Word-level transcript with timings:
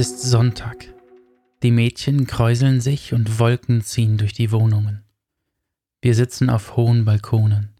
ist 0.00 0.22
Sonntag. 0.22 0.94
Die 1.62 1.70
Mädchen 1.70 2.26
kräuseln 2.26 2.80
sich 2.80 3.12
und 3.12 3.38
Wolken 3.38 3.82
ziehen 3.82 4.16
durch 4.16 4.32
die 4.32 4.50
Wohnungen. 4.50 5.04
Wir 6.00 6.14
sitzen 6.14 6.48
auf 6.48 6.74
hohen 6.74 7.04
Balkonen. 7.04 7.74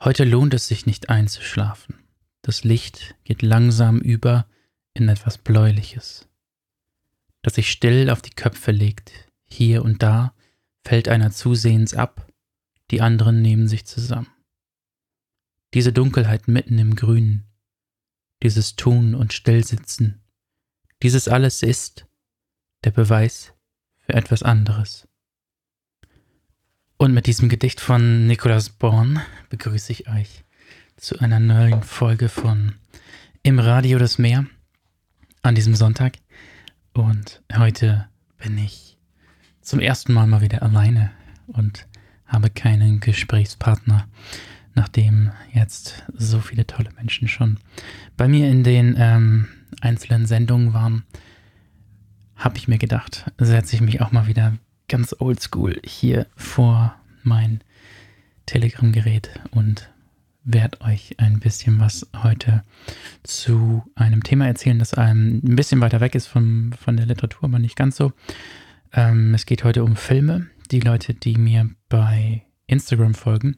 Heute 0.00 0.24
lohnt 0.24 0.54
es 0.54 0.68
sich 0.68 0.86
nicht 0.86 1.10
einzuschlafen. 1.10 1.96
Das 2.40 2.64
Licht 2.64 3.14
geht 3.24 3.42
langsam 3.42 3.98
über 3.98 4.46
in 4.94 5.10
etwas 5.10 5.36
Bläuliches, 5.36 6.30
das 7.42 7.56
sich 7.56 7.70
still 7.70 8.08
auf 8.08 8.22
die 8.22 8.34
Köpfe 8.34 8.70
legt. 8.70 9.12
Hier 9.44 9.84
und 9.84 10.02
da 10.02 10.34
fällt 10.82 11.08
einer 11.08 11.30
zusehends 11.30 11.92
ab, 11.92 12.26
die 12.90 13.02
anderen 13.02 13.42
nehmen 13.42 13.68
sich 13.68 13.84
zusammen. 13.84 14.32
Diese 15.74 15.92
Dunkelheit 15.92 16.48
mitten 16.48 16.78
im 16.78 16.96
Grünen, 16.96 17.44
dieses 18.42 18.76
Tun 18.76 19.14
und 19.14 19.34
Stillsitzen, 19.34 20.21
dieses 21.02 21.26
alles 21.26 21.62
ist 21.62 22.06
der 22.84 22.92
Beweis 22.92 23.52
für 23.98 24.14
etwas 24.14 24.42
anderes. 24.42 25.08
Und 26.96 27.12
mit 27.12 27.26
diesem 27.26 27.48
Gedicht 27.48 27.80
von 27.80 28.28
Nicholas 28.28 28.68
Born 28.68 29.20
begrüße 29.50 29.90
ich 29.90 30.08
euch 30.08 30.44
zu 30.96 31.18
einer 31.18 31.40
neuen 31.40 31.82
Folge 31.82 32.28
von 32.28 32.76
Im 33.42 33.58
Radio 33.58 33.98
das 33.98 34.18
Meer 34.18 34.46
an 35.42 35.56
diesem 35.56 35.74
Sonntag. 35.74 36.18
Und 36.92 37.42
heute 37.52 38.08
bin 38.38 38.56
ich 38.56 38.96
zum 39.60 39.80
ersten 39.80 40.12
Mal 40.12 40.28
mal 40.28 40.40
wieder 40.40 40.62
alleine 40.62 41.10
und 41.48 41.88
habe 42.26 42.50
keinen 42.50 43.00
Gesprächspartner, 43.00 44.06
nachdem 44.74 45.32
jetzt 45.52 46.04
so 46.14 46.40
viele 46.40 46.66
tolle 46.66 46.92
Menschen 46.92 47.26
schon 47.26 47.58
bei 48.16 48.28
mir 48.28 48.48
in 48.48 48.62
den 48.62 48.94
ähm, 48.96 49.48
einzelnen 49.80 50.26
Sendungen 50.26 50.74
waren, 50.74 51.04
habe 52.36 52.58
ich 52.58 52.68
mir 52.68 52.78
gedacht, 52.78 53.30
setze 53.38 53.76
ich 53.76 53.82
mich 53.82 54.00
auch 54.00 54.12
mal 54.12 54.26
wieder 54.26 54.56
ganz 54.88 55.14
oldschool 55.18 55.80
hier 55.84 56.26
vor 56.36 56.94
mein 57.22 57.60
Telegram-Gerät 58.46 59.30
und 59.52 59.90
werde 60.44 60.80
euch 60.80 61.14
ein 61.18 61.38
bisschen 61.38 61.78
was 61.78 62.08
heute 62.22 62.64
zu 63.22 63.84
einem 63.94 64.24
Thema 64.24 64.46
erzählen, 64.46 64.78
das 64.78 64.94
einem 64.94 65.40
ein 65.44 65.56
bisschen 65.56 65.80
weiter 65.80 66.00
weg 66.00 66.14
ist 66.14 66.26
von, 66.26 66.74
von 66.78 66.96
der 66.96 67.06
Literatur, 67.06 67.44
aber 67.44 67.58
nicht 67.58 67.76
ganz 67.76 67.96
so. 67.96 68.12
Ähm, 68.92 69.34
es 69.34 69.46
geht 69.46 69.64
heute 69.64 69.84
um 69.84 69.96
Filme. 69.96 70.48
Die 70.70 70.80
Leute, 70.80 71.14
die 71.14 71.36
mir 71.36 71.70
bei 71.88 72.42
Instagram 72.66 73.14
folgen, 73.14 73.56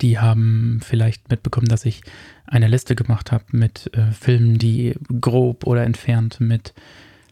die 0.00 0.18
haben 0.18 0.80
vielleicht 0.82 1.30
mitbekommen, 1.30 1.68
dass 1.68 1.84
ich 1.84 2.02
eine 2.46 2.68
Liste 2.68 2.94
gemacht 2.94 3.32
habe 3.32 3.44
mit 3.52 3.90
äh, 3.94 4.12
Filmen, 4.12 4.58
die 4.58 4.94
grob 5.20 5.66
oder 5.66 5.84
entfernt 5.84 6.40
mit 6.40 6.72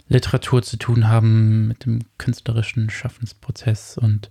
Literatur 0.08 0.62
zu 0.62 0.76
tun 0.76 1.08
haben, 1.08 1.68
mit 1.68 1.84
dem 1.84 2.00
künstlerischen 2.18 2.90
Schaffensprozess. 2.90 3.98
Und 3.98 4.30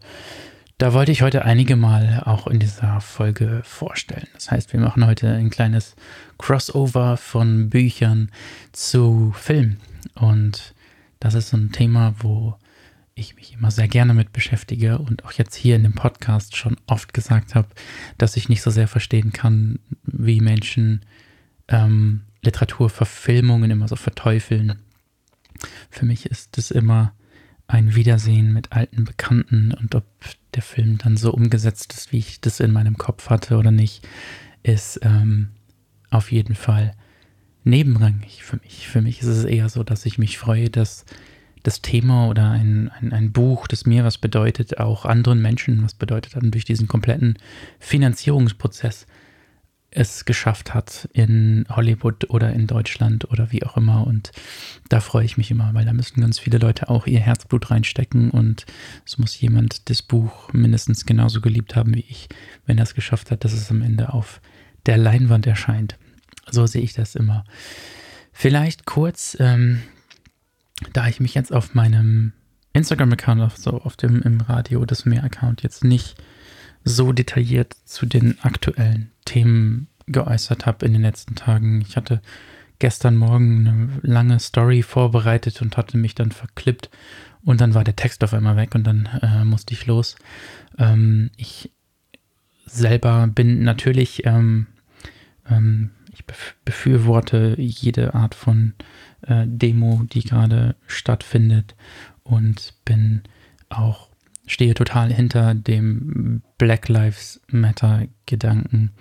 da 0.77 0.93
wollte 0.93 1.11
ich 1.11 1.21
heute 1.21 1.45
einige 1.45 1.75
Mal 1.75 2.23
auch 2.25 2.47
in 2.47 2.59
dieser 2.59 3.01
Folge 3.01 3.61
vorstellen. 3.63 4.27
Das 4.33 4.51
heißt, 4.51 4.73
wir 4.73 4.79
machen 4.79 5.05
heute 5.05 5.29
ein 5.29 5.49
kleines 5.49 5.95
Crossover 6.37 7.17
von 7.17 7.69
Büchern 7.69 8.29
zu 8.71 9.33
Film. 9.37 9.77
Und 10.15 10.73
das 11.19 11.33
ist 11.33 11.49
so 11.49 11.57
ein 11.57 11.71
Thema, 11.71 12.15
wo 12.19 12.55
ich 13.15 13.35
mich 13.35 13.53
immer 13.53 13.71
sehr 13.71 13.87
gerne 13.87 14.13
mit 14.13 14.33
beschäftige 14.33 14.99
und 14.99 15.23
auch 15.25 15.31
jetzt 15.31 15.55
hier 15.55 15.75
in 15.75 15.83
dem 15.83 15.93
Podcast 15.93 16.55
schon 16.55 16.75
oft 16.85 17.13
gesagt 17.13 17.55
habe, 17.55 17.67
dass 18.17 18.35
ich 18.35 18.49
nicht 18.49 18.61
so 18.61 18.71
sehr 18.71 18.87
verstehen 18.87 19.31
kann, 19.31 19.79
wie 20.03 20.41
Menschen 20.41 21.05
ähm, 21.67 22.21
Literaturverfilmungen 22.43 23.71
immer 23.71 23.87
so 23.87 23.95
verteufeln 23.95 24.79
für 25.89 26.05
mich 26.05 26.25
ist 26.25 26.57
es 26.57 26.71
immer 26.71 27.13
ein 27.67 27.95
Wiedersehen 27.95 28.53
mit 28.53 28.71
alten 28.71 29.05
Bekannten 29.05 29.73
und 29.73 29.95
ob 29.95 30.05
der 30.53 30.61
Film 30.61 30.97
dann 30.97 31.17
so 31.17 31.33
umgesetzt 31.33 31.93
ist, 31.93 32.11
wie 32.11 32.19
ich 32.19 32.41
das 32.41 32.59
in 32.59 32.71
meinem 32.71 32.97
Kopf 32.97 33.29
hatte 33.29 33.57
oder 33.57 33.71
nicht, 33.71 34.07
ist 34.63 34.99
ähm, 35.01 35.49
auf 36.11 36.31
jeden 36.31 36.55
Fall 36.55 36.95
nebenrangig 37.63 38.43
für 38.43 38.57
mich. 38.57 38.87
Für 38.87 39.01
mich 39.01 39.21
ist 39.21 39.27
es 39.27 39.45
eher 39.45 39.69
so, 39.69 39.83
dass 39.83 40.05
ich 40.05 40.17
mich 40.17 40.37
freue, 40.37 40.69
dass 40.69 41.05
das 41.65 41.81
Thema 41.81 42.27
oder 42.27 42.51
ein, 42.51 42.89
ein, 42.99 43.11
ein 43.11 43.31
Buch, 43.31 43.67
das 43.67 43.85
mir 43.85 44.03
was 44.03 44.17
bedeutet, 44.17 44.77
auch 44.77 45.05
anderen 45.05 45.41
Menschen 45.41 45.83
was 45.83 45.95
bedeutet 45.95 46.35
hat 46.35 46.43
und 46.43 46.51
durch 46.51 46.65
diesen 46.65 46.87
kompletten 46.87 47.37
Finanzierungsprozess 47.79 49.07
es 49.95 50.25
geschafft 50.25 50.73
hat 50.73 51.07
in 51.13 51.65
Hollywood 51.69 52.29
oder 52.29 52.51
in 52.51 52.67
Deutschland 52.67 53.31
oder 53.31 53.51
wie 53.53 53.63
auch 53.63 53.77
immer. 53.77 54.05
Und 54.05 54.31
da 54.89 54.99
freue 54.99 55.23
ich 55.23 55.37
mich 55.37 55.51
immer, 55.51 55.73
weil 55.73 55.85
da 55.85 55.93
müssen 55.93 56.19
ganz 56.19 56.37
viele 56.37 56.57
Leute 56.57 56.89
auch 56.89 57.07
ihr 57.07 57.21
Herzblut 57.21 57.71
reinstecken 57.71 58.29
und 58.29 58.65
es 59.05 59.17
muss 59.17 59.39
jemand 59.39 59.89
das 59.89 60.01
Buch 60.01 60.51
mindestens 60.51 61.05
genauso 61.05 61.39
geliebt 61.39 61.77
haben 61.77 61.95
wie 61.95 62.05
ich, 62.09 62.27
wenn 62.65 62.77
er 62.77 62.83
es 62.83 62.93
geschafft 62.93 63.31
hat, 63.31 63.45
dass 63.45 63.53
es 63.53 63.71
am 63.71 63.81
Ende 63.81 64.13
auf 64.13 64.41
der 64.85 64.97
Leinwand 64.97 65.47
erscheint. 65.47 65.97
So 66.51 66.67
sehe 66.67 66.81
ich 66.81 66.93
das 66.93 67.15
immer. 67.15 67.45
Vielleicht 68.33 68.85
kurz, 68.85 69.37
ähm, 69.39 69.81
da 70.93 71.07
ich 71.07 71.19
mich 71.19 71.33
jetzt 71.33 71.53
auf 71.53 71.73
meinem 71.73 72.33
Instagram-Account, 72.73 73.41
auf, 73.41 73.57
so 73.57 73.81
auf 73.81 73.95
dem 73.95 74.21
im 74.21 74.41
Radio 74.41 74.85
das 74.85 75.05
Mehr-Account 75.05 75.63
jetzt 75.63 75.83
nicht 75.83 76.15
so 76.83 77.13
detailliert 77.13 77.75
zu 77.85 78.05
den 78.05 78.39
aktuellen 78.41 79.11
Themen 79.25 79.87
geäußert 80.07 80.65
habe 80.65 80.85
in 80.85 80.93
den 80.93 81.01
letzten 81.01 81.35
Tagen. 81.35 81.81
Ich 81.81 81.97
hatte 81.97 82.21
gestern 82.79 83.15
Morgen 83.15 83.67
eine 83.67 83.89
lange 84.01 84.39
Story 84.39 84.83
vorbereitet 84.83 85.61
und 85.61 85.77
hatte 85.77 85.97
mich 85.97 86.15
dann 86.15 86.31
verklippt 86.31 86.89
und 87.43 87.61
dann 87.61 87.73
war 87.73 87.83
der 87.83 87.95
Text 87.95 88.23
auf 88.23 88.33
einmal 88.33 88.57
weg 88.57 88.75
und 88.75 88.85
dann 88.85 89.07
äh, 89.21 89.45
musste 89.45 89.73
ich 89.73 89.85
los. 89.85 90.15
Ähm, 90.77 91.31
ich 91.37 91.71
selber 92.65 93.27
bin 93.27 93.63
natürlich, 93.63 94.25
ähm, 94.25 94.67
ähm, 95.49 95.91
ich 96.11 96.25
befürworte 96.65 97.55
jede 97.57 98.13
Art 98.13 98.35
von 98.35 98.73
äh, 99.27 99.45
Demo, 99.47 100.03
die 100.11 100.21
gerade 100.21 100.75
stattfindet 100.87 101.75
und 102.23 102.73
bin 102.85 103.23
auch 103.69 104.09
stehe 104.47 104.73
total 104.73 105.11
hinter 105.11 105.55
dem 105.55 106.41
Black 106.57 106.87
Lives 106.87 107.41
Matter 107.47 108.07
Gedanken 108.25 108.91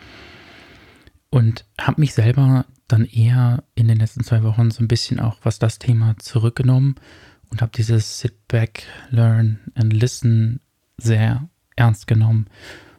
und 1.30 1.66
habe 1.80 2.00
mich 2.00 2.14
selber 2.14 2.64
dann 2.88 3.04
eher 3.04 3.64
in 3.74 3.88
den 3.88 3.98
letzten 3.98 4.24
zwei 4.24 4.42
Wochen 4.42 4.70
so 4.70 4.82
ein 4.82 4.88
bisschen 4.88 5.20
auch, 5.20 5.38
was 5.42 5.58
das 5.58 5.78
Thema 5.78 6.16
zurückgenommen 6.18 6.96
und 7.50 7.62
habe 7.62 7.72
dieses 7.74 8.20
Sit 8.20 8.48
Back, 8.48 8.84
Learn 9.10 9.58
and 9.74 9.92
Listen 9.92 10.60
sehr 10.96 11.48
ernst 11.76 12.06
genommen. 12.06 12.46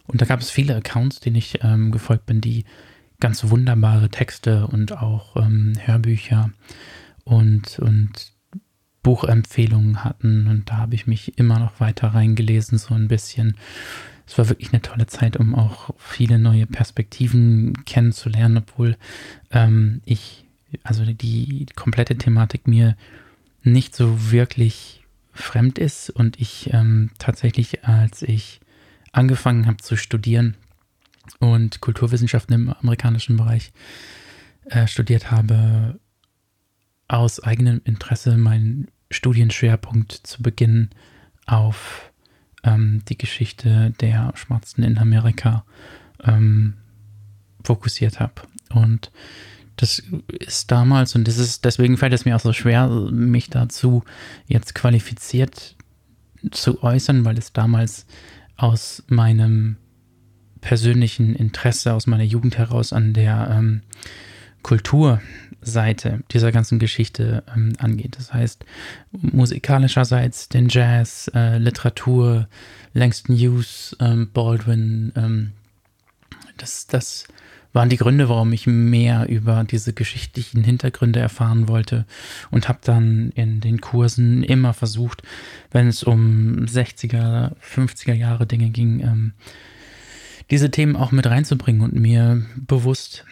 Und 0.06 0.22
da 0.22 0.26
gab 0.26 0.40
es 0.40 0.52
viele 0.52 0.76
Accounts, 0.76 1.20
denen 1.20 1.38
ich 1.38 1.60
ähm, 1.64 1.92
gefolgt 1.92 2.26
bin, 2.26 2.42
die 2.42 2.66
ganz 3.20 3.50
wunderbare 3.50 4.10
Texte 4.10 4.68
und 4.68 4.98
auch 4.98 5.36
ähm, 5.38 5.74
Hörbücher 5.84 6.52
und, 7.26 7.80
und 7.80 8.34
Buchempfehlungen 9.04 10.04
hatten 10.04 10.48
und 10.48 10.70
da 10.70 10.78
habe 10.78 10.96
ich 10.96 11.06
mich 11.06 11.38
immer 11.38 11.60
noch 11.60 11.80
weiter 11.80 12.08
reingelesen, 12.08 12.78
so 12.78 12.96
ein 12.96 13.08
bisschen. 13.08 13.56
Es 14.26 14.38
war 14.40 14.50
wirklich 14.50 14.74
eine 14.74 14.82
tolle 14.82 15.06
Zeit, 15.06 15.38
um 15.38 15.54
auch 15.54 15.92
viele 16.00 16.40
neue 16.40 16.66
Perspektiven 16.66 17.86
kennenzulernen, 17.86 18.58
obwohl 18.58 18.98
ähm, 19.52 20.02
ich, 20.06 20.46
also 20.84 21.06
die 21.06 21.68
komplette 21.76 22.18
Thematik 22.18 22.68
mir 22.68 22.96
nicht 23.62 23.96
so 23.96 24.32
wirklich 24.32 25.04
fremd 25.34 25.78
ist 25.78 26.10
und 26.10 26.40
ich 26.40 26.74
ähm, 26.74 27.12
tatsächlich, 27.20 27.84
als 27.84 28.24
ich 28.24 28.60
angefangen 29.12 29.68
habe 29.68 29.78
zu 29.78 29.98
studieren 29.98 30.56
und 31.40 31.82
Kulturwissenschaften 31.82 32.56
im 32.56 32.70
amerikanischen 32.70 33.38
Bereich 33.38 33.72
äh, 34.66 34.88
studiert 34.88 35.30
habe, 35.30 36.00
aus 37.08 37.40
eigenem 37.40 37.82
Interesse 37.84 38.38
meinen 38.38 38.88
Studienschwerpunkt 39.12 40.12
zu 40.12 40.42
Beginn 40.42 40.90
auf 41.46 42.12
ähm, 42.64 43.04
die 43.08 43.18
Geschichte 43.18 43.94
der 44.02 44.34
Schwarzen 44.36 44.84
in 44.84 44.98
Amerika 44.98 45.64
ähm, 46.24 46.76
fokussiert 47.64 48.20
habe. 48.20 48.34
Und 48.74 49.12
das 49.78 50.02
ist 50.40 50.72
damals, 50.72 51.16
und 51.16 51.28
das 51.28 51.38
ist, 51.38 51.66
deswegen 51.66 51.98
fällt 51.98 52.14
es 52.14 52.26
mir 52.26 52.36
auch 52.36 52.42
so 52.42 52.54
schwer, 52.54 52.88
mich 52.88 53.50
dazu 53.50 54.04
jetzt 54.48 54.74
qualifiziert 54.74 55.76
zu 56.52 56.82
äußern, 56.84 57.26
weil 57.26 57.38
es 57.38 57.54
damals 57.54 58.06
aus 58.58 59.04
meinem 59.08 59.78
persönlichen 60.62 61.36
Interesse, 61.36 61.94
aus 61.94 62.08
meiner 62.08 62.24
Jugend 62.24 62.58
heraus 62.58 62.94
an 62.94 63.14
der 63.14 63.50
ähm, 63.52 63.82
Kulturseite 65.66 66.20
dieser 66.32 66.52
ganzen 66.52 66.80
Geschichte 66.80 67.44
ähm, 67.56 67.74
angeht. 67.80 68.16
Das 68.18 68.34
heißt, 68.34 68.64
musikalischerseits 69.12 70.48
den 70.50 70.70
Jazz, 70.70 71.30
äh, 71.34 71.58
Literatur, 71.58 72.48
Langston 72.94 73.36
Hughes, 73.36 73.96
ähm, 74.00 74.30
Baldwin, 74.32 75.12
ähm, 75.16 75.52
das, 76.58 76.88
das 76.88 77.28
waren 77.74 77.90
die 77.90 77.98
Gründe, 77.98 78.30
warum 78.30 78.54
ich 78.54 78.68
mehr 78.68 79.28
über 79.28 79.66
diese 79.66 79.92
geschichtlichen 79.92 80.64
Hintergründe 80.64 81.20
erfahren 81.20 81.68
wollte 81.68 82.06
und 82.52 82.70
habe 82.70 82.80
dann 82.84 83.32
in 83.36 83.60
den 83.60 83.82
Kursen 83.82 84.44
immer 84.44 84.74
versucht, 84.74 85.24
wenn 85.72 85.88
es 85.88 86.04
um 86.04 86.66
60er, 86.66 87.54
50er 87.60 88.14
Jahre 88.14 88.46
Dinge 88.46 88.70
ging, 88.70 89.02
ähm, 89.02 89.34
diese 90.52 90.70
Themen 90.70 90.96
auch 90.96 91.12
mit 91.12 91.26
reinzubringen 91.26 91.82
und 91.82 91.96
mir 91.96 92.46
bewusst 92.56 93.26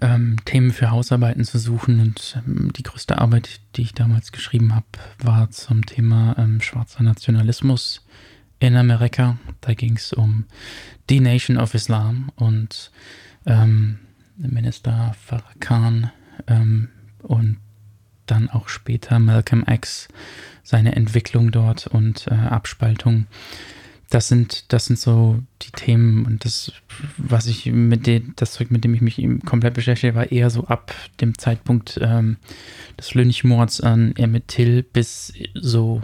ähm, 0.00 0.36
Themen 0.44 0.72
für 0.72 0.90
Hausarbeiten 0.90 1.44
zu 1.44 1.58
suchen. 1.58 2.00
Und 2.00 2.40
ähm, 2.46 2.72
die 2.74 2.82
größte 2.82 3.18
Arbeit, 3.18 3.60
die 3.76 3.82
ich 3.82 3.94
damals 3.94 4.32
geschrieben 4.32 4.74
habe, 4.74 4.86
war 5.18 5.50
zum 5.50 5.84
Thema 5.86 6.36
ähm, 6.38 6.60
schwarzer 6.60 7.02
Nationalismus 7.02 8.04
in 8.60 8.76
Amerika. 8.76 9.38
Da 9.60 9.74
ging 9.74 9.96
es 9.96 10.12
um 10.12 10.44
die 11.10 11.20
Nation 11.20 11.58
of 11.58 11.74
Islam 11.74 12.30
und 12.36 12.90
ähm, 13.46 13.98
Minister 14.36 15.14
Farrakhan 15.24 16.10
ähm, 16.46 16.88
und 17.22 17.58
dann 18.26 18.50
auch 18.50 18.68
später 18.68 19.18
Malcolm 19.18 19.64
X, 19.66 20.08
seine 20.62 20.94
Entwicklung 20.94 21.50
dort 21.50 21.86
und 21.86 22.26
äh, 22.26 22.34
Abspaltung 22.34 23.26
das 24.10 24.28
sind, 24.28 24.72
das 24.72 24.86
sind 24.86 24.98
so 24.98 25.42
die 25.62 25.70
Themen 25.70 26.24
und 26.24 26.44
das, 26.44 26.72
was 27.18 27.46
ich 27.46 27.66
mit 27.66 28.06
dem, 28.06 28.32
das 28.36 28.52
Zeug, 28.52 28.70
mit 28.70 28.84
dem 28.84 28.94
ich 28.94 29.02
mich 29.02 29.22
komplett 29.44 29.74
beschäftige, 29.74 30.14
war 30.14 30.32
eher 30.32 30.48
so 30.48 30.66
ab 30.66 30.94
dem 31.20 31.36
Zeitpunkt 31.36 31.98
ähm, 32.02 32.38
des 32.98 33.14
Lynchmords 33.14 33.82
an 33.82 34.16
Emmett 34.16 34.48
Till 34.48 34.82
bis 34.82 35.34
so 35.54 36.00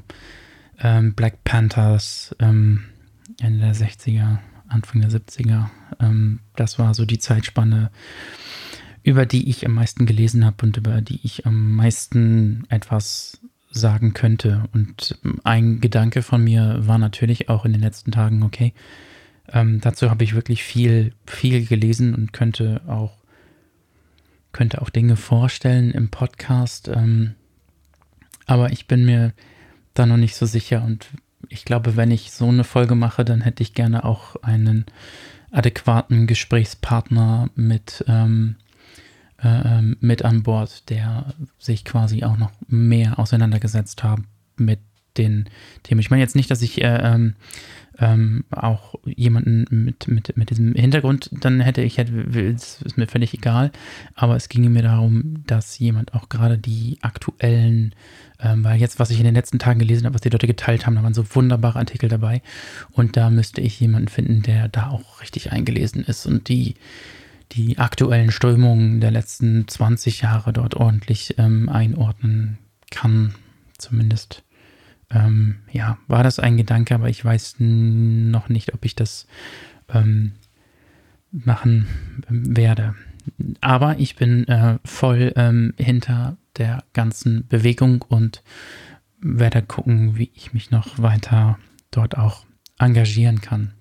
ähm, 0.81 1.15
Black 1.15 1.45
Panthers 1.45 2.37
ähm, 2.41 2.85
Ende 3.41 3.61
der 3.61 3.75
60er, 3.75 4.39
Anfang 4.69 5.01
der 5.01 5.11
70er. 5.11 5.71
Ähm, 5.99 6.41
das 6.57 6.79
war 6.79 6.93
so 6.93 7.07
die 7.07 7.19
Zeitspanne, 7.19 7.91
über 9.03 9.25
die 9.25 9.49
ich 9.49 9.65
am 9.65 9.73
meisten 9.73 10.05
gelesen 10.05 10.45
habe 10.45 10.67
und 10.67 10.77
über 10.77 11.01
die 11.01 11.21
ich 11.23 11.47
am 11.47 11.73
meisten 11.75 12.65
etwas 12.69 13.41
sagen 13.75 14.15
könnte. 14.15 14.65
Und 14.73 15.19
ein 15.45 15.81
Gedanke 15.81 16.23
von 16.23 16.43
mir 16.43 16.79
war 16.81 16.99
natürlich 16.99 17.49
auch 17.49 17.65
in 17.65 17.73
den 17.73 17.83
letzten 17.83 18.13
Tagen, 18.13 18.43
okay, 18.43 18.73
ähm, 19.53 19.81
dazu 19.81 20.11
habe 20.11 20.25
ich 20.25 20.35
wirklich 20.35 20.65
viel, 20.65 21.13
viel 21.27 21.67
gelesen 21.67 22.15
und 22.15 22.33
könnte 22.33 22.81
auch, 22.87 23.19
könnte 24.53 24.81
auch 24.81 24.91
Dinge 24.91 25.17
vorstellen 25.17 25.91
im 25.91 26.09
Podcast. 26.09 26.89
Ähm, 26.89 27.35
aber 28.47 28.73
ich 28.73 28.87
bin 28.87 29.05
mir 29.05 29.33
da 29.95 30.07
noch 30.07 30.17
nicht 30.17 30.37
so 30.37 30.47
sicher 30.47 30.83
und 30.85 31.09
ich 31.49 31.65
glaube, 31.65 31.97
wenn 31.97 32.11
ich 32.11 32.33
so 32.33 32.49
eine 32.49 32.65
Folge 32.65 32.95
mache, 32.95 33.25
dann 33.25 33.43
hätte 33.43 33.63
ich 33.63 33.75
gerne 33.75 34.05
auch 34.05 34.37
einen 34.37 34.87
adäquaten 35.51 36.27
Gesprächspartner 36.27 37.51
mit, 37.55 38.05
ähm, 38.09 38.57
äh, 39.43 39.79
ähm, 39.79 39.97
mit 40.01 40.25
an 40.25 40.43
Bord, 40.43 40.89
der 40.91 41.35
sich 41.59 41.85
quasi 41.85 42.25
auch 42.25 42.37
noch 42.37 42.51
mehr 42.69 43.19
auseinandergesetzt 43.19 44.03
hat 44.03 44.21
mit 44.57 44.79
den 45.17 45.49
Themen. 45.83 46.01
Ich 46.01 46.11
meine 46.11 46.23
jetzt 46.23 46.37
nicht, 46.37 46.51
dass 46.51 46.63
ich 46.63 46.83
äh, 46.83 46.99
ähm, 47.03 47.35
ähm, 47.99 48.45
auch 48.51 48.97
jemanden 49.05 49.67
mit, 49.71 50.09
mit, 50.09 50.37
mit 50.37 50.51
diesem 50.51 50.75
Hintergrund 50.75 51.31
dann 51.33 51.61
hätte, 51.61 51.83
ich 51.83 51.99
hätte, 51.99 52.13
ist 52.13 52.97
mir 52.97 53.07
völlig 53.07 53.35
egal, 53.35 53.71
aber 54.15 54.35
es 54.35 54.49
ginge 54.49 54.71
mir 54.71 54.83
darum, 54.83 55.45
dass 55.47 55.79
jemand 55.79 56.15
auch 56.15 56.29
gerade 56.29 56.59
die 56.59 56.99
aktuellen, 57.03 57.95
ähm, 58.41 58.65
weil 58.65 58.81
jetzt, 58.81 58.99
was 58.99 59.11
ich 59.11 59.19
in 59.19 59.25
den 59.25 59.35
letzten 59.35 59.59
Tagen 59.59 59.79
gelesen 59.79 60.07
habe, 60.07 60.15
was 60.15 60.23
die 60.23 60.31
Leute 60.31 60.47
geteilt 60.49 60.87
haben, 60.87 60.97
da 60.97 61.03
waren 61.03 61.15
so 61.15 61.25
wunderbare 61.35 61.79
Artikel 61.79 62.09
dabei. 62.09 62.43
Und 62.91 63.17
da 63.17 63.31
müsste 63.31 63.61
ich 63.61 63.79
jemanden 63.79 64.09
finden, 64.09 64.43
der 64.43 64.69
da 64.69 64.89
auch 64.89 65.21
richtig 65.21 65.53
eingelesen 65.53 66.03
ist. 66.03 66.27
Und 66.27 66.49
die 66.49 66.75
die 67.53 67.79
aktuellen 67.79 68.31
Strömungen 68.31 69.01
der 69.01 69.11
letzten 69.11 69.69
20 69.69 70.23
Jahre 70.23 70.53
dort 70.53 70.75
ordentlich 70.75 71.35
ähm, 71.39 71.69
einordnen 71.69 72.59
kann. 72.91 73.35
Zumindest, 73.79 74.43
ähm, 75.11 75.57
ja, 75.71 75.99
war 76.07 76.23
das 76.23 76.39
ein 76.39 76.57
Gedanke, 76.57 76.95
aber 76.95 77.09
ich 77.09 77.25
weiß 77.25 77.57
noch 77.59 78.49
nicht, 78.49 78.75
ob 78.75 78.85
ich 78.85 78.95
das 78.95 79.27
ähm, 79.89 80.33
machen 81.31 81.87
werde. 82.29 82.95
Aber 83.61 83.99
ich 83.99 84.17
bin 84.17 84.47
äh, 84.49 84.79
voll 84.85 85.33
ähm, 85.37 85.75
hinter 85.79 86.37
der 86.57 86.85
ganzen 86.93 87.47
Bewegung 87.49 88.03
und 88.03 88.43
werde 89.21 89.63
gucken, 89.63 90.17
wie 90.17 90.31
ich 90.35 90.53
mich 90.53 90.71
noch 90.71 90.99
weiter 90.99 91.59
dort 91.91 92.17
auch 92.17 92.45
engagieren 92.79 93.41
kann. 93.41 93.73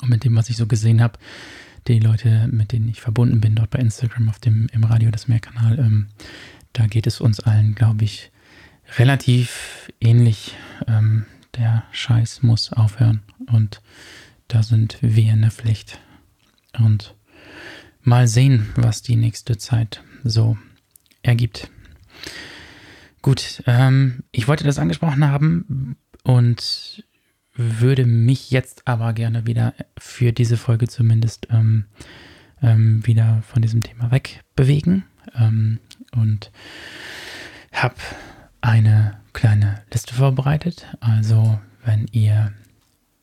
Und 0.00 0.10
mit 0.10 0.24
dem, 0.24 0.34
was 0.36 0.50
ich 0.50 0.56
so 0.56 0.66
gesehen 0.66 1.00
habe, 1.00 1.18
die 1.88 2.00
Leute, 2.00 2.48
mit 2.50 2.72
denen 2.72 2.88
ich 2.88 3.00
verbunden 3.00 3.40
bin, 3.40 3.54
dort 3.54 3.70
bei 3.70 3.78
Instagram 3.78 4.28
auf 4.28 4.38
dem 4.38 4.68
im 4.72 4.84
Radio 4.84 5.10
das 5.10 5.28
Mehrkanal, 5.28 5.78
ähm, 5.78 6.06
da 6.72 6.86
geht 6.86 7.06
es 7.06 7.20
uns 7.20 7.40
allen, 7.40 7.74
glaube 7.74 8.04
ich, 8.04 8.30
relativ 8.98 9.92
ähnlich. 10.00 10.56
Ähm, 10.86 11.26
der 11.56 11.84
Scheiß 11.92 12.42
muss 12.42 12.72
aufhören 12.72 13.22
und 13.46 13.80
da 14.48 14.62
sind 14.62 14.98
wir 15.00 15.32
in 15.32 15.42
der 15.42 15.50
Pflicht. 15.50 16.00
Und 16.78 17.14
mal 18.02 18.26
sehen, 18.26 18.70
was 18.76 19.02
die 19.02 19.16
nächste 19.16 19.56
Zeit 19.56 20.02
so 20.24 20.58
ergibt. 21.22 21.70
Gut, 23.22 23.62
ähm, 23.66 24.24
ich 24.32 24.48
wollte 24.48 24.64
das 24.64 24.78
angesprochen 24.78 25.24
haben 25.26 25.96
und 26.24 27.04
würde 27.54 28.04
mich 28.06 28.50
jetzt 28.50 28.86
aber 28.86 29.12
gerne 29.12 29.46
wieder 29.46 29.74
für 29.98 30.32
diese 30.32 30.56
Folge 30.56 30.88
zumindest 30.88 31.48
ähm, 31.50 31.84
ähm, 32.62 33.06
wieder 33.06 33.42
von 33.46 33.62
diesem 33.62 33.82
Thema 33.82 34.10
wegbewegen 34.10 35.04
ähm, 35.38 35.78
und 36.12 36.50
habe 37.72 37.96
eine 38.60 39.18
kleine 39.32 39.82
Liste 39.92 40.14
vorbereitet. 40.14 40.86
Also 41.00 41.60
wenn 41.84 42.06
ihr 42.12 42.52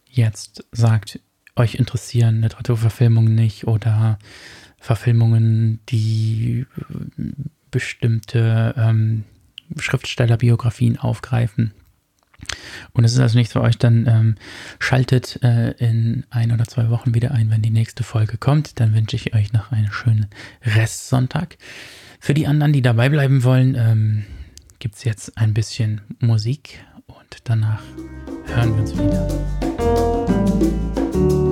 jetzt 0.09 0.65
sagt, 0.71 1.19
euch 1.55 1.75
interessieren 1.75 2.41
Literaturverfilmungen 2.41 3.35
nicht 3.35 3.67
oder 3.67 4.17
Verfilmungen, 4.79 5.79
die 5.89 6.65
bestimmte 7.71 8.73
ähm, 8.77 9.23
Schriftstellerbiografien 9.77 10.97
aufgreifen, 10.97 11.73
und 12.93 13.03
es 13.03 13.13
ist 13.13 13.19
also 13.19 13.37
nichts 13.37 13.53
für 13.53 13.61
euch, 13.61 13.77
dann 13.77 14.07
ähm, 14.07 14.35
schaltet 14.79 15.39
äh, 15.43 15.71
in 15.71 16.25
ein 16.29 16.51
oder 16.51 16.65
zwei 16.65 16.89
Wochen 16.89 17.13
wieder 17.13 17.31
ein, 17.31 17.49
wenn 17.49 17.61
die 17.61 17.69
nächste 17.69 18.03
Folge 18.03 18.37
kommt. 18.37 18.79
Dann 18.79 18.93
wünsche 18.93 19.15
ich 19.15 19.33
euch 19.33 19.53
noch 19.53 19.71
einen 19.71 19.91
schönen 19.91 20.27
Restsonntag. 20.63 21.57
Für 22.19 22.33
die 22.33 22.47
anderen, 22.47 22.73
die 22.73 22.81
dabei 22.81 23.09
bleiben 23.09 23.43
wollen, 23.43 23.75
ähm, 23.75 24.25
gibt 24.79 24.95
es 24.95 25.03
jetzt 25.03 25.37
ein 25.37 25.53
bisschen 25.53 26.01
Musik 26.19 26.83
und 27.07 27.37
danach 27.45 27.81
hören 28.45 28.75
wir 28.75 28.81
uns 28.81 28.93
wieder. 28.93 29.27
wieder 31.09 31.50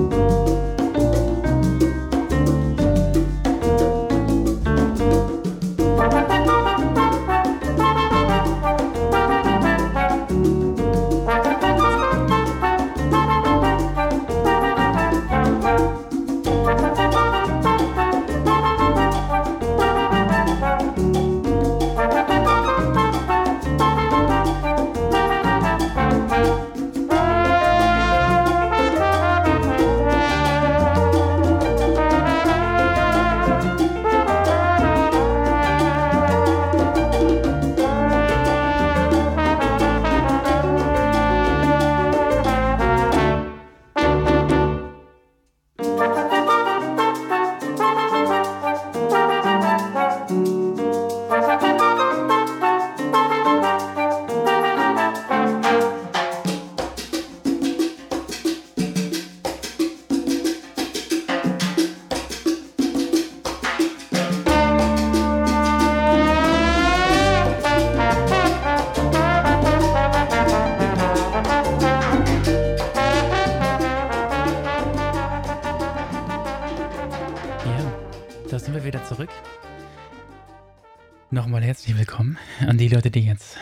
Die 83.10 83.20
jetzt 83.20 83.56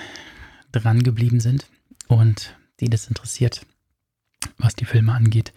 dran 0.73 1.03
geblieben 1.03 1.41
sind 1.41 1.67
und 2.07 2.55
die 2.81 2.91
das 2.91 3.09
interessiert, 3.09 3.65
was 4.59 4.75
die 4.75 4.85
Filme 4.85 5.13
angeht. 5.13 5.53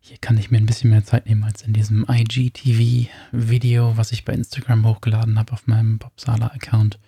Hier 0.00 0.18
kann 0.18 0.38
ich 0.38 0.50
mir 0.50 0.58
ein 0.58 0.66
bisschen 0.66 0.90
mehr 0.90 1.04
Zeit 1.04 1.26
nehmen 1.26 1.44
als 1.44 1.62
in 1.62 1.72
diesem 1.72 2.04
IGTV-Video, 2.08 3.96
was 3.96 4.12
ich 4.12 4.24
bei 4.24 4.32
Instagram 4.32 4.86
hochgeladen 4.86 5.38
habe 5.38 5.52
auf 5.52 5.66
meinem 5.66 5.98
Bob 5.98 6.18
Sala-Account. 6.18 6.98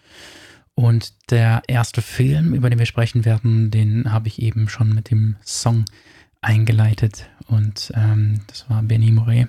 Und 0.75 1.31
der 1.31 1.63
erste 1.67 2.01
Film, 2.03 2.55
über 2.55 2.71
den 2.71 2.79
wir 2.79 2.87
sprechen 2.87 3.25
werden, 3.25 3.71
den 3.71 4.13
habe 4.13 4.29
ich 4.29 4.41
eben 4.41 4.69
schon 4.69 4.95
mit 4.95 5.11
dem 5.11 5.37
Song 5.45 5.85
eingeleitet. 6.41 7.29
Und 7.47 7.93
ähm, 7.95 8.43
das 8.47 8.69
war 8.71 8.83
Benny 8.83 9.11
Moret. 9.11 9.49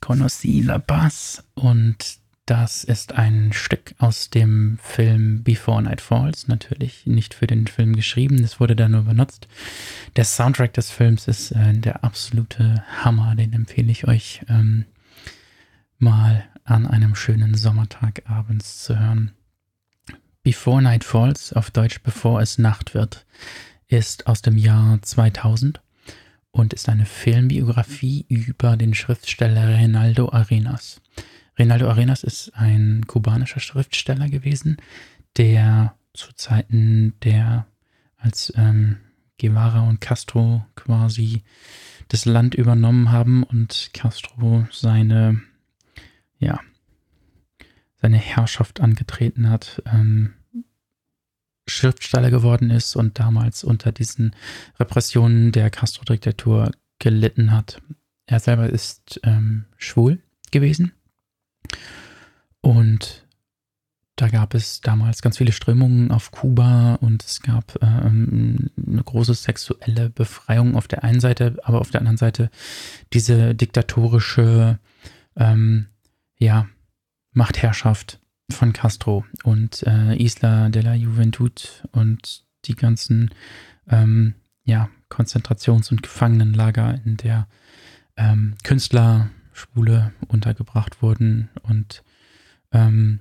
Conocí 0.00 0.62
la 0.62 0.78
Paz. 0.78 1.44
Und 1.54 2.18
das 2.46 2.84
ist 2.84 3.14
ein 3.14 3.52
Stück 3.52 3.94
aus 3.98 4.28
dem 4.28 4.78
Film 4.82 5.42
Before 5.42 5.82
Night 5.82 6.02
Falls, 6.02 6.46
natürlich 6.46 7.06
nicht 7.06 7.32
für 7.32 7.46
den 7.46 7.66
Film 7.66 7.96
geschrieben, 7.96 8.42
das 8.42 8.60
wurde 8.60 8.76
da 8.76 8.88
nur 8.88 9.02
benutzt. 9.02 9.48
Der 10.16 10.24
Soundtrack 10.24 10.74
des 10.74 10.90
Films 10.90 11.26
ist 11.26 11.52
äh, 11.52 11.72
der 11.72 12.04
absolute 12.04 12.84
Hammer, 13.02 13.34
den 13.34 13.52
empfehle 13.54 13.90
ich 13.90 14.06
euch 14.06 14.42
ähm, 14.48 14.84
mal 15.98 16.44
an 16.64 16.86
einem 16.86 17.14
schönen 17.14 17.54
Sommertag 17.54 18.22
abends 18.26 18.84
zu 18.84 18.98
hören. 18.98 19.32
Before 20.42 20.82
Night 20.82 21.04
Falls, 21.04 21.54
auf 21.54 21.70
Deutsch 21.70 22.02
Bevor 22.02 22.42
es 22.42 22.58
Nacht 22.58 22.92
wird, 22.92 23.24
ist 23.88 24.26
aus 24.26 24.42
dem 24.42 24.58
Jahr 24.58 25.00
2000 25.00 25.80
und 26.50 26.74
ist 26.74 26.90
eine 26.90 27.06
Filmbiografie 27.06 28.26
über 28.28 28.76
den 28.76 28.92
Schriftsteller 28.94 29.74
Reinaldo 29.74 30.30
Arenas. 30.30 31.00
Reinaldo 31.56 31.88
Arenas 31.88 32.24
ist 32.24 32.50
ein 32.54 33.06
kubanischer 33.06 33.60
Schriftsteller 33.60 34.28
gewesen, 34.28 34.76
der 35.36 35.96
zu 36.12 36.32
Zeiten 36.34 37.14
der, 37.22 37.66
als 38.16 38.52
ähm, 38.56 38.98
Guevara 39.40 39.80
und 39.80 40.00
Castro 40.00 40.64
quasi 40.74 41.42
das 42.08 42.24
Land 42.24 42.54
übernommen 42.54 43.10
haben 43.10 43.42
und 43.42 43.90
Castro 43.92 44.66
seine, 44.70 45.40
ja, 46.38 46.60
seine 48.00 48.18
Herrschaft 48.18 48.80
angetreten 48.80 49.48
hat, 49.48 49.82
ähm, 49.86 50.34
Schriftsteller 51.66 52.30
geworden 52.30 52.70
ist 52.70 52.94
und 52.94 53.18
damals 53.18 53.64
unter 53.64 53.90
diesen 53.90 54.36
Repressionen 54.78 55.50
der 55.50 55.70
Castro-Diktatur 55.70 56.72
gelitten 56.98 57.52
hat. 57.52 57.80
Er 58.26 58.40
selber 58.40 58.68
ist 58.68 59.20
ähm, 59.24 59.64
schwul 59.78 60.22
gewesen 60.50 60.92
und 62.64 63.26
da 64.16 64.28
gab 64.28 64.54
es 64.54 64.80
damals 64.80 65.20
ganz 65.20 65.36
viele 65.36 65.52
Strömungen 65.52 66.10
auf 66.10 66.30
Kuba 66.30 66.94
und 66.94 67.22
es 67.22 67.42
gab 67.42 67.76
ähm, 67.82 68.70
eine 68.86 69.02
große 69.02 69.34
sexuelle 69.34 70.08
Befreiung 70.08 70.74
auf 70.74 70.88
der 70.88 71.04
einen 71.04 71.20
Seite, 71.20 71.56
aber 71.64 71.80
auf 71.80 71.90
der 71.90 72.00
anderen 72.00 72.16
Seite 72.16 72.50
diese 73.12 73.54
diktatorische 73.54 74.78
ähm, 75.36 75.88
ja, 76.38 76.66
Machtherrschaft 77.32 78.18
von 78.50 78.72
Castro 78.72 79.26
und 79.42 79.82
äh, 79.86 80.16
Isla 80.16 80.70
de 80.70 80.82
la 80.82 80.94
Juventud 80.94 81.86
und 81.92 82.44
die 82.64 82.76
ganzen 82.76 83.30
ähm, 83.90 84.34
ja, 84.64 84.88
Konzentrations- 85.10 85.90
und 85.90 86.02
Gefangenenlager, 86.02 86.98
in 87.04 87.18
der 87.18 87.46
ähm, 88.16 88.54
Künstler, 88.62 89.28
Schwule 89.52 90.12
untergebracht 90.28 91.02
wurden 91.02 91.50
und 91.62 92.02
ähm, 92.74 93.20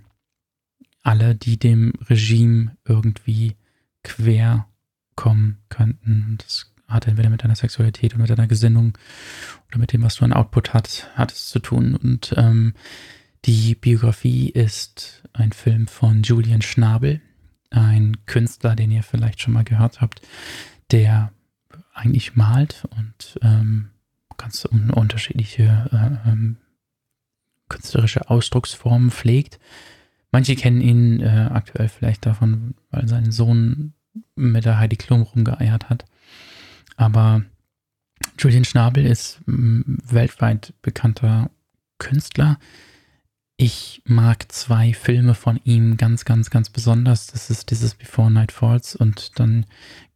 alle, 1.04 1.36
die 1.36 1.58
dem 1.58 1.94
Regime 2.10 2.76
irgendwie 2.86 3.56
quer 4.04 4.68
kommen 5.16 5.60
könnten. 5.70 6.38
Das 6.40 6.74
hat 6.88 7.08
entweder 7.08 7.30
mit 7.30 7.44
deiner 7.44 7.56
Sexualität 7.56 8.14
oder 8.14 8.22
mit 8.22 8.30
deiner 8.30 8.48
Gesinnung 8.48 8.98
oder 9.70 9.80
mit 9.80 9.94
dem, 9.94 10.04
was 10.04 10.16
du 10.16 10.26
an 10.26 10.34
Output 10.34 10.74
hat, 10.74 11.10
hat 11.16 11.32
es 11.32 11.50
zu 11.50 11.60
tun. 11.60 11.96
Und 11.96 12.34
ähm, 12.38 12.74
die 13.46 13.76
Biografie 13.76 14.50
ist 14.50 15.24
ein 15.34 15.52
Film 15.52 15.88
von 15.88 16.24
Julian 16.24 16.62
Schnabel, 16.62 17.22
ein 17.70 18.26
Künstler, 18.26 18.76
den 18.76 18.92
ihr 18.92 19.04
vielleicht 19.04 19.42
schon 19.42 19.54
mal 19.54 19.64
gehört 19.64 20.02
habt, 20.02 20.22
der 20.92 21.32
eigentlich 21.94 22.36
malt 22.36 22.88
und 22.98 23.40
ähm, 23.42 23.90
ganz 24.38 24.66
unterschiedliche 24.66 25.90
äh, 25.92 26.30
ähm, 26.30 26.58
künstlerische 27.74 28.30
Ausdrucksformen 28.30 29.12
pflegt. 29.12 29.60
Manche 30.32 30.56
kennen 30.56 30.82
ihn 30.82 31.22
äh, 31.22 31.50
aktuell 31.52 31.90
vielleicht 31.90 32.26
davon, 32.26 32.76
weil 32.92 33.08
sein 33.08 33.32
Sohn 33.32 33.94
mit 34.36 34.66
der 34.66 34.80
Heidi 34.80 34.96
Klum 34.96 35.24
rumgeeiert 35.24 35.90
hat. 35.90 36.06
Aber 36.96 37.44
Julian 38.38 38.66
Schnabel 38.66 39.06
ist 39.06 39.42
mm, 39.46 39.82
weltweit 40.06 40.74
bekannter 40.82 41.50
Künstler. 41.98 42.58
Ich 43.58 44.02
mag 44.06 44.52
zwei 44.52 44.94
Filme 44.94 45.36
von 45.36 45.60
ihm 45.64 45.98
ganz, 45.98 46.26
ganz, 46.26 46.50
ganz 46.50 46.70
besonders. 46.70 47.28
Das 47.28 47.50
ist 47.50 47.70
dieses 47.72 47.96
Before 47.96 48.32
Night 48.32 48.52
Falls 48.52 48.96
und 48.96 49.40
dann 49.40 49.66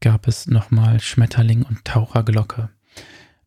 gab 0.01 0.27
es 0.27 0.47
nochmal 0.47 0.99
Schmetterling 0.99 1.63
und 1.63 1.85
Taucherglocke. 1.85 2.69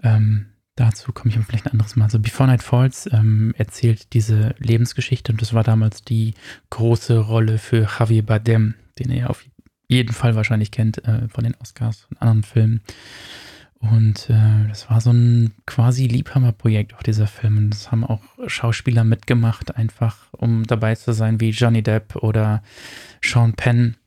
Ähm, 0.02 0.50
Dazu 0.80 1.12
komme 1.12 1.30
ich 1.30 1.38
vielleicht 1.44 1.66
ein 1.66 1.72
anderes 1.72 1.94
Mal. 1.96 2.06
Also 2.06 2.18
Before 2.18 2.49
Night 2.49 2.62
Falls 2.62 3.06
ähm, 3.12 3.52
erzählt 3.58 4.14
diese 4.14 4.54
Lebensgeschichte 4.56 5.30
und 5.30 5.42
das 5.42 5.52
war 5.52 5.62
damals 5.62 6.04
die 6.04 6.32
große 6.70 7.18
Rolle 7.18 7.58
für 7.58 7.87
Javier 7.99 8.25
Bardem, 8.25 8.72
den 8.99 9.10
ihr 9.10 9.28
auf 9.28 9.44
jeden 9.88 10.14
Fall 10.14 10.37
wahrscheinlich 10.37 10.70
kennt 10.70 11.04
äh, 11.04 11.28
von 11.28 11.44
den 11.44 11.54
Oscars 11.56 12.06
und 12.08 12.22
anderen 12.22 12.44
Filmen. 12.44 12.80
Und 13.78 14.30
äh, 14.30 14.68
das 14.68 14.88
war 14.88 15.02
so 15.02 15.10
ein 15.10 15.52
quasi 15.66 16.06
Liebhaberprojekt, 16.06 16.94
auch 16.94 17.02
dieser 17.02 17.26
Film. 17.26 17.58
Und 17.58 17.70
das 17.70 17.92
haben 17.92 18.02
auch 18.02 18.22
Schauspieler 18.46 19.04
mitgemacht, 19.04 19.76
einfach 19.76 20.32
um 20.32 20.66
dabei 20.66 20.94
zu 20.94 21.12
sein, 21.12 21.40
wie 21.40 21.50
Johnny 21.50 21.82
Depp 21.82 22.16
oder 22.16 22.62
Sean 23.22 23.52
Penn, 23.52 23.99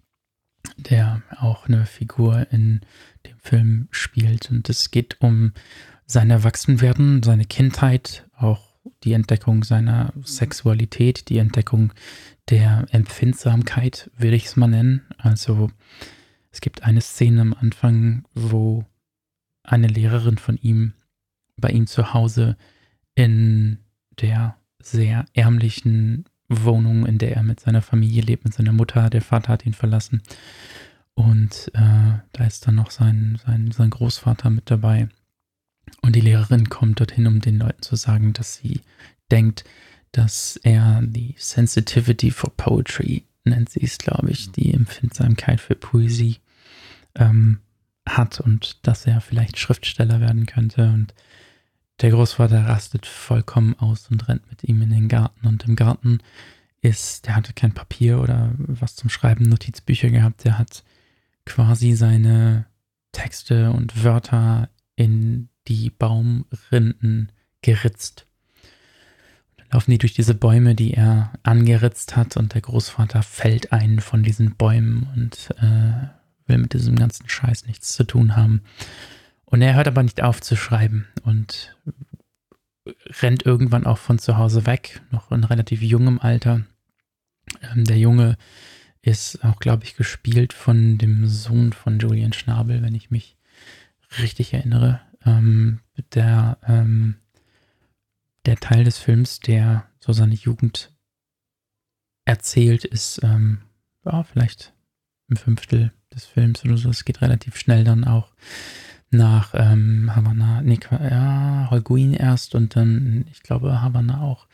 der 0.77 1.21
auch 1.39 1.67
eine 1.67 1.85
Figur 1.85 2.47
in 2.49 2.81
dem 3.27 3.37
Film 3.37 3.89
spielt. 3.91 4.49
Und 4.49 4.69
es 4.69 4.89
geht 4.89 5.21
um 5.21 5.53
sein 6.05 6.29
Erwachsenwerden, 6.29 7.23
seine 7.23 7.45
Kindheit, 7.45 8.27
auch 8.35 8.73
die 9.03 9.13
Entdeckung 9.13 9.63
seiner 9.63 10.13
Sexualität, 10.23 11.29
die 11.29 11.37
Entdeckung 11.37 11.93
der 12.49 12.85
Empfindsamkeit, 12.91 14.11
will 14.17 14.33
ich 14.33 14.45
es 14.45 14.55
mal 14.55 14.67
nennen. 14.67 15.01
Also 15.17 15.69
es 16.51 16.61
gibt 16.61 16.83
eine 16.83 17.01
Szene 17.01 17.41
am 17.41 17.53
Anfang, 17.53 18.25
wo 18.33 18.85
eine 19.63 19.87
Lehrerin 19.87 20.37
von 20.37 20.57
ihm 20.57 20.93
bei 21.57 21.69
ihm 21.69 21.87
zu 21.87 22.13
Hause 22.13 22.57
in 23.15 23.79
der 24.21 24.57
sehr 24.81 25.25
ärmlichen 25.33 26.25
Wohnung, 26.49 27.05
in 27.05 27.17
der 27.17 27.35
er 27.35 27.43
mit 27.43 27.59
seiner 27.59 27.81
Familie 27.81 28.21
lebt, 28.21 28.43
mit 28.43 28.53
seiner 28.53 28.73
Mutter, 28.73 29.09
der 29.09 29.21
Vater 29.21 29.53
hat 29.53 29.65
ihn 29.65 29.73
verlassen. 29.73 30.21
Und 31.15 31.71
äh, 31.73 32.19
da 32.31 32.45
ist 32.45 32.67
dann 32.67 32.75
noch 32.75 32.91
sein, 32.91 33.39
sein, 33.45 33.71
sein 33.71 33.89
Großvater 33.89 34.49
mit 34.49 34.69
dabei. 34.69 35.09
Und 36.01 36.15
die 36.15 36.21
Lehrerin 36.21 36.69
kommt 36.69 36.99
dorthin, 36.99 37.27
um 37.27 37.39
den 37.39 37.59
Leuten 37.59 37.81
zu 37.81 37.95
sagen, 37.95 38.33
dass 38.33 38.55
sie 38.55 38.81
denkt, 39.31 39.63
dass 40.11 40.57
er 40.57 41.01
die 41.01 41.35
Sensitivity 41.37 42.31
for 42.31 42.51
Poetry, 42.55 43.25
nennt 43.43 43.69
sie 43.69 43.83
es, 43.83 43.97
glaube 43.97 44.29
ich, 44.29 44.51
die 44.51 44.73
Empfindsamkeit 44.73 45.59
für 45.59 45.75
Poesie 45.75 46.37
ähm, 47.15 47.59
hat 48.07 48.39
und 48.39 48.85
dass 48.87 49.05
er 49.05 49.21
vielleicht 49.21 49.57
Schriftsteller 49.57 50.21
werden 50.21 50.45
könnte. 50.45 50.89
Und 50.89 51.13
der 52.01 52.11
Großvater 52.11 52.65
rastet 52.65 53.05
vollkommen 53.05 53.75
aus 53.79 54.09
und 54.09 54.27
rennt 54.27 54.49
mit 54.49 54.63
ihm 54.63 54.81
in 54.81 54.89
den 54.89 55.07
Garten. 55.07 55.47
Und 55.47 55.65
im 55.65 55.75
Garten 55.75 56.19
ist, 56.81 57.25
der 57.25 57.35
hatte 57.35 57.53
kein 57.53 57.73
Papier 57.73 58.21
oder 58.21 58.51
was 58.57 58.95
zum 58.95 59.09
Schreiben, 59.09 59.45
Notizbücher 59.45 60.09
gehabt. 60.09 60.43
Der 60.43 60.57
hat 60.57 60.83
quasi 61.45 61.93
seine 61.93 62.65
Texte 63.13 63.71
und 63.71 64.03
Wörter 64.03 64.69
in 64.95 65.49
die 65.67 65.89
Baumrinden 65.89 67.31
geritzt. 67.61 68.27
Dann 69.57 69.67
laufen 69.71 69.91
die 69.91 69.97
durch 69.97 70.13
diese 70.13 70.35
Bäume, 70.35 70.75
die 70.75 70.93
er 70.93 71.33
angeritzt 71.43 72.15
hat, 72.15 72.37
und 72.37 72.53
der 72.53 72.61
Großvater 72.61 73.23
fällt 73.23 73.71
einen 73.71 73.99
von 73.99 74.23
diesen 74.23 74.55
Bäumen 74.55 75.07
und 75.15 75.49
äh, 75.57 76.07
will 76.47 76.57
mit 76.57 76.73
diesem 76.73 76.95
ganzen 76.95 77.29
Scheiß 77.29 77.65
nichts 77.65 77.93
zu 77.93 78.03
tun 78.03 78.35
haben. 78.35 78.61
Und 79.45 79.61
er 79.61 79.75
hört 79.75 79.87
aber 79.87 80.03
nicht 80.03 80.21
auf 80.21 80.41
zu 80.41 80.55
schreiben 80.55 81.07
und 81.23 81.75
rennt 83.21 83.45
irgendwann 83.45 83.85
auch 83.85 83.97
von 83.97 84.19
zu 84.19 84.37
Hause 84.37 84.65
weg, 84.65 85.01
noch 85.11 85.31
in 85.31 85.43
relativ 85.43 85.81
jungem 85.81 86.19
Alter. 86.19 86.61
Ähm, 87.61 87.85
der 87.85 87.97
Junge 87.97 88.37
ist 89.01 89.43
auch, 89.43 89.59
glaube 89.59 89.83
ich, 89.83 89.95
gespielt 89.95 90.53
von 90.53 90.97
dem 90.97 91.27
Sohn 91.27 91.73
von 91.73 91.99
Julian 91.99 92.33
Schnabel, 92.33 92.81
wenn 92.81 92.95
ich 92.95 93.11
mich 93.11 93.37
richtig 94.19 94.53
erinnere 94.53 95.01
ähm, 95.25 95.79
der, 96.13 96.57
ähm, 96.67 97.15
der 98.45 98.57
Teil 98.57 98.83
des 98.83 98.97
Films, 98.97 99.39
der 99.39 99.89
so 99.99 100.13
seine 100.13 100.35
Jugend 100.35 100.91
erzählt, 102.25 102.85
ist 102.85 103.21
ähm, 103.23 103.61
ja, 104.05 104.23
vielleicht 104.23 104.73
ein 105.29 105.37
Fünftel 105.37 105.91
des 106.13 106.25
Films 106.25 106.63
oder 106.65 106.77
so. 106.77 106.89
Es 106.89 107.05
geht 107.05 107.21
relativ 107.21 107.57
schnell 107.57 107.83
dann 107.83 108.03
auch 108.03 108.31
nach 109.09 109.53
ähm, 109.53 110.13
Havanna, 110.15 110.61
nee, 110.61 110.79
ja, 110.91 111.67
Holguin 111.69 112.13
erst 112.13 112.55
und 112.55 112.75
dann, 112.75 113.25
ich 113.31 113.43
glaube, 113.43 113.81
Havanna 113.81 114.21
auch, 114.21 114.47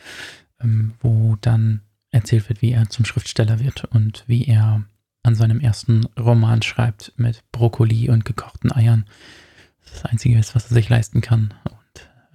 ähm, 0.59 0.93
wo 0.99 1.37
dann 1.41 1.81
erzählt 2.11 2.49
wird, 2.49 2.61
wie 2.61 2.71
er 2.71 2.89
zum 2.89 3.05
Schriftsteller 3.05 3.59
wird 3.59 3.85
und 3.85 4.23
wie 4.27 4.45
er 4.45 4.83
an 5.23 5.35
seinem 5.35 5.59
ersten 5.59 6.05
Roman 6.17 6.61
schreibt 6.61 7.13
mit 7.17 7.43
Brokkoli 7.51 8.09
und 8.09 8.25
gekochten 8.25 8.71
Eiern. 8.71 9.05
Das 9.89 9.99
ist 9.99 10.05
Einzige 10.05 10.37
was 10.37 10.55
er 10.55 10.61
sich 10.73 10.89
leisten 10.89 11.21
kann. 11.21 11.53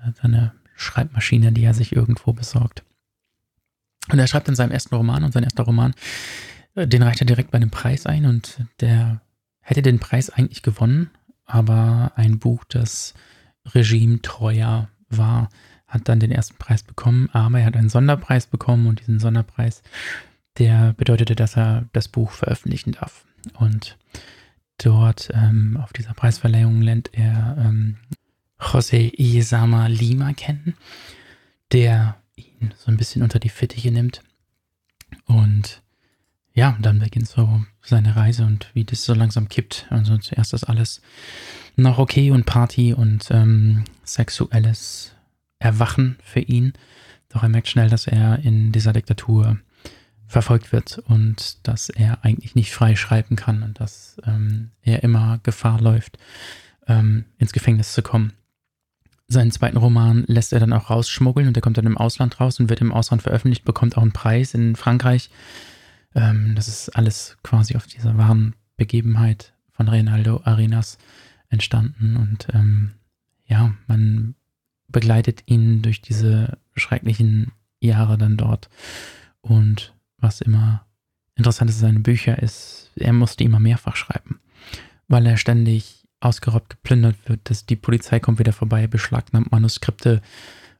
Und 0.04 0.16
seine 0.16 0.52
Schreibmaschine, 0.76 1.52
die 1.52 1.64
er 1.64 1.74
sich 1.74 1.94
irgendwo 1.94 2.32
besorgt. 2.32 2.84
Und 4.10 4.18
er 4.18 4.26
schreibt 4.26 4.48
in 4.48 4.54
seinem 4.54 4.72
ersten 4.72 4.94
Roman 4.94 5.24
und 5.24 5.32
sein 5.32 5.44
erster 5.44 5.62
Roman, 5.62 5.94
äh, 6.74 6.86
den 6.86 7.02
reicht 7.02 7.20
er 7.20 7.26
direkt 7.26 7.50
bei 7.50 7.56
einem 7.56 7.70
Preis 7.70 8.06
ein 8.06 8.26
und 8.26 8.58
der 8.80 9.20
hätte 9.60 9.82
den 9.82 9.98
Preis 9.98 10.30
eigentlich 10.30 10.62
gewonnen, 10.62 11.10
aber 11.46 12.12
ein 12.16 12.38
Buch, 12.38 12.64
das 12.64 13.14
regimetreuer 13.74 14.88
war, 15.08 15.48
hat 15.86 16.08
dann 16.08 16.20
den 16.20 16.32
ersten 16.32 16.56
Preis 16.56 16.82
bekommen, 16.82 17.30
aber 17.32 17.60
er 17.60 17.66
hat 17.66 17.76
einen 17.76 17.88
Sonderpreis 17.88 18.46
bekommen 18.46 18.86
und 18.86 19.00
diesen 19.00 19.20
Sonderpreis, 19.20 19.82
der 20.58 20.92
bedeutete, 20.94 21.34
dass 21.34 21.56
er 21.56 21.86
das 21.92 22.08
Buch 22.08 22.30
veröffentlichen 22.30 22.92
darf. 22.92 23.24
Und 23.54 23.96
dort 24.78 25.30
ähm, 25.32 25.78
auf 25.82 25.92
dieser 25.92 26.14
Preisverleihung 26.14 26.82
lernt 26.82 27.10
er 27.12 27.56
ähm, 27.58 27.96
José 28.58 29.12
Isama 29.14 29.86
Lima 29.86 30.32
kennen, 30.32 30.74
der 31.72 32.16
ihn 32.36 32.72
so 32.76 32.90
ein 32.90 32.96
bisschen 32.96 33.22
unter 33.22 33.38
die 33.38 33.48
Fittiche 33.48 33.90
nimmt. 33.90 34.22
Und 35.26 35.82
ja, 36.54 36.76
dann 36.80 37.00
beginnt 37.00 37.28
so 37.28 37.64
seine 37.82 38.16
Reise 38.16 38.44
und 38.44 38.70
wie 38.74 38.84
das 38.84 39.04
so 39.04 39.14
langsam 39.14 39.48
kippt. 39.48 39.86
Also 39.90 40.16
zuerst 40.18 40.54
ist 40.54 40.64
alles 40.64 41.02
noch 41.76 41.98
okay 41.98 42.30
und 42.30 42.46
Party 42.46 42.94
und 42.94 43.28
ähm, 43.30 43.84
sexuelles 44.04 45.12
Erwachen 45.58 46.16
für 46.22 46.40
ihn. 46.40 46.72
Doch 47.28 47.42
er 47.42 47.48
merkt 47.48 47.68
schnell, 47.68 47.90
dass 47.90 48.06
er 48.06 48.38
in 48.38 48.70
dieser 48.70 48.92
Diktatur 48.92 49.58
verfolgt 50.26 50.72
wird 50.72 50.98
und 50.98 51.66
dass 51.66 51.88
er 51.88 52.24
eigentlich 52.24 52.54
nicht 52.54 52.72
frei 52.72 52.96
schreiben 52.96 53.36
kann 53.36 53.62
und 53.62 53.80
dass 53.80 54.16
ähm, 54.26 54.70
er 54.82 55.02
immer 55.02 55.38
Gefahr 55.42 55.80
läuft, 55.80 56.18
ähm, 56.86 57.24
ins 57.38 57.52
Gefängnis 57.52 57.92
zu 57.92 58.02
kommen. 58.02 58.32
Seinen 59.26 59.52
zweiten 59.52 59.76
Roman 59.76 60.24
lässt 60.26 60.52
er 60.52 60.60
dann 60.60 60.72
auch 60.72 60.90
rausschmuggeln 60.90 61.48
und 61.48 61.54
der 61.54 61.62
kommt 61.62 61.78
dann 61.78 61.86
im 61.86 61.98
Ausland 61.98 62.40
raus 62.40 62.60
und 62.60 62.68
wird 62.68 62.80
im 62.80 62.92
Ausland 62.92 63.22
veröffentlicht, 63.22 63.64
bekommt 63.64 63.96
auch 63.96 64.02
einen 64.02 64.12
Preis 64.12 64.54
in 64.54 64.76
Frankreich. 64.76 65.30
Ähm, 66.14 66.54
das 66.54 66.68
ist 66.68 66.90
alles 66.90 67.36
quasi 67.42 67.76
auf 67.76 67.86
dieser 67.86 68.18
wahren 68.18 68.54
Begebenheit 68.76 69.54
von 69.72 69.88
Reinaldo 69.88 70.42
Arenas 70.44 70.98
entstanden 71.48 72.16
und 72.16 72.48
ähm, 72.52 72.92
ja, 73.46 73.74
man 73.86 74.34
begleitet 74.88 75.42
ihn 75.46 75.82
durch 75.82 76.00
diese 76.00 76.58
schrecklichen 76.76 77.52
Jahre 77.80 78.18
dann 78.18 78.36
dort. 78.36 78.68
Und 79.40 79.93
was 80.24 80.40
immer 80.40 80.84
interessant 81.36 81.70
ist, 81.70 81.78
seine 81.78 82.00
Bücher 82.00 82.42
ist, 82.42 82.90
er 82.96 83.12
musste 83.12 83.44
immer 83.44 83.60
mehrfach 83.60 83.94
schreiben, 83.94 84.40
weil 85.06 85.26
er 85.26 85.36
ständig 85.36 86.08
ausgeraubt, 86.20 86.70
geplündert 86.70 87.16
wird, 87.26 87.48
dass 87.50 87.66
die 87.66 87.76
Polizei 87.76 88.18
kommt 88.18 88.40
wieder 88.40 88.52
vorbei, 88.52 88.86
beschlagnahmt 88.86 89.52
Manuskripte 89.52 90.22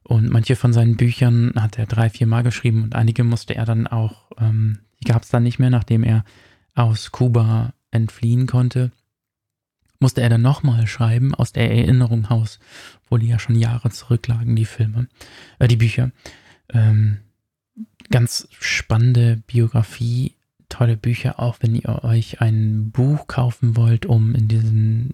und 0.03 0.29
manche 0.29 0.55
von 0.55 0.73
seinen 0.73 0.97
Büchern 0.97 1.53
hat 1.55 1.77
er 1.77 1.85
drei, 1.85 2.09
vier 2.09 2.27
Mal 2.27 2.43
geschrieben 2.43 2.83
und 2.83 2.95
einige 2.95 3.23
musste 3.23 3.55
er 3.55 3.65
dann 3.65 3.87
auch, 3.87 4.31
ähm, 4.37 4.79
die 4.99 5.05
gab 5.05 5.23
es 5.23 5.29
dann 5.29 5.43
nicht 5.43 5.59
mehr, 5.59 5.69
nachdem 5.69 6.03
er 6.03 6.25
aus 6.73 7.11
Kuba 7.11 7.73
entfliehen 7.91 8.47
konnte 8.47 8.91
musste 9.99 10.21
er 10.21 10.29
dann 10.29 10.41
nochmal 10.41 10.87
schreiben 10.87 11.33
aus 11.33 11.51
der 11.51 11.71
Erinnerung 11.71 12.29
Haus, 12.29 12.59
wo 13.09 13.17
die 13.17 13.27
ja 13.27 13.39
schon 13.39 13.55
Jahre 13.55 13.89
zurücklagen, 13.89 14.55
die 14.55 14.65
Filme, 14.65 15.07
äh, 15.59 15.67
die 15.67 15.77
Bücher. 15.77 16.11
Ähm, 16.69 17.19
ganz 18.09 18.47
spannende 18.59 19.41
Biografie, 19.47 20.35
tolle 20.69 20.97
Bücher, 20.97 21.39
auch 21.39 21.57
wenn 21.61 21.75
ihr 21.75 22.03
euch 22.03 22.41
ein 22.41 22.91
Buch 22.91 23.27
kaufen 23.27 23.75
wollt, 23.75 24.05
um 24.05 24.35
in 24.35 24.47
diesen 24.47 25.13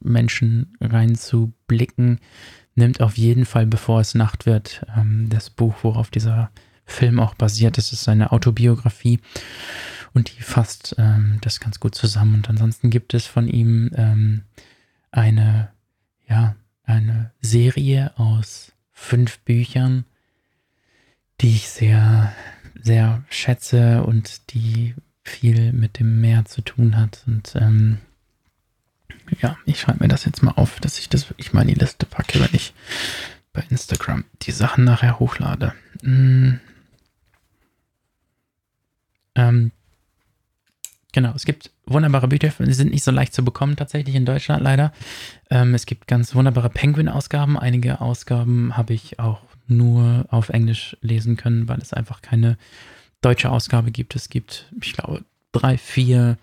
Menschen 0.00 0.76
reinzublicken. 0.80 2.18
Nehmt 2.74 3.00
auf 3.00 3.16
jeden 3.16 3.44
Fall, 3.44 3.66
bevor 3.66 4.00
es 4.00 4.14
Nacht 4.14 4.46
wird, 4.46 4.86
ähm, 4.96 5.28
das 5.28 5.50
Buch, 5.50 5.74
worauf 5.82 6.10
dieser 6.10 6.50
Film 6.84 7.20
auch 7.20 7.34
basiert. 7.34 7.76
Das 7.76 7.92
ist 7.92 8.04
seine 8.04 8.32
Autobiografie 8.32 9.20
und 10.14 10.36
die 10.36 10.42
fasst 10.42 10.94
ähm, 10.98 11.38
das 11.42 11.60
ganz 11.60 11.80
gut 11.80 11.94
zusammen. 11.94 12.36
Und 12.36 12.48
ansonsten 12.48 12.90
gibt 12.90 13.14
es 13.14 13.26
von 13.26 13.48
ihm 13.48 13.90
ähm, 13.94 14.42
eine, 15.10 15.70
ja, 16.28 16.56
eine 16.84 17.32
Serie 17.40 18.12
aus 18.16 18.72
fünf 18.92 19.38
Büchern, 19.40 20.04
die 21.40 21.54
ich 21.54 21.68
sehr, 21.68 22.32
sehr 22.80 23.22
schätze 23.28 24.02
und 24.02 24.52
die 24.52 24.94
viel 25.22 25.72
mit 25.72 25.98
dem 25.98 26.20
Meer 26.20 26.44
zu 26.44 26.62
tun 26.62 26.96
hat. 26.96 27.22
Und 27.26 27.54
ähm, 27.56 27.98
ja, 29.40 29.56
ich 29.66 29.80
schreibe 29.80 30.02
mir 30.02 30.08
das 30.08 30.24
jetzt 30.24 30.42
mal 30.42 30.52
auf, 30.52 30.80
dass 30.80 30.98
ich 30.98 31.08
das 31.08 31.30
wirklich 31.30 31.52
mal 31.52 31.62
in 31.62 31.68
die 31.68 31.74
Liste 31.74 32.06
packe, 32.06 32.40
wenn 32.40 32.54
ich 32.54 32.72
bei 33.52 33.64
Instagram 33.68 34.24
die 34.42 34.52
Sachen 34.52 34.84
nachher 34.84 35.18
hochlade. 35.18 35.74
Hm. 36.02 36.60
Ähm, 39.34 39.72
Genau, 41.12 41.32
es 41.34 41.46
gibt 41.46 41.70
wunderbare 41.86 42.28
Bücher, 42.28 42.52
die 42.58 42.72
sind 42.72 42.92
nicht 42.92 43.02
so 43.02 43.10
leicht 43.10 43.32
zu 43.32 43.42
bekommen 43.42 43.76
tatsächlich 43.76 44.14
in 44.14 44.26
Deutschland 44.26 44.62
leider. 44.62 44.92
Ähm, 45.50 45.74
es 45.74 45.86
gibt 45.86 46.06
ganz 46.06 46.34
wunderbare 46.34 46.68
Penguin-Ausgaben. 46.68 47.58
Einige 47.58 48.00
Ausgaben 48.00 48.76
habe 48.76 48.92
ich 48.92 49.18
auch 49.18 49.40
nur 49.70 50.26
auf 50.30 50.48
Englisch 50.48 50.96
lesen 51.00 51.36
können, 51.36 51.68
weil 51.68 51.78
es 51.78 51.92
einfach 51.92 52.22
keine 52.22 52.56
deutsche 53.20 53.50
Ausgabe 53.50 53.90
gibt. 53.90 54.16
Es 54.16 54.28
gibt, 54.28 54.72
ich 54.80 54.92
glaube, 54.92 55.24
drei, 55.52 55.78
vier 55.78 56.38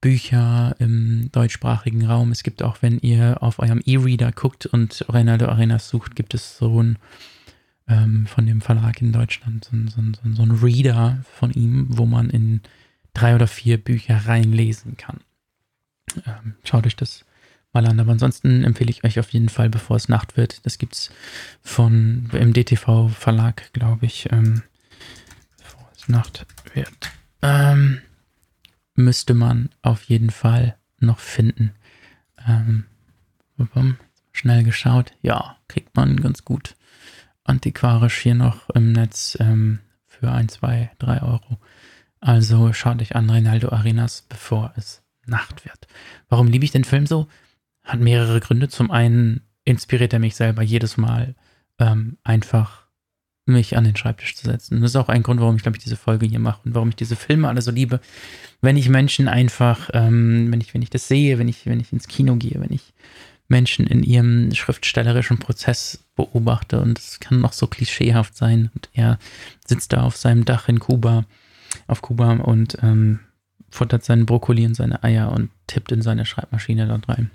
Bücher 0.00 0.76
im 0.78 1.30
deutschsprachigen 1.32 2.06
Raum. 2.06 2.30
Es 2.30 2.42
gibt 2.42 2.62
auch, 2.62 2.78
wenn 2.82 2.98
ihr 3.00 3.42
auf 3.42 3.58
eurem 3.58 3.82
E-Reader 3.84 4.32
guckt 4.32 4.66
und 4.66 5.04
Reynaldo 5.08 5.46
Arenas 5.46 5.88
sucht, 5.88 6.14
gibt 6.14 6.34
es 6.34 6.56
so 6.56 6.82
ein 6.82 6.98
ähm, 7.88 8.26
von 8.26 8.46
dem 8.46 8.60
Verlag 8.60 9.00
in 9.00 9.12
Deutschland, 9.12 9.64
so, 9.64 9.76
so, 9.88 10.02
so, 10.02 10.34
so 10.34 10.42
ein 10.42 10.50
Reader 10.52 11.18
von 11.34 11.52
ihm, 11.52 11.86
wo 11.88 12.06
man 12.06 12.30
in 12.30 12.60
drei 13.14 13.34
oder 13.34 13.46
vier 13.46 13.78
Bücher 13.78 14.26
reinlesen 14.26 14.96
kann. 14.96 15.20
Ähm, 16.26 16.54
schaut 16.64 16.86
euch 16.86 16.96
das 16.96 17.24
mal 17.72 17.86
an. 17.86 18.00
Aber 18.00 18.12
ansonsten 18.12 18.64
empfehle 18.64 18.90
ich 18.90 19.04
euch 19.04 19.18
auf 19.18 19.30
jeden 19.30 19.48
Fall, 19.48 19.70
bevor 19.70 19.96
es 19.96 20.08
Nacht 20.08 20.36
wird. 20.36 20.64
Das 20.66 20.78
gibt 20.78 20.94
es 20.94 21.10
von 21.62 22.30
im 22.32 22.52
DTV 22.52 23.08
Verlag, 23.08 23.72
glaube 23.72 24.06
ich. 24.06 24.30
Ähm, 24.32 24.62
bevor 25.58 25.88
es 25.96 26.08
Nacht 26.08 26.46
wird. 26.74 27.10
Ähm, 27.42 28.00
müsste 28.94 29.34
man 29.34 29.70
auf 29.82 30.04
jeden 30.04 30.30
Fall 30.30 30.76
noch 31.00 31.18
finden. 31.18 31.72
Ähm, 32.46 32.84
schnell 34.32 34.62
geschaut. 34.64 35.12
Ja, 35.22 35.56
kriegt 35.68 35.96
man 35.96 36.20
ganz 36.20 36.44
gut 36.44 36.74
antiquarisch 37.48 38.18
hier 38.18 38.34
noch 38.34 38.68
im 38.70 38.92
Netz 38.92 39.36
ähm, 39.40 39.80
für 40.06 40.30
ein, 40.30 40.48
zwei, 40.48 40.90
drei 40.98 41.22
Euro. 41.22 41.58
Also 42.20 42.72
schau 42.72 42.94
dich 42.94 43.16
an 43.16 43.30
Reinaldo 43.30 43.70
Arenas, 43.70 44.22
bevor 44.28 44.72
es 44.76 45.02
Nacht 45.24 45.64
wird. 45.64 45.86
Warum 46.28 46.48
liebe 46.48 46.64
ich 46.64 46.72
den 46.72 46.84
Film 46.84 47.06
so? 47.06 47.28
Hat 47.88 48.00
mehrere 48.00 48.40
Gründe. 48.40 48.68
Zum 48.68 48.90
einen 48.90 49.40
inspiriert 49.64 50.12
er 50.12 50.18
mich 50.18 50.36
selber 50.36 50.62
jedes 50.62 50.96
Mal 50.96 51.34
ähm, 51.78 52.18
einfach 52.22 52.86
mich 53.46 53.76
an 53.76 53.84
den 53.84 53.96
Schreibtisch 53.96 54.36
zu 54.36 54.46
setzen. 54.46 54.76
Und 54.76 54.82
das 54.82 54.92
ist 54.92 54.96
auch 54.96 55.08
ein 55.08 55.22
Grund, 55.22 55.40
warum 55.40 55.56
ich, 55.56 55.62
glaube 55.62 55.76
ich, 55.76 55.82
diese 55.82 55.96
Folge 55.96 56.26
hier 56.26 56.38
mache 56.38 56.60
und 56.64 56.74
warum 56.74 56.90
ich 56.90 56.96
diese 56.96 57.16
Filme 57.16 57.48
alle 57.48 57.62
so 57.62 57.70
liebe. 57.70 58.00
Wenn 58.60 58.76
ich 58.76 58.88
Menschen 58.88 59.26
einfach, 59.26 59.90
ähm, 59.94 60.52
wenn 60.52 60.60
ich, 60.60 60.74
wenn 60.74 60.82
ich 60.82 60.90
das 60.90 61.08
sehe, 61.08 61.38
wenn 61.38 61.48
ich, 61.48 61.66
wenn 61.66 61.80
ich 61.80 61.92
ins 61.92 62.08
Kino 62.08 62.36
gehe, 62.36 62.60
wenn 62.60 62.72
ich 62.72 62.92
Menschen 63.48 63.86
in 63.86 64.02
ihrem 64.02 64.54
schriftstellerischen 64.54 65.38
Prozess 65.38 66.04
beobachte 66.14 66.80
und 66.80 66.98
es 66.98 67.18
kann 67.18 67.40
noch 67.40 67.54
so 67.54 67.66
klischeehaft 67.66 68.36
sein 68.36 68.70
und 68.74 68.90
er 68.92 69.18
sitzt 69.66 69.94
da 69.94 70.02
auf 70.02 70.16
seinem 70.16 70.44
Dach 70.44 70.68
in 70.68 70.78
Kuba 70.78 71.24
auf 71.86 72.02
Kuba 72.02 72.32
und 72.32 72.78
ähm, 72.82 73.20
futtert 73.70 74.04
seinen 74.04 74.26
Brokkoli 74.26 74.66
und 74.66 74.74
seine 74.74 75.02
Eier 75.02 75.32
und 75.32 75.50
tippt 75.66 75.92
in 75.92 76.02
seine 76.02 76.26
Schreibmaschine 76.26 76.86
dort 76.86 77.08
rein. 77.08 77.30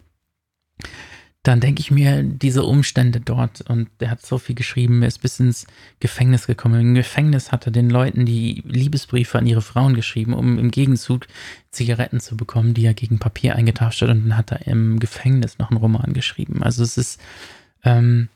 Dann 1.44 1.60
denke 1.60 1.82
ich 1.82 1.92
mir, 1.92 2.24
diese 2.24 2.64
Umstände 2.64 3.20
dort 3.20 3.62
und 3.70 3.90
der 4.00 4.10
hat 4.10 4.26
so 4.26 4.38
viel 4.38 4.56
geschrieben, 4.56 5.02
er 5.02 5.10
ist 5.10 5.22
bis 5.22 5.42
ins 5.42 5.68
Gefängnis 6.00 6.48
gekommen. 6.48 6.80
Im 6.80 6.96
Gefängnis 6.96 7.52
hat 7.52 7.66
er 7.66 7.74
den 7.74 7.90
Leuten 7.90 8.26
die 8.26 8.64
Liebesbriefe 8.66 9.38
an 9.38 9.46
ihre 9.46 9.62
Frauen 9.62 9.94
geschrieben, 9.94 10.34
um 10.34 10.58
im 10.58 10.72
Gegenzug 10.72 11.28
Zigaretten 11.70 12.22
zu 12.22 12.38
bekommen, 12.38 12.74
die 12.74 12.86
er 12.86 12.94
gegen 12.94 13.20
Papier 13.20 13.58
eingetauscht 13.58 14.02
hat. 14.02 14.10
Und 14.10 14.30
dann 14.30 14.38
hat 14.38 14.54
er 14.54 14.66
im 14.68 15.02
Gefängnis 15.02 15.60
noch 15.60 15.70
einen 15.70 15.82
Roman 15.82 16.14
geschrieben. 16.14 16.64
Also 16.64 16.82
es 16.82 16.98
ist, 16.98 17.20
ähm, 17.84 18.30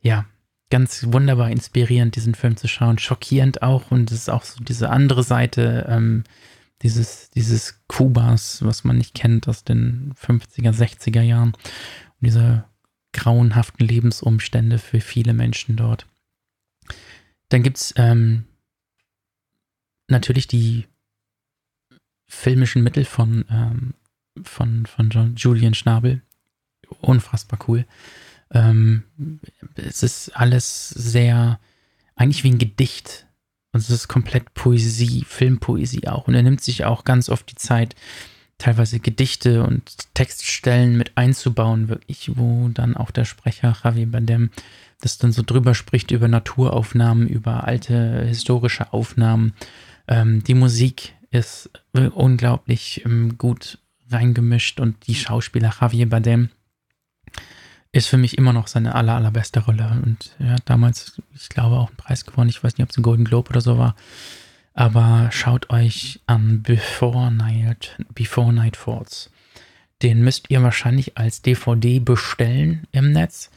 ja, 0.00 0.24
ganz 0.70 1.06
wunderbar 1.08 1.50
inspirierend, 1.50 2.14
diesen 2.14 2.36
Film 2.36 2.56
zu 2.56 2.68
schauen. 2.68 2.98
Schockierend 2.98 3.62
auch. 3.62 3.90
Und 3.90 4.12
es 4.12 4.18
ist 4.18 4.30
auch 4.30 4.44
so 4.44 4.62
diese 4.62 4.90
andere 4.90 5.24
Seite 5.24 5.86
ähm, 5.88 6.22
dieses, 6.82 7.30
dieses 7.30 7.82
Kubas, 7.88 8.62
was 8.62 8.84
man 8.84 8.98
nicht 8.98 9.14
kennt 9.14 9.48
aus 9.48 9.64
den 9.64 10.14
50er, 10.14 10.72
60er 10.72 11.22
Jahren. 11.22 11.54
Und 11.54 12.20
diese 12.20 12.64
grauenhaften 13.12 13.86
Lebensumstände 13.86 14.78
für 14.78 15.00
viele 15.00 15.32
Menschen 15.32 15.76
dort. 15.76 16.06
Dann 17.48 17.62
gibt 17.62 17.78
es 17.78 17.94
ähm, 17.96 18.44
natürlich 20.08 20.46
die 20.46 20.86
filmischen 22.26 22.82
Mittel 22.82 23.04
von, 23.04 23.44
ähm, 23.50 23.94
von, 24.42 24.86
von 24.86 25.10
John, 25.10 25.36
Julian 25.36 25.74
Schnabel. 25.74 26.22
Unfassbar 27.00 27.58
cool. 27.68 27.86
Ähm, 28.50 29.04
es 29.74 30.02
ist 30.02 30.30
alles 30.36 30.88
sehr, 30.90 31.58
eigentlich 32.14 32.44
wie 32.44 32.50
ein 32.50 32.58
Gedicht. 32.58 33.25
Also 33.76 33.92
es 33.92 34.00
ist 34.00 34.08
komplett 34.08 34.54
Poesie, 34.54 35.22
Filmpoesie 35.28 36.08
auch. 36.08 36.28
Und 36.28 36.34
er 36.34 36.42
nimmt 36.42 36.62
sich 36.62 36.86
auch 36.86 37.04
ganz 37.04 37.28
oft 37.28 37.50
die 37.50 37.56
Zeit, 37.56 37.94
teilweise 38.56 39.00
Gedichte 39.00 39.64
und 39.64 40.14
Textstellen 40.14 40.96
mit 40.96 41.18
einzubauen, 41.18 41.90
wirklich, 41.90 42.30
wo 42.36 42.70
dann 42.72 42.96
auch 42.96 43.10
der 43.10 43.26
Sprecher 43.26 43.76
Javier 43.84 44.10
Bardem 44.10 44.50
das 45.02 45.18
dann 45.18 45.30
so 45.30 45.42
drüber 45.42 45.74
spricht 45.74 46.10
über 46.10 46.26
Naturaufnahmen, 46.26 47.28
über 47.28 47.64
alte 47.64 48.24
historische 48.24 48.94
Aufnahmen. 48.94 49.52
Ähm, 50.08 50.42
die 50.42 50.54
Musik 50.54 51.12
ist 51.30 51.68
unglaublich 51.92 53.04
ähm, 53.04 53.36
gut 53.36 53.78
reingemischt 54.10 54.80
und 54.80 55.06
die 55.06 55.16
Schauspieler 55.16 55.74
Javier 55.78 56.08
Bardem 56.08 56.48
ist 57.92 58.08
für 58.08 58.16
mich 58.16 58.36
immer 58.36 58.52
noch 58.52 58.66
seine 58.66 58.94
aller, 58.94 59.14
allerbeste 59.14 59.60
Rolle. 59.60 60.00
Und 60.04 60.34
er 60.38 60.52
hat 60.52 60.62
damals, 60.66 61.20
ich 61.34 61.48
glaube, 61.48 61.76
auch 61.76 61.88
einen 61.88 61.96
Preis 61.96 62.24
gewonnen. 62.24 62.50
Ich 62.50 62.62
weiß 62.62 62.76
nicht, 62.76 62.84
ob 62.84 62.90
es 62.90 62.96
ein 62.96 63.02
Golden 63.02 63.24
Globe 63.24 63.50
oder 63.50 63.60
so 63.60 63.78
war. 63.78 63.94
Aber 64.74 65.30
schaut 65.32 65.70
euch 65.70 66.20
an 66.26 66.62
Before 66.62 67.32
Night, 67.32 67.96
Before 68.14 68.52
Night 68.52 68.76
Falls. 68.76 69.30
Den 70.02 70.22
müsst 70.22 70.50
ihr 70.50 70.62
wahrscheinlich 70.62 71.16
als 71.16 71.40
DVD 71.40 71.98
bestellen 72.00 72.86
im 72.92 73.12
Netz, 73.12 73.50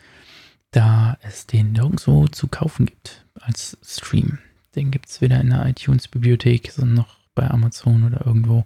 da 0.71 1.17
es 1.21 1.45
den 1.45 1.73
nirgendwo 1.73 2.27
zu 2.27 2.47
kaufen 2.47 2.85
gibt 2.85 3.25
als 3.41 3.77
Stream. 3.83 4.39
Den 4.75 4.91
gibt 4.91 5.09
es 5.09 5.19
weder 5.19 5.41
in 5.41 5.49
der 5.49 5.65
iTunes-Bibliothek, 5.65 6.77
noch 6.77 7.17
bei 7.35 7.49
Amazon 7.49 8.05
oder 8.05 8.25
irgendwo. 8.25 8.65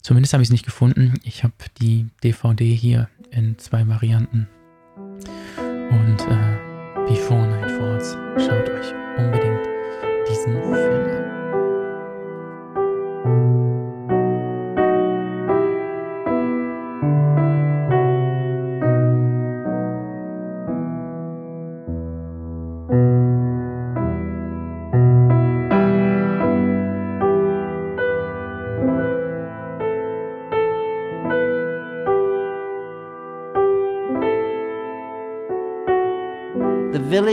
Zumindest 0.00 0.32
habe 0.32 0.42
ich 0.42 0.48
es 0.48 0.52
nicht 0.52 0.64
gefunden. 0.64 1.20
Ich 1.24 1.44
habe 1.44 1.54
die 1.80 2.06
DVD 2.24 2.74
hier 2.74 3.08
in 3.30 3.58
zwei 3.58 3.86
Varianten. 3.86 4.48
Und 5.92 6.20
äh, 6.22 7.06
Before 7.06 7.46
Night 7.46 7.70
Falls, 7.72 8.16
schaut 8.36 8.68
euch 8.68 8.94
unbedingt 9.18 9.68
diesen 10.28 10.54
Film 10.54 11.06
an. 11.10 11.21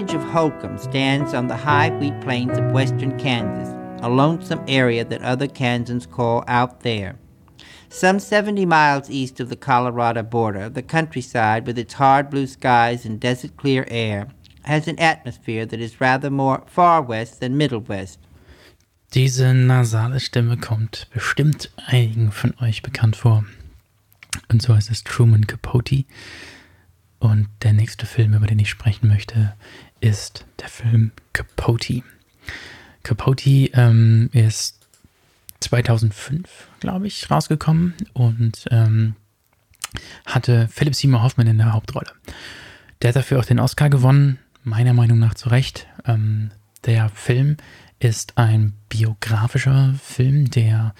Village 0.09 0.25
of 0.25 0.31
Holcomb 0.31 0.77
stands 0.79 1.35
on 1.35 1.47
the 1.47 1.55
high 1.55 1.91
wheat 1.99 2.19
plains 2.21 2.57
of 2.57 2.71
western 2.71 3.15
Kansas, 3.19 3.69
a 4.01 4.09
lonesome 4.09 4.63
area 4.67 5.05
that 5.05 5.21
other 5.21 5.47
Kansans 5.47 6.07
call 6.07 6.43
out 6.47 6.79
there. 6.79 7.15
Some 7.89 8.19
70 8.19 8.65
miles 8.65 9.09
east 9.11 9.39
of 9.39 9.49
the 9.49 9.55
Colorado 9.55 10.23
border, 10.23 10.67
the 10.67 10.81
countryside, 10.81 11.67
with 11.67 11.77
its 11.77 11.93
hard 11.93 12.31
blue 12.31 12.47
skies 12.47 13.05
and 13.05 13.19
desert 13.19 13.55
clear 13.57 13.85
air, 13.87 14.29
has 14.63 14.87
an 14.87 14.97
atmosphere 14.99 15.67
that 15.67 15.79
is 15.79 16.01
rather 16.01 16.31
more 16.31 16.63
far 16.65 17.03
west 17.03 17.39
than 17.39 17.57
middle 17.57 17.81
west. 17.81 18.17
Diese 19.13 19.53
nasale 19.53 20.19
Stimme 20.19 20.57
kommt 20.57 21.07
bestimmt 21.13 21.69
einigen 21.85 22.31
von 22.31 22.55
euch 22.61 22.81
bekannt 22.81 23.15
vor. 23.15 23.45
Und 24.47 24.61
so 24.61 24.73
heißt 24.73 24.89
es 24.89 25.03
Truman 25.03 25.45
Capote. 25.45 26.05
Und 27.19 27.49
der 27.63 27.73
nächste 27.73 28.05
Film, 28.05 28.33
über 28.33 28.47
den 28.47 28.59
ich 28.59 28.69
sprechen 28.69 29.09
möchte, 29.09 29.53
ist 30.01 30.45
der 30.59 30.69
Film 30.69 31.11
Capote. 31.33 32.03
Capote 33.03 33.69
ähm, 33.73 34.29
ist 34.33 34.79
2005, 35.61 36.67
glaube 36.79 37.07
ich, 37.07 37.29
rausgekommen 37.29 37.93
und 38.13 38.65
ähm, 38.71 39.15
hatte 40.25 40.67
Philip 40.67 40.95
Seymour 40.95 41.23
Hoffman 41.23 41.47
in 41.47 41.57
der 41.57 41.73
Hauptrolle. 41.73 42.11
Der 43.01 43.09
hat 43.09 43.15
dafür 43.15 43.39
auch 43.39 43.45
den 43.45 43.59
Oscar 43.59 43.89
gewonnen, 43.89 44.39
meiner 44.63 44.93
Meinung 44.93 45.19
nach 45.19 45.33
zu 45.33 45.49
Recht. 45.49 45.87
Ähm, 46.05 46.51
der 46.85 47.09
Film 47.09 47.57
ist 47.99 48.37
ein 48.37 48.73
biografischer 48.87 49.93
Film, 50.01 50.49
der 50.49 50.93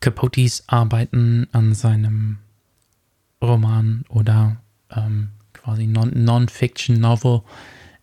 Capotes 0.00 0.64
Arbeiten 0.68 1.48
an 1.52 1.74
seinem 1.74 2.38
Roman 3.42 4.04
oder 4.08 4.56
ähm, 4.90 5.30
quasi 5.52 5.86
Non-Fiction-Novel, 5.86 7.42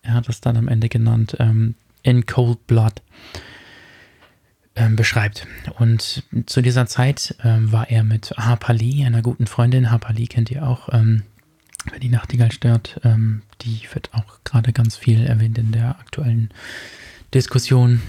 er 0.04 0.14
hat 0.14 0.28
es 0.28 0.40
dann 0.40 0.56
am 0.56 0.68
Ende 0.68 0.88
genannt, 0.88 1.36
ähm, 1.40 1.74
In 2.02 2.26
Cold 2.26 2.66
Blood 2.66 3.02
ähm, 4.76 4.96
beschreibt. 4.96 5.46
Und 5.78 6.24
zu 6.46 6.60
dieser 6.60 6.86
Zeit 6.86 7.36
ähm, 7.42 7.72
war 7.72 7.90
er 7.90 8.04
mit 8.04 8.32
Harpali, 8.36 9.04
einer 9.04 9.22
guten 9.22 9.46
Freundin, 9.46 9.90
Harpali 9.90 10.26
kennt 10.26 10.50
ihr 10.50 10.66
auch, 10.66 10.88
ähm, 10.92 11.22
wenn 11.90 12.00
die 12.00 12.08
Nachtigall 12.08 12.52
stört, 12.52 13.00
ähm, 13.04 13.42
die 13.62 13.82
wird 13.92 14.10
auch 14.12 14.40
gerade 14.44 14.72
ganz 14.72 14.96
viel 14.96 15.24
erwähnt 15.26 15.58
in 15.58 15.72
der 15.72 15.98
aktuellen 15.98 16.50
Diskussion. 17.32 18.00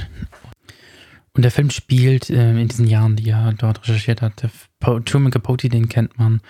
Und 1.33 1.41
der 1.41 1.51
Film 1.51 1.69
spielt 1.69 2.29
äh, 2.29 2.51
in 2.51 2.67
diesen 2.67 2.87
Jahren, 2.87 3.15
die 3.15 3.29
er 3.29 3.53
dort 3.53 3.81
recherchiert 3.83 4.21
hat. 4.21 4.47
Truman 5.05 5.31
Capote, 5.31 5.67
den 5.67 5.89
kennt 5.89 6.17
man 6.17 6.41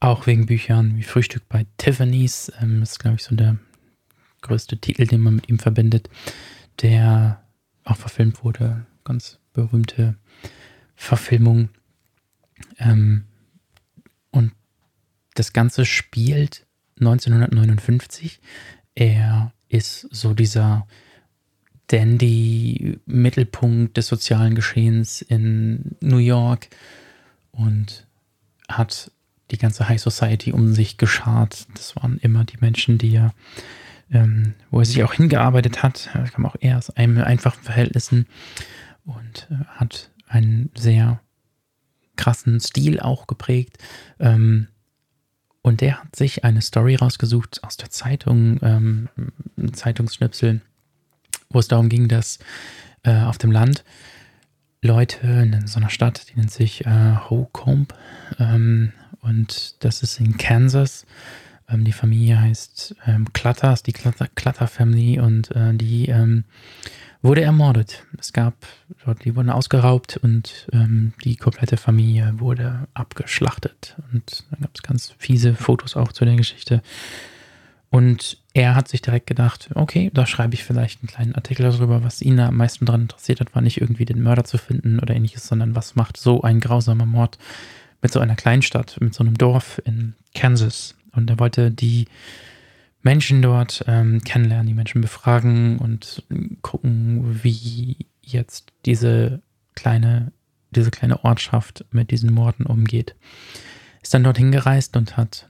auch 0.00 0.26
wegen 0.26 0.46
Büchern 0.46 0.96
wie 0.96 1.02
Frühstück 1.02 1.42
bei 1.48 1.66
Tiffany's. 1.76 2.50
Ähm, 2.60 2.82
ist, 2.82 2.98
glaube 2.98 3.16
ich, 3.16 3.22
so 3.22 3.34
der 3.34 3.56
größte 4.42 4.78
Titel, 4.78 5.06
den 5.06 5.20
man 5.20 5.36
mit 5.36 5.48
ihm 5.48 5.58
verbindet, 5.58 6.08
der 6.82 7.42
auch 7.84 7.96
verfilmt 7.96 8.44
wurde. 8.44 8.86
Ganz 9.04 9.38
berühmte 9.52 10.16
Verfilmung. 10.94 11.70
Ähm, 12.78 13.24
und 14.30 14.52
das 15.34 15.52
Ganze 15.52 15.84
spielt 15.84 16.66
1959. 17.00 18.40
Er 18.94 19.52
ist 19.68 20.08
so 20.10 20.34
dieser 20.34 20.86
Dandy-Mittelpunkt 21.88 23.96
des 23.96 24.08
sozialen 24.08 24.54
Geschehens 24.54 25.22
in 25.22 25.96
New 26.00 26.18
York 26.18 26.68
und 27.52 28.06
hat 28.68 29.10
die 29.50 29.58
ganze 29.58 29.88
High 29.88 30.00
Society 30.00 30.52
um 30.52 30.74
sich 30.74 30.98
geschart. 30.98 31.66
Das 31.74 31.96
waren 31.96 32.18
immer 32.18 32.44
die 32.44 32.58
Menschen, 32.60 32.98
die 32.98 33.14
er, 33.14 33.34
ähm, 34.10 34.54
wo 34.70 34.80
er 34.80 34.84
sich 34.84 35.02
auch 35.02 35.14
hingearbeitet 35.14 35.82
hat. 35.82 36.10
Er 36.14 36.24
kam 36.24 36.46
auch 36.46 36.56
eher 36.60 36.78
aus 36.78 36.90
einem 36.90 37.18
einfachen 37.18 37.62
Verhältnissen 37.62 38.26
und 39.04 39.48
äh, 39.50 39.64
hat 39.76 40.10
einen 40.28 40.70
sehr 40.76 41.20
krassen 42.16 42.60
Stil 42.60 43.00
auch 43.00 43.26
geprägt. 43.26 43.78
Ähm, 44.18 44.68
und 45.62 45.80
der 45.80 46.00
hat 46.00 46.14
sich 46.14 46.44
eine 46.44 46.62
Story 46.62 46.94
rausgesucht 46.94 47.64
aus 47.64 47.76
der 47.76 47.90
Zeitung, 47.90 48.60
ähm, 48.62 49.08
Zeitungsschnipsel, 49.72 50.60
wo 51.50 51.58
es 51.58 51.68
darum 51.68 51.88
ging, 51.88 52.08
dass 52.08 52.38
äh, 53.02 53.22
auf 53.22 53.38
dem 53.38 53.50
Land 53.50 53.84
Leute 54.80 55.26
in 55.26 55.66
so 55.66 55.78
einer 55.80 55.90
Stadt, 55.90 56.28
die 56.30 56.38
nennt 56.38 56.52
sich 56.52 56.86
äh, 56.86 57.16
Hocombe, 57.28 57.94
ähm, 58.38 58.92
und 59.20 59.84
das 59.84 60.02
ist 60.02 60.20
in 60.20 60.36
Kansas. 60.36 61.04
Ähm, 61.68 61.84
die 61.84 61.92
Familie 61.92 62.40
heißt 62.40 62.96
ähm, 63.06 63.32
Clutter, 63.32 63.72
ist 63.72 63.86
die 63.86 63.92
Clutter, 63.92 64.28
Clutter 64.34 64.66
Family 64.66 65.18
und 65.18 65.50
äh, 65.54 65.74
die 65.74 66.06
ähm, 66.06 66.44
wurde 67.22 67.42
ermordet. 67.42 68.04
Es 68.18 68.32
gab, 68.32 68.54
die 69.24 69.34
wurden 69.34 69.50
ausgeraubt 69.50 70.16
und 70.16 70.68
ähm, 70.72 71.12
die 71.24 71.36
komplette 71.36 71.76
Familie 71.76 72.34
wurde 72.38 72.86
abgeschlachtet. 72.94 73.96
Und 74.12 74.44
dann 74.50 74.60
gab 74.60 74.70
es 74.74 74.82
ganz 74.82 75.14
fiese 75.18 75.54
Fotos 75.54 75.96
auch 75.96 76.12
zu 76.12 76.24
der 76.24 76.36
Geschichte. 76.36 76.82
Und 77.90 78.38
er 78.52 78.74
hat 78.74 78.88
sich 78.88 79.00
direkt 79.00 79.26
gedacht, 79.26 79.70
okay, 79.74 80.10
da 80.12 80.26
schreibe 80.26 80.54
ich 80.54 80.64
vielleicht 80.64 81.00
einen 81.00 81.08
kleinen 81.08 81.34
Artikel 81.34 81.70
darüber, 81.70 82.02
was 82.02 82.20
ihn 82.20 82.38
am 82.40 82.56
meisten 82.56 82.84
daran 82.84 83.02
interessiert 83.02 83.40
hat, 83.40 83.54
war 83.54 83.62
nicht 83.62 83.80
irgendwie 83.80 84.04
den 84.04 84.22
Mörder 84.22 84.44
zu 84.44 84.58
finden 84.58 84.98
oder 84.98 85.14
ähnliches, 85.14 85.46
sondern 85.46 85.74
was 85.74 85.94
macht 85.94 86.16
so 86.16 86.42
ein 86.42 86.60
grausamer 86.60 87.06
Mord 87.06 87.38
mit 88.02 88.12
so 88.12 88.20
einer 88.20 88.36
Kleinstadt, 88.36 88.96
mit 89.00 89.14
so 89.14 89.24
einem 89.24 89.38
Dorf 89.38 89.80
in 89.84 90.14
Kansas. 90.34 90.95
Und 91.16 91.30
er 91.30 91.38
wollte 91.38 91.70
die 91.70 92.06
Menschen 93.02 93.40
dort 93.42 93.84
ähm, 93.86 94.22
kennenlernen, 94.24 94.66
die 94.66 94.74
Menschen 94.74 95.00
befragen 95.00 95.78
und 95.78 96.24
gucken, 96.62 97.40
wie 97.42 97.96
jetzt 98.20 98.72
diese 98.84 99.40
kleine, 99.74 100.32
diese 100.70 100.90
kleine 100.90 101.24
Ortschaft 101.24 101.84
mit 101.92 102.10
diesen 102.10 102.32
Morden 102.32 102.66
umgeht. 102.66 103.14
Ist 104.02 104.12
dann 104.14 104.24
dorthin 104.24 104.52
gereist 104.52 104.96
und 104.96 105.16
hat 105.16 105.48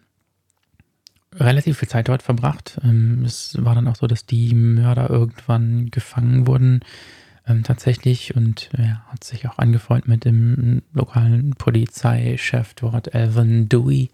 relativ 1.34 1.78
viel 1.78 1.88
Zeit 1.88 2.08
dort 2.08 2.22
verbracht. 2.22 2.78
Ähm, 2.82 3.22
es 3.24 3.56
war 3.62 3.74
dann 3.74 3.88
auch 3.88 3.96
so, 3.96 4.06
dass 4.06 4.26
die 4.26 4.54
Mörder 4.54 5.10
irgendwann 5.10 5.90
gefangen 5.90 6.46
wurden 6.46 6.80
ähm, 7.46 7.62
tatsächlich 7.62 8.34
und 8.36 8.70
er 8.72 9.04
hat 9.08 9.24
sich 9.24 9.48
auch 9.48 9.58
angefreundet 9.58 10.08
mit 10.08 10.24
dem 10.24 10.82
lokalen 10.92 11.50
Polizeichef 11.50 12.74
dort, 12.74 13.14
Alvin 13.14 13.68
Dewey, 13.68 14.10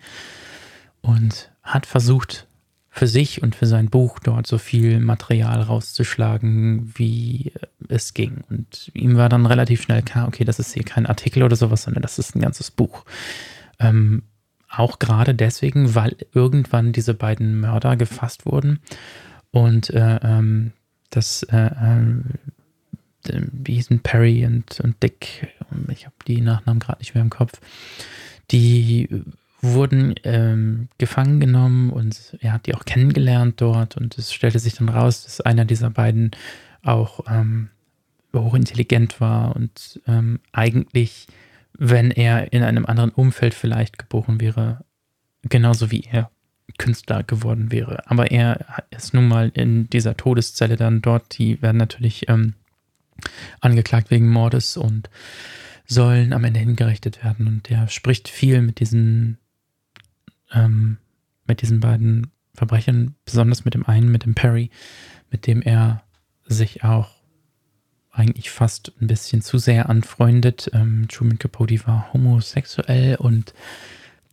und 1.02 1.50
hat 1.62 1.86
versucht, 1.86 2.46
für 2.94 3.06
sich 3.06 3.42
und 3.42 3.54
für 3.56 3.64
sein 3.66 3.88
Buch 3.88 4.18
dort 4.18 4.46
so 4.46 4.58
viel 4.58 5.00
Material 5.00 5.62
rauszuschlagen, 5.62 6.92
wie 6.94 7.52
es 7.88 8.12
ging. 8.12 8.44
Und 8.50 8.90
ihm 8.92 9.16
war 9.16 9.30
dann 9.30 9.46
relativ 9.46 9.82
schnell 9.82 10.02
klar, 10.02 10.28
okay, 10.28 10.44
das 10.44 10.58
ist 10.58 10.74
hier 10.74 10.84
kein 10.84 11.06
Artikel 11.06 11.42
oder 11.42 11.56
sowas, 11.56 11.84
sondern 11.84 12.02
das 12.02 12.18
ist 12.18 12.36
ein 12.36 12.42
ganzes 12.42 12.70
Buch. 12.70 13.06
Ähm, 13.78 14.24
auch 14.68 14.98
gerade 14.98 15.34
deswegen, 15.34 15.94
weil 15.94 16.16
irgendwann 16.34 16.92
diese 16.92 17.14
beiden 17.14 17.60
Mörder 17.60 17.96
gefasst 17.96 18.44
wurden 18.44 18.78
und 19.50 19.88
äh, 19.88 20.18
ähm, 20.22 20.72
das, 21.08 21.44
äh, 21.44 21.66
äh, 21.66 23.40
wie 23.52 23.74
hießen 23.74 24.00
Perry 24.00 24.44
und, 24.44 24.80
und 24.80 25.02
Dick, 25.02 25.48
ich 25.88 26.04
habe 26.04 26.16
die 26.26 26.42
Nachnamen 26.42 26.80
gerade 26.80 26.98
nicht 26.98 27.14
mehr 27.14 27.22
im 27.22 27.30
Kopf, 27.30 27.58
die 28.50 29.08
wurden 29.62 30.14
ähm, 30.24 30.88
gefangen 30.98 31.38
genommen 31.38 31.90
und 31.90 32.36
er 32.40 32.52
hat 32.52 32.66
die 32.66 32.74
auch 32.74 32.84
kennengelernt 32.84 33.60
dort 33.60 33.96
und 33.96 34.18
es 34.18 34.32
stellte 34.32 34.58
sich 34.58 34.74
dann 34.74 34.88
raus, 34.88 35.22
dass 35.22 35.40
einer 35.40 35.64
dieser 35.64 35.90
beiden 35.90 36.32
auch 36.82 37.20
ähm, 37.28 37.70
hochintelligent 38.34 39.20
war 39.20 39.54
und 39.54 40.00
ähm, 40.08 40.40
eigentlich, 40.50 41.28
wenn 41.78 42.10
er 42.10 42.52
in 42.52 42.64
einem 42.64 42.86
anderen 42.86 43.10
Umfeld 43.10 43.54
vielleicht 43.54 43.98
geboren 43.98 44.40
wäre, 44.40 44.84
genauso 45.42 45.90
wie 45.92 46.04
er 46.10 46.30
Künstler 46.78 47.22
geworden 47.22 47.70
wäre. 47.70 48.02
Aber 48.08 48.30
er 48.30 48.84
ist 48.90 49.14
nun 49.14 49.28
mal 49.28 49.50
in 49.54 49.88
dieser 49.90 50.16
Todeszelle 50.16 50.76
dann 50.76 51.02
dort, 51.02 51.38
die 51.38 51.60
werden 51.62 51.76
natürlich 51.76 52.28
ähm, 52.28 52.54
angeklagt 53.60 54.10
wegen 54.10 54.28
Mordes 54.28 54.76
und 54.76 55.08
sollen 55.86 56.32
am 56.32 56.44
Ende 56.44 56.60
hingerichtet 56.60 57.22
werden. 57.22 57.46
Und 57.46 57.68
der 57.68 57.88
spricht 57.88 58.28
viel 58.28 58.62
mit 58.62 58.80
diesen 58.80 59.38
ähm, 60.54 60.98
mit 61.46 61.62
diesen 61.62 61.80
beiden 61.80 62.30
Verbrechern, 62.54 63.14
besonders 63.24 63.64
mit 63.64 63.74
dem 63.74 63.86
einen, 63.86 64.10
mit 64.10 64.24
dem 64.24 64.34
Perry, 64.34 64.70
mit 65.30 65.46
dem 65.46 65.62
er 65.62 66.02
sich 66.46 66.84
auch 66.84 67.10
eigentlich 68.10 68.50
fast 68.50 68.92
ein 69.00 69.06
bisschen 69.06 69.40
zu 69.40 69.58
sehr 69.58 69.88
anfreundet. 69.88 70.70
Ähm, 70.74 71.06
Truman 71.08 71.38
Capote 71.38 71.86
war 71.86 72.12
homosexuell 72.12 73.16
und 73.16 73.54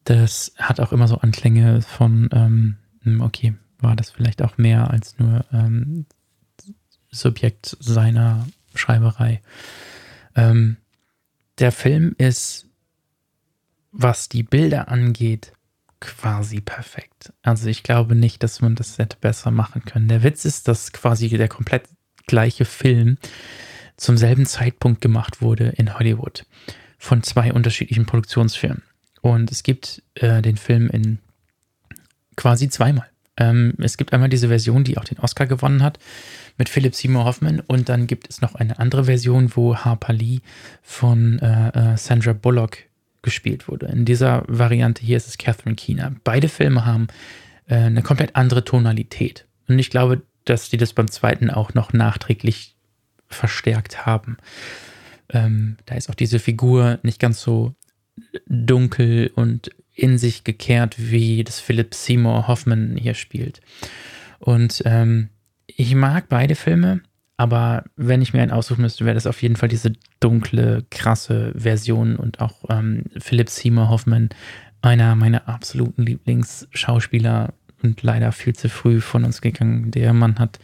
das 0.03 0.53
hat 0.57 0.79
auch 0.79 0.91
immer 0.91 1.07
so 1.07 1.17
Anklänge 1.17 1.81
von, 1.81 2.29
ähm, 2.33 2.77
hm, 3.03 3.21
okay, 3.21 3.53
war 3.79 3.95
das 3.95 4.11
vielleicht 4.11 4.41
auch 4.41 4.57
mehr 4.57 4.89
als 4.89 5.17
nur 5.17 5.45
ähm, 5.53 6.05
Subjekt 7.09 7.77
seiner 7.79 8.45
Schreiberei. 8.75 9.41
Ähm, 10.35 10.77
der 11.57 11.71
Film 11.71 12.15
ist, 12.17 12.67
was 13.91 14.29
die 14.29 14.43
Bilder 14.43 14.89
angeht, 14.89 15.53
quasi 15.99 16.61
perfekt. 16.61 17.33
Also 17.41 17.67
ich 17.67 17.83
glaube 17.83 18.15
nicht, 18.15 18.43
dass 18.43 18.61
man 18.61 18.75
das 18.75 18.97
hätte 18.97 19.17
besser 19.19 19.51
machen 19.51 19.83
können. 19.85 20.07
Der 20.07 20.23
Witz 20.23 20.45
ist, 20.45 20.67
dass 20.67 20.91
quasi 20.91 21.29
der 21.29 21.49
komplett 21.49 21.83
gleiche 22.27 22.65
Film 22.65 23.17
zum 23.97 24.17
selben 24.17 24.45
Zeitpunkt 24.45 25.01
gemacht 25.01 25.41
wurde 25.41 25.69
in 25.69 25.97
Hollywood 25.97 26.45
von 26.97 27.23
zwei 27.23 27.53
unterschiedlichen 27.53 28.05
Produktionsfirmen. 28.05 28.83
Und 29.21 29.51
es 29.51 29.63
gibt 29.63 30.03
äh, 30.15 30.41
den 30.41 30.57
Film 30.57 30.89
in 30.89 31.19
quasi 32.35 32.69
zweimal. 32.69 33.09
Ähm, 33.35 33.73
es 33.79 33.97
gibt 33.97 34.13
einmal 34.13 34.29
diese 34.29 34.49
Version, 34.49 34.83
die 34.83 34.97
auch 34.97 35.03
den 35.05 35.19
Oscar 35.19 35.47
gewonnen 35.47 35.81
hat, 35.81 35.99
mit 36.57 36.69
Philip 36.69 36.93
Seymour 36.93 37.25
Hoffman. 37.25 37.61
Und 37.61 37.89
dann 37.89 38.07
gibt 38.07 38.29
es 38.29 38.41
noch 38.41 38.55
eine 38.55 38.79
andere 38.79 39.05
Version, 39.05 39.55
wo 39.55 39.75
Harper 39.77 40.13
Lee 40.13 40.39
von 40.81 41.39
äh, 41.39 41.93
äh, 41.93 41.97
Sandra 41.97 42.33
Bullock 42.33 42.77
gespielt 43.21 43.67
wurde. 43.67 43.87
In 43.87 44.05
dieser 44.05 44.43
Variante 44.47 45.03
hier 45.03 45.17
ist 45.17 45.27
es 45.27 45.37
Catherine 45.37 45.75
Keener. 45.75 46.15
Beide 46.23 46.49
Filme 46.49 46.85
haben 46.85 47.07
äh, 47.67 47.75
eine 47.75 48.01
komplett 48.01 48.35
andere 48.35 48.63
Tonalität. 48.63 49.45
Und 49.67 49.79
ich 49.79 49.89
glaube, 49.89 50.21
dass 50.45 50.69
die 50.69 50.77
das 50.77 50.93
beim 50.93 51.09
zweiten 51.09 51.49
auch 51.49 51.73
noch 51.73 51.93
nachträglich 51.93 52.75
verstärkt 53.27 54.05
haben. 54.05 54.37
Ähm, 55.29 55.77
da 55.85 55.95
ist 55.95 56.09
auch 56.09 56.15
diese 56.15 56.39
Figur 56.39 56.99
nicht 57.03 57.19
ganz 57.19 57.41
so 57.41 57.75
dunkel 58.47 59.31
und 59.35 59.69
in 59.93 60.17
sich 60.17 60.43
gekehrt, 60.43 60.95
wie 60.97 61.43
das 61.43 61.59
Philip 61.59 61.93
Seymour 61.93 62.47
Hoffman 62.47 62.95
hier 62.97 63.13
spielt. 63.13 63.61
Und 64.39 64.81
ähm, 64.85 65.29
ich 65.67 65.93
mag 65.93 66.29
beide 66.29 66.55
Filme. 66.55 67.01
Aber 67.39 67.85
wenn 67.95 68.21
ich 68.21 68.33
mir 68.33 68.41
einen 68.41 68.51
aussuchen 68.51 68.81
müsste, 68.81 69.05
wäre 69.05 69.15
das 69.15 69.25
auf 69.25 69.41
jeden 69.41 69.55
Fall 69.55 69.69
diese 69.69 69.93
dunkle, 70.19 70.83
krasse 70.91 71.53
Version 71.55 72.17
und 72.17 72.41
auch 72.41 72.65
ähm, 72.69 73.05
Philip 73.17 73.49
Seymour 73.49 73.87
Hoffman, 73.87 74.27
einer 74.81 75.15
meiner 75.15 75.47
absoluten 75.47 76.03
Lieblingsschauspieler 76.03 77.53
und 77.81 78.03
leider 78.03 78.33
viel 78.33 78.57
zu 78.57 78.67
früh 78.67 78.99
von 78.99 79.23
uns 79.23 79.39
gegangen. 79.39 79.89
Der 79.91 80.11
Mann 80.11 80.37
hat 80.37 80.59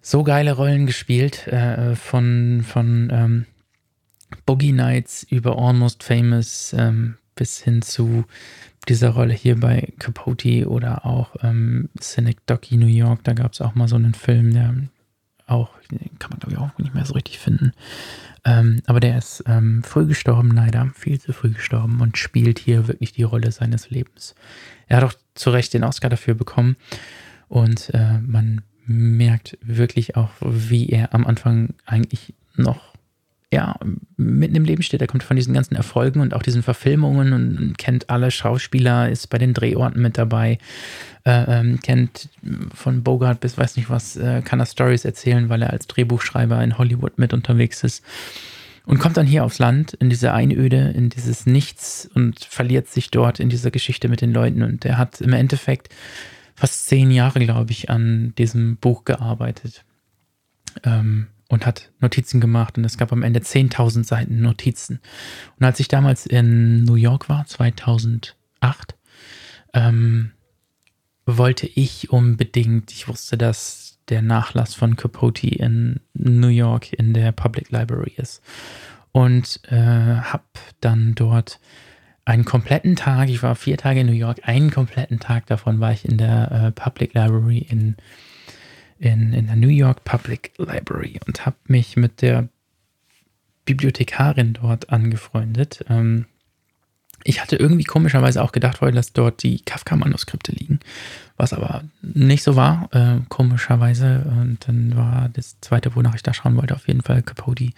so 0.00 0.22
geile 0.22 0.52
Rollen 0.52 0.86
gespielt, 0.86 1.48
äh, 1.48 1.96
von, 1.96 2.62
von 2.64 3.10
ähm, 3.12 3.46
Boogie 4.46 4.70
Nights 4.70 5.24
über 5.28 5.58
Almost 5.58 6.04
Famous 6.04 6.76
ähm, 6.78 7.16
bis 7.34 7.58
hin 7.60 7.82
zu 7.82 8.24
dieser 8.88 9.08
Rolle 9.08 9.34
hier 9.34 9.58
bei 9.58 9.92
Capote 9.98 10.68
oder 10.68 11.04
auch 11.04 11.34
ähm, 11.42 11.88
Cynic 12.00 12.46
Docky 12.46 12.76
New 12.76 12.86
York. 12.86 13.24
Da 13.24 13.32
gab 13.32 13.52
es 13.52 13.60
auch 13.60 13.74
mal 13.74 13.88
so 13.88 13.96
einen 13.96 14.14
Film, 14.14 14.54
der 14.54 14.74
auch, 15.46 15.70
kann 16.18 16.30
man 16.30 16.40
glaube 16.40 16.52
ich 16.52 16.58
auch 16.58 16.78
nicht 16.78 16.94
mehr 16.94 17.04
so 17.04 17.14
richtig 17.14 17.38
finden. 17.38 17.72
Ähm, 18.44 18.82
aber 18.86 19.00
der 19.00 19.16
ist 19.16 19.42
ähm, 19.46 19.82
früh 19.82 20.06
gestorben, 20.06 20.50
leider, 20.50 20.90
viel 20.94 21.20
zu 21.20 21.32
früh 21.32 21.50
gestorben 21.50 22.00
und 22.00 22.18
spielt 22.18 22.58
hier 22.58 22.88
wirklich 22.88 23.12
die 23.12 23.22
Rolle 23.22 23.50
seines 23.52 23.90
Lebens. 23.90 24.34
Er 24.86 24.98
hat 24.98 25.04
auch 25.04 25.14
zu 25.34 25.50
Recht 25.50 25.72
den 25.72 25.84
Oscar 25.84 26.10
dafür 26.10 26.34
bekommen 26.34 26.76
und 27.48 27.92
äh, 27.94 28.18
man 28.18 28.62
merkt 28.86 29.58
wirklich 29.62 30.16
auch, 30.16 30.30
wie 30.40 30.88
er 30.88 31.14
am 31.14 31.26
Anfang 31.26 31.74
eigentlich 31.86 32.34
noch 32.56 32.93
ja, 33.54 33.76
mitten 34.16 34.56
im 34.56 34.64
Leben 34.64 34.82
steht. 34.82 35.00
Er 35.00 35.06
kommt 35.06 35.22
von 35.22 35.36
diesen 35.36 35.54
ganzen 35.54 35.76
Erfolgen 35.76 36.20
und 36.20 36.34
auch 36.34 36.42
diesen 36.42 36.64
Verfilmungen 36.64 37.32
und 37.32 37.78
kennt 37.78 38.10
alle 38.10 38.32
Schauspieler, 38.32 39.08
ist 39.08 39.28
bei 39.28 39.38
den 39.38 39.54
Drehorten 39.54 40.02
mit 40.02 40.18
dabei, 40.18 40.58
äh, 41.24 41.60
ähm, 41.60 41.78
kennt 41.80 42.30
von 42.74 43.04
Bogart 43.04 43.38
bis 43.38 43.56
weiß 43.56 43.76
nicht 43.76 43.90
was, 43.90 44.16
äh, 44.16 44.42
kann 44.42 44.58
er 44.58 44.66
Stories 44.66 45.04
erzählen, 45.04 45.48
weil 45.50 45.62
er 45.62 45.70
als 45.70 45.86
Drehbuchschreiber 45.86 46.62
in 46.64 46.78
Hollywood 46.78 47.16
mit 47.16 47.32
unterwegs 47.32 47.84
ist. 47.84 48.04
Und 48.86 48.98
kommt 48.98 49.16
dann 49.16 49.26
hier 49.26 49.44
aufs 49.44 49.60
Land, 49.60 49.94
in 49.94 50.10
diese 50.10 50.32
Einöde, 50.32 50.90
in 50.90 51.08
dieses 51.08 51.46
Nichts 51.46 52.10
und 52.12 52.40
verliert 52.44 52.88
sich 52.88 53.10
dort 53.10 53.38
in 53.38 53.48
dieser 53.48 53.70
Geschichte 53.70 54.08
mit 54.08 54.20
den 54.20 54.32
Leuten. 54.32 54.62
Und 54.62 54.84
er 54.84 54.98
hat 54.98 55.20
im 55.20 55.32
Endeffekt 55.32 55.94
fast 56.56 56.86
zehn 56.86 57.12
Jahre, 57.12 57.38
glaube 57.38 57.70
ich, 57.70 57.88
an 57.88 58.34
diesem 58.36 58.76
Buch 58.76 59.04
gearbeitet. 59.04 59.84
Ähm, 60.82 61.28
und 61.48 61.66
hat 61.66 61.90
Notizen 62.00 62.40
gemacht 62.40 62.78
und 62.78 62.84
es 62.84 62.98
gab 62.98 63.12
am 63.12 63.22
Ende 63.22 63.40
10.000 63.40 64.04
Seiten 64.04 64.40
Notizen. 64.40 65.00
Und 65.58 65.66
als 65.66 65.80
ich 65.80 65.88
damals 65.88 66.26
in 66.26 66.84
New 66.84 66.94
York 66.94 67.28
war, 67.28 67.46
2008, 67.46 68.34
ähm, 69.74 70.32
wollte 71.26 71.66
ich 71.66 72.10
unbedingt, 72.10 72.92
ich 72.92 73.08
wusste, 73.08 73.36
dass 73.36 73.98
der 74.08 74.22
Nachlass 74.22 74.74
von 74.74 74.96
Capote 74.96 75.48
in 75.48 76.00
New 76.12 76.48
York 76.48 76.92
in 76.92 77.14
der 77.14 77.32
Public 77.32 77.70
Library 77.70 78.12
ist. 78.16 78.42
Und 79.12 79.60
äh, 79.68 79.76
habe 79.76 80.44
dann 80.80 81.14
dort 81.14 81.60
einen 82.24 82.44
kompletten 82.44 82.96
Tag, 82.96 83.28
ich 83.28 83.42
war 83.42 83.54
vier 83.54 83.76
Tage 83.76 84.00
in 84.00 84.06
New 84.06 84.12
York, 84.12 84.40
einen 84.44 84.70
kompletten 84.70 85.20
Tag 85.20 85.46
davon 85.46 85.80
war 85.80 85.92
ich 85.92 86.04
in 86.04 86.18
der 86.18 86.50
äh, 86.50 86.72
Public 86.72 87.14
Library 87.14 87.58
in 87.58 87.96
in, 89.04 89.32
in 89.32 89.46
der 89.46 89.56
New 89.56 89.68
York 89.68 90.04
Public 90.04 90.52
Library 90.58 91.20
und 91.26 91.46
habe 91.46 91.56
mich 91.66 91.96
mit 91.96 92.22
der 92.22 92.48
Bibliothekarin 93.64 94.54
dort 94.54 94.90
angefreundet. 94.90 95.84
Ähm, 95.88 96.26
ich 97.22 97.40
hatte 97.40 97.56
irgendwie 97.56 97.84
komischerweise 97.84 98.42
auch 98.42 98.52
gedacht, 98.52 98.82
weil 98.82 98.92
dass 98.92 99.12
dort 99.12 99.42
die 99.42 99.60
Kafka-Manuskripte 99.60 100.52
liegen, 100.52 100.80
was 101.36 101.54
aber 101.54 101.82
nicht 102.02 102.42
so 102.42 102.54
war, 102.54 102.88
äh, 102.92 103.20
komischerweise. 103.30 104.26
Und 104.28 104.68
dann 104.68 104.94
war 104.96 105.30
das 105.32 105.58
zweite, 105.60 105.94
wonach 105.96 106.14
ich 106.14 106.22
da 106.22 106.34
schauen 106.34 106.56
wollte, 106.56 106.74
auf 106.74 106.86
jeden 106.86 107.02
Fall 107.02 107.22
Capote. 107.22 107.70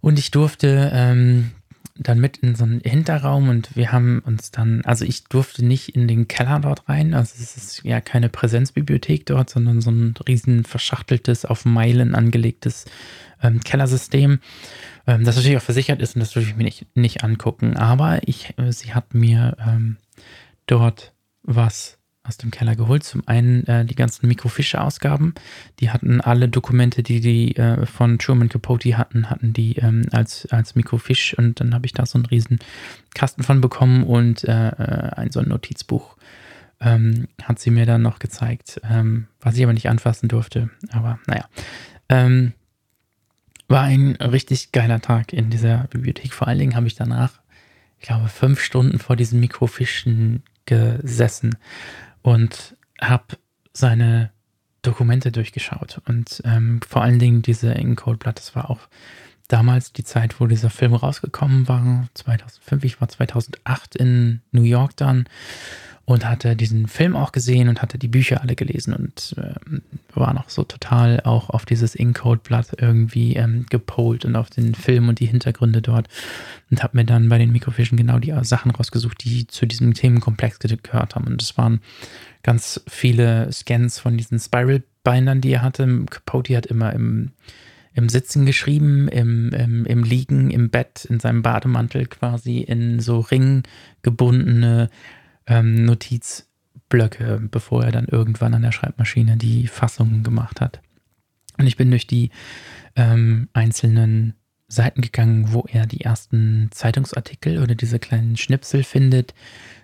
Und 0.00 0.18
ich 0.18 0.32
durfte 0.32 0.90
ähm, 0.92 1.52
dann 1.98 2.20
mit 2.20 2.38
in 2.38 2.54
so 2.54 2.64
einen 2.64 2.80
Hinterraum 2.80 3.48
und 3.48 3.74
wir 3.76 3.92
haben 3.92 4.20
uns 4.20 4.50
dann, 4.50 4.82
also 4.84 5.04
ich 5.04 5.24
durfte 5.24 5.64
nicht 5.64 5.90
in 5.90 6.08
den 6.08 6.28
Keller 6.28 6.60
dort 6.60 6.88
rein. 6.88 7.14
Also 7.14 7.34
es 7.40 7.56
ist 7.56 7.84
ja 7.84 8.00
keine 8.00 8.28
Präsenzbibliothek 8.28 9.26
dort, 9.26 9.50
sondern 9.50 9.80
so 9.80 9.90
ein 9.90 10.14
riesen 10.26 10.64
verschachteltes, 10.64 11.44
auf 11.44 11.64
Meilen 11.64 12.14
angelegtes 12.14 12.86
ähm, 13.42 13.60
Kellersystem, 13.60 14.40
ähm, 15.06 15.24
das 15.24 15.36
natürlich 15.36 15.58
auch 15.58 15.62
versichert 15.62 16.00
ist 16.00 16.16
und 16.16 16.20
das 16.20 16.34
würde 16.34 16.48
ich 16.48 16.56
mir 16.56 16.64
nicht, 16.64 16.86
nicht 16.94 17.24
angucken. 17.24 17.76
Aber 17.76 18.20
ich, 18.26 18.54
äh, 18.58 18.72
sie 18.72 18.94
hat 18.94 19.14
mir 19.14 19.56
ähm, 19.66 19.96
dort 20.66 21.12
was 21.42 21.97
aus 22.28 22.36
dem 22.36 22.50
Keller 22.50 22.76
geholt. 22.76 23.02
Zum 23.02 23.26
einen 23.26 23.66
äh, 23.66 23.84
die 23.84 23.94
ganzen 23.94 24.28
Mikrofische-Ausgaben. 24.28 25.34
Die 25.80 25.90
hatten 25.90 26.20
alle 26.20 26.48
Dokumente, 26.48 27.02
die 27.02 27.20
die 27.20 27.56
äh, 27.56 27.86
von 27.86 28.18
Truman 28.18 28.48
Capote 28.48 28.96
hatten, 28.96 29.30
hatten 29.30 29.52
die 29.52 29.76
ähm, 29.76 30.02
als, 30.12 30.46
als 30.46 30.74
Mikrofisch. 30.74 31.36
Und 31.36 31.60
dann 31.60 31.74
habe 31.74 31.86
ich 31.86 31.94
da 31.94 32.06
so 32.06 32.18
einen 32.18 32.26
riesen 32.26 32.58
Kasten 33.14 33.42
von 33.42 33.60
bekommen 33.60 34.04
und 34.04 34.44
äh, 34.44 34.68
äh, 34.68 35.10
ein 35.16 35.32
so 35.32 35.40
ein 35.40 35.48
Notizbuch 35.48 36.16
ähm, 36.80 37.28
hat 37.42 37.58
sie 37.58 37.70
mir 37.70 37.86
dann 37.86 38.02
noch 38.02 38.18
gezeigt, 38.18 38.80
ähm, 38.88 39.26
was 39.40 39.56
ich 39.56 39.64
aber 39.64 39.72
nicht 39.72 39.88
anfassen 39.88 40.28
durfte. 40.28 40.70
Aber 40.90 41.18
naja. 41.26 41.48
Ähm, 42.08 42.52
war 43.68 43.82
ein 43.82 44.16
richtig 44.16 44.72
geiler 44.72 45.00
Tag 45.00 45.32
in 45.32 45.50
dieser 45.50 45.88
Bibliothek. 45.90 46.32
Vor 46.32 46.48
allen 46.48 46.58
Dingen 46.58 46.74
habe 46.74 46.86
ich 46.86 46.94
danach, 46.94 47.40
ich 47.98 48.06
glaube, 48.06 48.28
fünf 48.28 48.62
Stunden 48.62 48.98
vor 48.98 49.14
diesen 49.14 49.40
Mikrofischen 49.40 50.42
gesessen 50.64 51.56
und 52.22 52.76
habe 53.00 53.36
seine 53.72 54.30
Dokumente 54.82 55.32
durchgeschaut. 55.32 56.00
Und 56.06 56.42
ähm, 56.44 56.80
vor 56.86 57.02
allen 57.02 57.18
Dingen 57.18 57.42
diese 57.42 57.74
Encode-Blatt, 57.74 58.38
das 58.38 58.54
war 58.54 58.70
auch 58.70 58.80
damals 59.48 59.92
die 59.92 60.04
Zeit, 60.04 60.40
wo 60.40 60.46
dieser 60.46 60.70
Film 60.70 60.94
rausgekommen 60.94 61.68
war, 61.68 62.08
2005, 62.14 62.84
ich 62.84 63.00
war 63.00 63.08
2008 63.08 63.96
in 63.96 64.42
New 64.52 64.62
York 64.62 64.96
dann 64.96 65.28
und 66.08 66.26
hatte 66.26 66.56
diesen 66.56 66.88
Film 66.88 67.16
auch 67.16 67.32
gesehen 67.32 67.68
und 67.68 67.82
hatte 67.82 67.98
die 67.98 68.08
Bücher 68.08 68.40
alle 68.40 68.56
gelesen 68.56 68.94
und 68.94 69.34
äh, 69.36 69.52
war 70.14 70.32
noch 70.32 70.48
so 70.48 70.64
total 70.64 71.20
auch 71.20 71.50
auf 71.50 71.66
dieses 71.66 71.94
Inkcode-Blatt 71.94 72.76
irgendwie 72.80 73.36
ähm, 73.36 73.66
gepolt 73.68 74.24
und 74.24 74.34
auf 74.34 74.48
den 74.48 74.74
Film 74.74 75.10
und 75.10 75.20
die 75.20 75.26
Hintergründe 75.26 75.82
dort 75.82 76.08
und 76.70 76.82
habe 76.82 76.96
mir 76.96 77.04
dann 77.04 77.28
bei 77.28 77.36
den 77.36 77.52
Mikrofischen 77.52 77.98
genau 77.98 78.18
die 78.18 78.32
Sachen 78.40 78.70
rausgesucht, 78.70 79.22
die 79.22 79.48
zu 79.48 79.66
diesem 79.66 79.92
Themenkomplex 79.92 80.58
gehört 80.60 81.14
haben. 81.14 81.26
Und 81.26 81.42
es 81.42 81.58
waren 81.58 81.82
ganz 82.42 82.80
viele 82.88 83.52
Scans 83.52 83.98
von 83.98 84.16
diesen 84.16 84.38
Spiral-Bindern, 84.38 85.42
die 85.42 85.50
er 85.50 85.60
hatte. 85.60 86.06
Capote 86.08 86.56
hat 86.56 86.64
immer 86.64 86.94
im, 86.94 87.32
im 87.92 88.08
Sitzen 88.08 88.46
geschrieben, 88.46 89.08
im, 89.08 89.50
im, 89.50 89.84
im 89.84 90.04
Liegen, 90.04 90.50
im 90.52 90.70
Bett, 90.70 91.04
in 91.04 91.20
seinem 91.20 91.42
Bademantel 91.42 92.06
quasi 92.06 92.60
in 92.60 92.98
so 92.98 93.20
ringgebundene 93.20 94.88
ähm, 95.48 95.84
Notizblöcke, 95.84 97.40
bevor 97.50 97.84
er 97.84 97.92
dann 97.92 98.06
irgendwann 98.06 98.54
an 98.54 98.62
der 98.62 98.72
Schreibmaschine 98.72 99.36
die 99.36 99.66
Fassungen 99.66 100.22
gemacht 100.22 100.60
hat. 100.60 100.80
Und 101.58 101.66
ich 101.66 101.76
bin 101.76 101.90
durch 101.90 102.06
die 102.06 102.30
ähm, 102.96 103.48
einzelnen 103.52 104.34
Seiten 104.68 105.00
gegangen, 105.00 105.52
wo 105.52 105.66
er 105.70 105.86
die 105.86 106.02
ersten 106.02 106.68
Zeitungsartikel 106.70 107.62
oder 107.62 107.74
diese 107.74 107.98
kleinen 107.98 108.36
Schnipsel 108.36 108.84
findet 108.84 109.34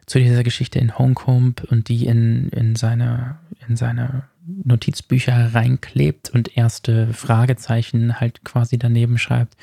zu 0.07 0.19
dieser 0.19 0.43
Geschichte 0.43 0.79
in 0.79 0.99
Hongkong 0.99 1.55
und 1.71 1.89
die 1.89 2.07
in, 2.07 2.51
in, 2.51 2.77
seine, 2.77 3.39
in 3.67 3.77
seine 3.77 4.25
Notizbücher 4.47 5.55
reinklebt 5.55 6.31
und 6.31 6.57
erste 6.57 7.13
Fragezeichen 7.15 8.21
halt 8.21 8.45
quasi 8.45 8.79
daneben 8.79 9.17
schreibt, 9.17 9.57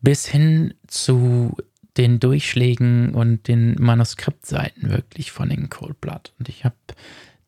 bis 0.00 0.26
hin 0.26 0.74
zu 0.86 1.56
den 2.00 2.18
Durchschlägen 2.18 3.14
und 3.14 3.46
den 3.46 3.76
Manuskriptseiten 3.78 4.88
wirklich 4.88 5.32
von 5.32 5.50
den 5.50 5.68
Cold 5.68 6.00
Blood. 6.00 6.32
Und 6.38 6.48
ich 6.48 6.64
habe 6.64 6.74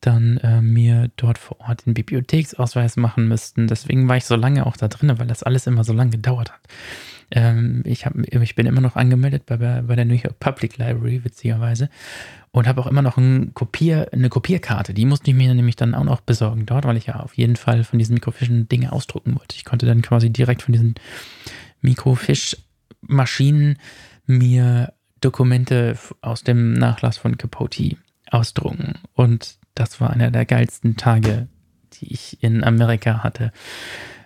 dann 0.02 0.36
äh, 0.38 0.60
mir 0.60 1.10
dort 1.16 1.38
vor 1.38 1.58
Ort 1.60 1.86
den 1.86 1.94
Bibliotheksausweis 1.94 2.98
machen 2.98 3.28
müssten. 3.28 3.66
Deswegen 3.66 4.08
war 4.08 4.18
ich 4.18 4.26
so 4.26 4.36
lange 4.36 4.66
auch 4.66 4.76
da 4.76 4.88
drin, 4.88 5.18
weil 5.18 5.26
das 5.26 5.42
alles 5.42 5.66
immer 5.66 5.84
so 5.84 5.94
lange 5.94 6.10
gedauert 6.10 6.52
hat. 6.52 6.60
Ähm, 7.30 7.82
ich, 7.86 8.04
hab, 8.04 8.14
ich 8.18 8.54
bin 8.54 8.66
immer 8.66 8.82
noch 8.82 8.96
angemeldet 8.96 9.46
bei, 9.46 9.56
bei 9.56 9.96
der 9.96 10.04
New 10.04 10.16
York 10.16 10.38
Public 10.38 10.76
Library, 10.76 11.24
witzigerweise. 11.24 11.88
Und 12.50 12.68
habe 12.68 12.82
auch 12.82 12.86
immer 12.86 13.00
noch 13.00 13.16
ein 13.16 13.54
Kopier, 13.54 14.08
eine 14.12 14.28
Kopierkarte. 14.28 14.92
Die 14.92 15.06
musste 15.06 15.30
ich 15.30 15.36
mir 15.36 15.54
nämlich 15.54 15.76
dann 15.76 15.94
auch 15.94 16.04
noch 16.04 16.20
besorgen 16.20 16.66
dort, 16.66 16.84
weil 16.84 16.98
ich 16.98 17.06
ja 17.06 17.20
auf 17.20 17.38
jeden 17.38 17.56
Fall 17.56 17.84
von 17.84 17.98
diesen 17.98 18.12
Mikrofischen 18.12 18.68
Dinge 18.68 18.92
ausdrucken 18.92 19.34
wollte. 19.38 19.56
Ich 19.56 19.64
konnte 19.64 19.86
dann 19.86 20.02
quasi 20.02 20.28
direkt 20.28 20.60
von 20.60 20.72
diesen 20.72 20.96
Mikrofischmaschinen 21.80 23.78
mir 24.26 24.92
Dokumente 25.20 25.96
aus 26.20 26.42
dem 26.42 26.74
Nachlass 26.74 27.16
von 27.16 27.38
Capote 27.38 27.96
ausdrucken. 28.30 28.94
Und 29.14 29.58
das 29.74 30.00
war 30.00 30.10
einer 30.10 30.30
der 30.30 30.44
geilsten 30.44 30.96
Tage, 30.96 31.48
die 31.94 32.12
ich 32.12 32.42
in 32.42 32.64
Amerika 32.64 33.22
hatte. 33.22 33.52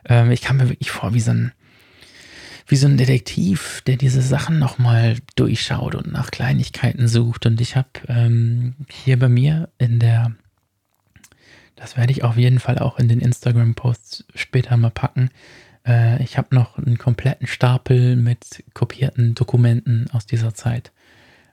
Ähm, 0.04 0.30
ich 0.30 0.42
kam 0.42 0.56
mir 0.56 0.68
wirklich 0.68 0.90
vor 0.90 1.14
wie 1.14 1.20
so 1.20 1.32
ein, 1.32 1.52
wie 2.66 2.76
so 2.76 2.86
ein 2.86 2.96
Detektiv, 2.96 3.82
der 3.86 3.96
diese 3.96 4.22
Sachen 4.22 4.58
nochmal 4.58 5.16
durchschaut 5.36 5.94
und 5.94 6.12
nach 6.12 6.30
Kleinigkeiten 6.30 7.08
sucht. 7.08 7.46
Und 7.46 7.60
ich 7.60 7.76
habe 7.76 7.88
ähm, 8.08 8.74
hier 8.90 9.18
bei 9.18 9.28
mir 9.28 9.68
in 9.78 9.98
der, 9.98 10.32
das 11.76 11.96
werde 11.96 12.12
ich 12.12 12.24
auf 12.24 12.36
jeden 12.36 12.58
Fall 12.58 12.78
auch 12.78 12.98
in 12.98 13.08
den 13.08 13.20
Instagram-Posts 13.20 14.24
später 14.34 14.76
mal 14.76 14.90
packen, 14.90 15.30
äh, 15.86 16.22
ich 16.22 16.36
habe 16.38 16.54
noch 16.54 16.78
einen 16.78 16.98
kompletten 16.98 17.46
Stapel 17.46 18.16
mit 18.16 18.64
kopierten 18.74 19.34
Dokumenten 19.34 20.08
aus 20.12 20.26
dieser 20.26 20.54
Zeit. 20.54 20.92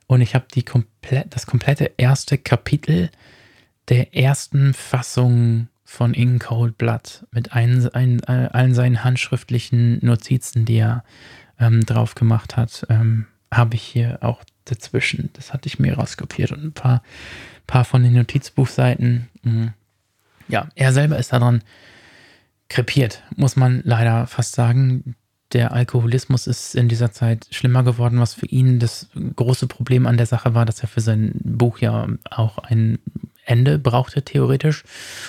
Und 0.06 0.20
ich 0.20 0.34
habe 0.34 0.46
komplett, 0.64 1.34
das 1.34 1.46
komplette 1.46 1.92
erste 1.96 2.36
Kapitel 2.38 3.10
der 3.88 4.14
ersten 4.14 4.74
Fassung 4.74 5.68
von 5.84 6.14
In 6.14 6.38
Cold 6.38 6.78
Blood 6.78 7.26
mit 7.30 7.52
ein, 7.52 7.88
ein, 7.94 8.24
allen 8.24 8.74
seinen 8.74 9.04
handschriftlichen 9.04 9.98
Notizen, 10.02 10.64
die 10.64 10.78
er 10.78 11.04
ähm, 11.58 11.84
drauf 11.84 12.14
gemacht 12.14 12.56
hat, 12.56 12.86
ähm, 12.88 13.26
habe 13.52 13.76
ich 13.76 13.82
hier 13.82 14.18
auch 14.22 14.42
dazwischen. 14.64 15.30
Das 15.34 15.52
hatte 15.52 15.68
ich 15.68 15.78
mir 15.78 15.94
rauskopiert 15.94 16.52
und 16.52 16.64
ein 16.64 16.72
paar, 16.72 17.02
paar 17.66 17.84
von 17.84 18.02
den 18.02 18.14
Notizbuchseiten. 18.14 19.28
Mh. 19.42 19.52
Mm. 19.52 19.74
Ja, 20.46 20.68
er 20.74 20.92
selber 20.92 21.18
ist 21.18 21.32
daran 21.32 21.62
krepiert, 22.74 23.22
muss 23.36 23.54
man 23.54 23.82
leider 23.84 24.26
fast 24.26 24.56
sagen. 24.56 25.14
Der 25.52 25.70
Alkoholismus 25.72 26.48
ist 26.48 26.74
in 26.74 26.88
dieser 26.88 27.12
Zeit 27.12 27.46
schlimmer 27.52 27.84
geworden, 27.84 28.18
was 28.18 28.34
für 28.34 28.46
ihn 28.46 28.80
das 28.80 29.08
große 29.36 29.68
Problem 29.68 30.08
an 30.08 30.16
der 30.16 30.26
Sache 30.26 30.54
war, 30.54 30.64
dass 30.64 30.80
er 30.80 30.88
für 30.88 31.00
sein 31.00 31.32
Buch 31.44 31.78
ja 31.78 32.08
auch 32.28 32.58
ein 32.58 32.98
Ende 33.44 33.78
brauchte, 33.78 34.22
theoretisch. 34.22 34.82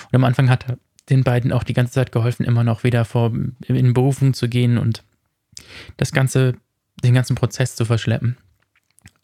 Und 0.06 0.16
am 0.16 0.24
Anfang 0.24 0.50
hat 0.50 0.68
er 0.68 0.78
den 1.08 1.22
beiden 1.22 1.52
auch 1.52 1.62
die 1.62 1.74
ganze 1.74 1.92
Zeit 1.92 2.10
geholfen, 2.10 2.44
immer 2.44 2.64
noch 2.64 2.82
wieder 2.82 3.04
vor, 3.04 3.32
in 3.68 3.94
Berufung 3.94 4.34
zu 4.34 4.48
gehen 4.48 4.76
und 4.76 5.04
das 5.98 6.10
ganze, 6.10 6.54
den 7.04 7.14
ganzen 7.14 7.36
Prozess 7.36 7.76
zu 7.76 7.84
verschleppen. 7.84 8.36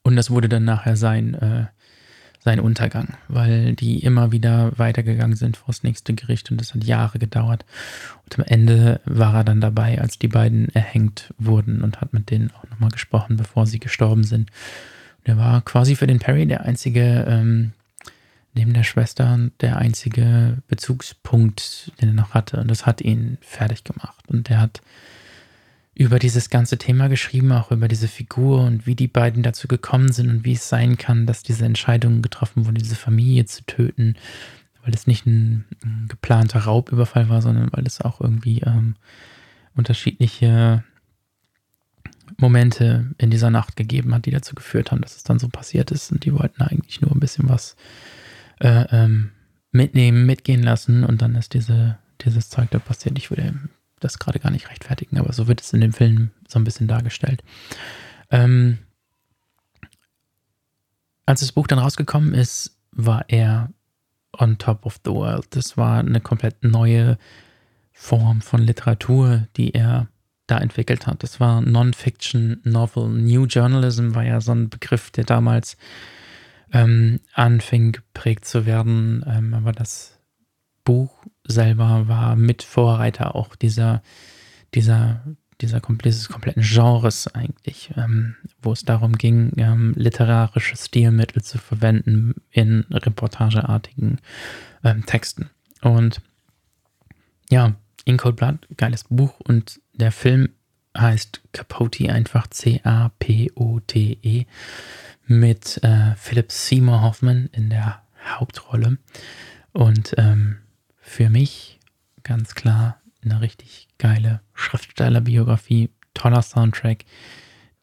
Und 0.02 0.14
das 0.14 0.30
wurde 0.30 0.48
dann 0.48 0.64
nachher 0.64 0.96
sein, 0.96 1.35
äh, 1.35 1.66
sein 2.44 2.59
Untergang, 2.59 3.14
weil 3.28 3.74
die 3.74 4.00
immer 4.00 4.33
wieder 4.33 4.76
weitergegangen 4.76 5.37
sind 5.37 5.57
vor 5.57 5.68
das 5.68 5.85
nächste 5.85 6.12
Gericht 6.12 6.50
und 6.50 6.61
das 6.61 6.74
hat 6.74 6.83
Jahre 6.83 7.20
gedauert. 7.20 7.64
Und 8.24 8.38
am 8.38 8.44
Ende 8.46 9.00
war 9.05 9.35
er 9.35 9.44
dann 9.44 9.61
dabei, 9.61 10.00
als 10.00 10.18
die 10.18 10.28
beiden 10.28 10.68
erhängt 10.74 11.33
wurden 11.38 11.83
und 11.83 12.00
hat 12.00 12.12
mit 12.12 12.31
denen 12.31 12.50
auch 12.50 12.68
nochmal 12.68 12.90
gesprochen, 12.90 13.37
bevor 13.37 13.67
sie 13.67 13.79
gestorben 13.79 14.25
sind. 14.25 14.50
Und 15.21 15.29
er 15.29 15.38
war 15.38 15.60
quasi 15.60 15.94
für 15.94 16.08
den 16.08 16.19
Perry 16.19 16.46
der 16.46 16.62
einzige, 16.62 17.25
ähm, 17.29 17.73
neben 18.54 18.73
der 18.73 18.83
Schwester, 18.83 19.38
der 19.60 19.77
einzige 19.77 20.58
Bezugspunkt, 20.67 21.92
den 22.00 22.08
er 22.08 22.14
noch 22.14 22.35
hatte. 22.35 22.58
Und 22.60 22.69
das 22.69 22.87
hat 22.87 23.00
ihn 23.00 23.38
fertig 23.40 23.85
gemacht. 23.85 24.25
Und 24.27 24.50
er 24.50 24.60
hat 24.60 24.83
über 25.95 26.19
dieses 26.19 26.49
ganze 26.49 26.79
Thema 26.79 27.09
geschrieben, 27.09 27.53
auch 27.53 27.71
über 27.71 27.87
diese 27.87 28.09
Figur 28.09 28.65
und 28.65 28.87
wie 28.87 28.95
die 28.95 29.09
beiden 29.09 29.43
dazu 29.43 29.69
gekommen 29.69 30.11
sind 30.13 30.31
und 30.31 30.45
wie 30.45 30.55
es 30.55 30.69
sein 30.69 30.97
kann, 30.97 31.27
dass 31.27 31.43
diese 31.43 31.67
Entscheidung 31.67 32.23
getroffen 32.23 32.67
wurde, 32.67 32.81
diese 32.81 32.97
Familie 32.97 33.45
zu 33.45 33.65
töten, 33.65 34.17
weil 34.83 34.95
es 34.95 35.07
nicht 35.07 35.27
ein, 35.27 35.65
geplanter 36.09 36.61
Raubüberfall 36.61 37.29
war, 37.29 37.43
sondern 37.43 37.71
weil 37.73 37.87
es 37.87 38.01
auch 38.01 38.21
irgendwie 38.21 38.61
ähm, 38.61 38.95
unterschiedliche 39.75 40.83
Momente 42.38 43.11
in 43.19 43.31
dieser 43.31 43.51
Nacht 43.51 43.77
gegeben 43.77 44.15
hat, 44.15 44.27
die 44.27 44.31
dazu 44.31 44.55
geführt 44.55 44.90
haben, 44.90 45.03
dass 45.03 45.17
es 45.17 45.25
dann 45.25 45.38
so 45.38 45.49
passiert 45.49 45.90
ist 45.90 46.11
und 46.11 46.25
die 46.25 46.33
wollten 46.33 46.63
eigentlich 46.63 47.01
nur 47.01 47.13
ein 47.13 47.21
bisschen 47.21 47.49
was 47.49 47.77
äh, 48.61 48.87
ähm, 48.90 49.31
mitnehmen, 49.73 50.25
mitgehen 50.25 50.63
lassen 50.63 51.05
und 51.05 51.21
dann 51.21 51.35
ist 51.35 51.53
diese, 51.55 51.99
dieses 52.23 52.49
Zeug 52.49 52.71
da 52.71 52.79
passiert. 52.79 53.19
Ich 53.19 53.31
würde 53.31 53.55
das 54.05 54.19
gerade 54.19 54.38
gar 54.38 54.50
nicht 54.50 54.71
rechtfertigen, 54.71 55.19
aber 55.19 55.33
so 55.33 55.48
wird 55.48 55.61
es 55.61 55.73
in 55.73 55.81
dem 55.81 55.92
Film 55.92 56.31
so 56.48 56.59
ein 56.59 56.65
bisschen 56.65 56.88
dargestellt. 56.88 57.42
Ähm, 58.31 58.79
als 61.27 61.40
das 61.40 61.53
Buch 61.53 61.67
dann 61.67 61.79
rausgekommen 61.79 62.35
ist, 62.35 62.77
war 62.90 63.25
er 63.29 63.71
on 64.38 64.59
top 64.59 64.87
of 64.87 65.00
the 65.05 65.11
world. 65.11 65.46
Das 65.50 65.77
war 65.77 65.98
eine 65.98 66.21
komplett 66.21 66.65
neue 66.65 67.19
Form 67.92 68.40
von 68.40 68.63
Literatur, 68.63 69.46
die 69.57 69.75
er 69.75 70.09
da 70.46 70.59
entwickelt 70.59 71.07
hat. 71.07 71.23
Das 71.23 71.40
war 71.40 71.61
Non-Fiction 71.61 72.61
Novel. 72.65 73.09
New 73.09 73.46
Journalism 73.46 74.15
war 74.15 74.25
ja 74.25 74.40
so 74.40 74.53
ein 74.53 74.69
Begriff, 74.69 75.11
der 75.11 75.25
damals 75.25 75.77
ähm, 76.73 77.21
anfing 77.35 77.92
geprägt 77.92 78.44
zu 78.44 78.67
werden. 78.67 79.25
Ähm, 79.27 79.55
aber 79.55 79.73
das 79.73 80.19
Buch 80.85 81.24
selber 81.44 82.08
war 82.08 82.37
mit 82.37 82.62
Vorreiter 82.62 83.35
auch 83.35 83.56
dieser, 83.56 84.02
dieser, 84.74 85.22
dieser 85.60 85.80
dieses 85.80 86.28
kompletten 86.28 86.62
Genres 86.62 87.28
eigentlich, 87.28 87.90
ähm, 87.96 88.37
wo 88.60 88.72
es 88.72 88.85
darum 88.85 89.16
ging, 89.16 89.52
ähm, 89.56 89.94
literarische 89.96 90.76
Stilmittel 90.76 91.42
zu 91.42 91.58
verwenden 91.58 92.35
in 92.50 92.85
reportageartigen 92.90 94.20
ähm, 94.85 95.06
Texten. 95.06 95.50
Und 95.80 96.20
ja, 97.50 97.74
In 98.04 98.16
Cold 98.16 98.37
Blood, 98.37 98.66
geiles 98.76 99.04
Buch 99.08 99.38
und 99.40 99.80
der 99.92 100.10
Film 100.10 100.48
heißt 100.96 101.42
Capote 101.52 102.12
einfach 102.12 102.48
C-A-P-O-T-E 102.48 104.46
mit 105.26 105.83
äh, 105.83 106.14
Philip 106.16 106.50
Seymour 106.50 107.02
Hoffman 107.02 107.48
in 107.52 107.70
der 107.70 108.02
Hauptrolle. 108.24 108.98
Und 109.72 110.14
ähm, 110.18 110.58
für 111.13 111.29
mich 111.29 111.79
ganz 112.23 112.54
klar 112.54 112.98
eine 113.23 113.42
richtig 113.42 113.88
geile 113.98 114.40
Schriftstellerbiografie, 114.54 115.90
toller 116.15 116.40
Soundtrack. 116.40 117.04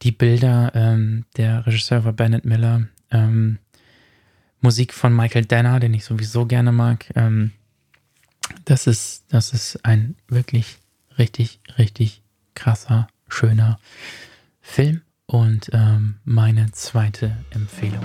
Die 0.02 0.10
Bilder, 0.10 0.72
ähm, 0.74 1.24
der 1.36 1.64
Regisseur 1.64 2.04
war 2.04 2.12
Bennett 2.12 2.44
Miller, 2.44 2.88
ähm, 3.12 3.58
Musik 4.60 4.92
von 4.92 5.14
Michael 5.14 5.46
Danner, 5.46 5.78
den 5.78 5.94
ich 5.94 6.04
sowieso 6.04 6.44
gerne 6.44 6.72
mag. 6.72 7.06
Ähm, 7.14 7.52
das 8.64 8.88
ist, 8.88 9.24
das 9.28 9.52
ist 9.52 9.84
ein 9.84 10.16
wirklich 10.26 10.78
richtig, 11.16 11.60
richtig 11.78 12.22
krasser, 12.54 13.06
schöner 13.28 13.78
Film 14.60 15.02
und 15.26 15.70
ähm, 15.72 16.16
meine 16.24 16.72
zweite 16.72 17.36
Empfehlung 17.50 18.04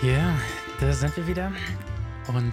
für 0.00 0.86
euch. 0.86 0.94
sind 0.96 1.16
wir 1.16 1.26
wieder. 1.26 1.52
Und 2.28 2.52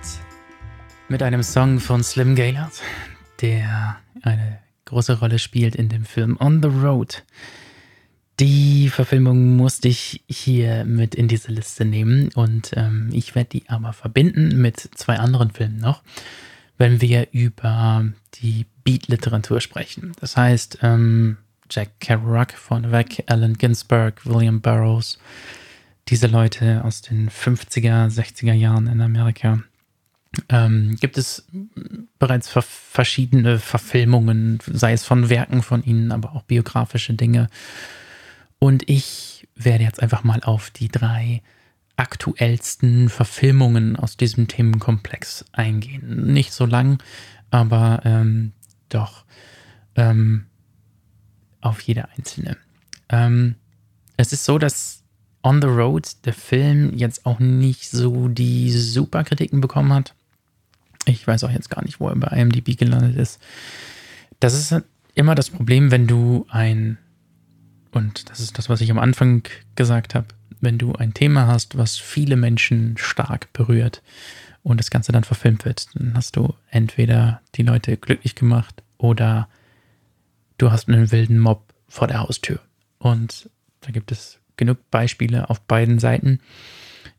mit 1.10 1.22
einem 1.22 1.44
Song 1.44 1.80
von 1.80 2.04
Slim 2.04 2.36
Gaillard, 2.36 2.82
der 3.42 3.98
eine 4.22 4.60
große 4.86 5.20
Rolle 5.20 5.40
spielt 5.40 5.76
in 5.76 5.90
dem 5.90 6.06
Film 6.06 6.38
On 6.40 6.62
the 6.62 6.70
Road. 6.70 7.24
Die 8.40 8.90
Verfilmung 8.90 9.58
musste 9.58 9.88
ich 9.90 10.24
hier 10.28 10.86
mit 10.86 11.16
in 11.16 11.28
diese 11.28 11.52
Liste 11.52 11.86
nehmen 11.86 12.30
und 12.34 12.72
ähm, 12.76 13.10
ich 13.12 13.36
werde 13.36 13.50
die 13.50 13.70
aber 13.70 13.94
verbinden 13.94 14.60
mit 14.62 14.80
zwei 14.96 15.18
anderen 15.18 15.52
Filmen 15.52 15.78
noch, 15.78 16.02
wenn 16.78 17.02
wir 17.02 17.28
über 17.32 18.06
die 18.36 18.66
Beat-Literatur 18.84 19.62
sprechen. 19.62 20.14
Das 20.20 20.36
heißt, 20.36 20.80
ähm, 20.82 21.38
Jack 21.70 22.00
Kerouac 22.00 22.54
vorneweg, 22.54 23.24
Allen 23.28 23.58
Ginsberg, 23.58 24.26
William 24.26 24.62
Burroughs, 24.62 25.20
diese 26.08 26.28
Leute 26.28 26.84
aus 26.84 27.02
den 27.02 27.30
50er, 27.30 28.10
60er 28.10 28.54
Jahren 28.54 28.88
in 28.88 29.02
Amerika. 29.02 29.64
Ähm, 30.50 30.98
gibt 31.00 31.18
es 31.18 31.48
bereits 32.18 32.50
ver 32.50 32.64
verschiedene 32.64 33.60
Verfilmungen, 33.60 34.60
sei 34.66 34.94
es 34.94 35.06
von 35.06 35.30
Werken 35.30 35.62
von 35.62 35.84
ihnen, 35.84 36.12
aber 36.12 36.36
auch 36.36 36.44
biografische 36.44 37.14
Dinge. 37.14 37.50
Und 38.60 38.90
ich 38.90 39.48
werde 39.56 39.84
jetzt 39.84 40.02
einfach 40.02 40.24
mal 40.24 40.42
auf 40.42 40.72
die 40.72 40.88
drei 40.88 41.42
aktuellsten 41.96 43.10
Verfilmungen 43.10 43.96
aus 43.96 44.18
diesem 44.18 44.48
Themenkomplex 44.48 45.46
eingehen. 45.52 46.34
Nicht 46.34 46.52
so 46.52 46.66
lang, 46.66 47.02
aber 47.52 48.02
ähm, 48.04 48.54
doch 48.90 49.26
ähm, 49.96 50.46
auf 51.62 51.82
jede 51.82 52.10
einzelne. 52.10 52.58
Ähm, 53.10 53.56
es 54.18 54.34
ist 54.34 54.46
so, 54.46 54.58
dass 54.58 55.03
On 55.44 55.62
the 55.62 55.68
Road 55.68 56.08
der 56.26 56.34
Film 56.34 56.98
jetzt 56.98 57.26
auch 57.26 57.40
nicht 57.40 57.90
so 57.90 58.30
die 58.30 58.72
super 58.72 59.24
Kritiken 59.24 59.62
bekommen 59.62 59.94
hat. 59.94 60.16
Ich 61.06 61.28
weiß 61.28 61.44
auch 61.44 61.52
jetzt 61.52 61.70
gar 61.70 61.84
nicht, 61.84 62.00
wo 62.00 62.08
er 62.08 62.16
bei 62.16 62.36
IMDb 62.38 62.78
gelandet 62.78 63.18
ist. 63.18 63.42
Das 64.40 64.54
ist 64.54 64.84
immer 65.16 65.36
das 65.36 65.50
Problem, 65.50 65.92
wenn 65.92 66.08
du 66.08 66.46
ein, 66.50 66.98
und 67.92 68.30
das 68.30 68.40
ist 68.40 68.58
das, 68.58 68.70
was 68.70 68.82
ich 68.82 68.90
am 68.90 69.00
Anfang 69.00 69.44
gesagt 69.76 70.16
habe, 70.16 70.28
wenn 70.62 70.78
du 70.78 70.94
ein 70.94 71.14
Thema 71.14 71.48
hast, 71.48 71.78
was 71.78 71.98
viele 71.98 72.38
Menschen 72.38 72.98
stark 72.98 73.52
berührt 73.52 74.02
und 74.64 74.80
das 74.80 74.90
Ganze 74.90 75.12
dann 75.12 75.26
verfilmt 75.26 75.66
wird, 75.66 75.94
dann 75.94 76.14
hast 76.16 76.38
du 76.38 76.54
entweder 76.70 77.42
die 77.56 77.64
Leute 77.64 77.98
glücklich 77.98 78.36
gemacht 78.36 78.82
oder 78.98 79.50
du 80.58 80.72
hast 80.72 80.88
einen 80.88 81.12
wilden 81.12 81.40
Mob 81.40 81.74
vor 81.90 82.08
der 82.08 82.22
Haustür. 82.22 82.62
Und 82.98 83.50
da 83.82 83.92
gibt 83.92 84.14
es 84.14 84.40
genug 84.58 84.78
Beispiele 84.92 85.50
auf 85.50 85.62
beiden 85.62 86.00
Seiten. 86.00 86.40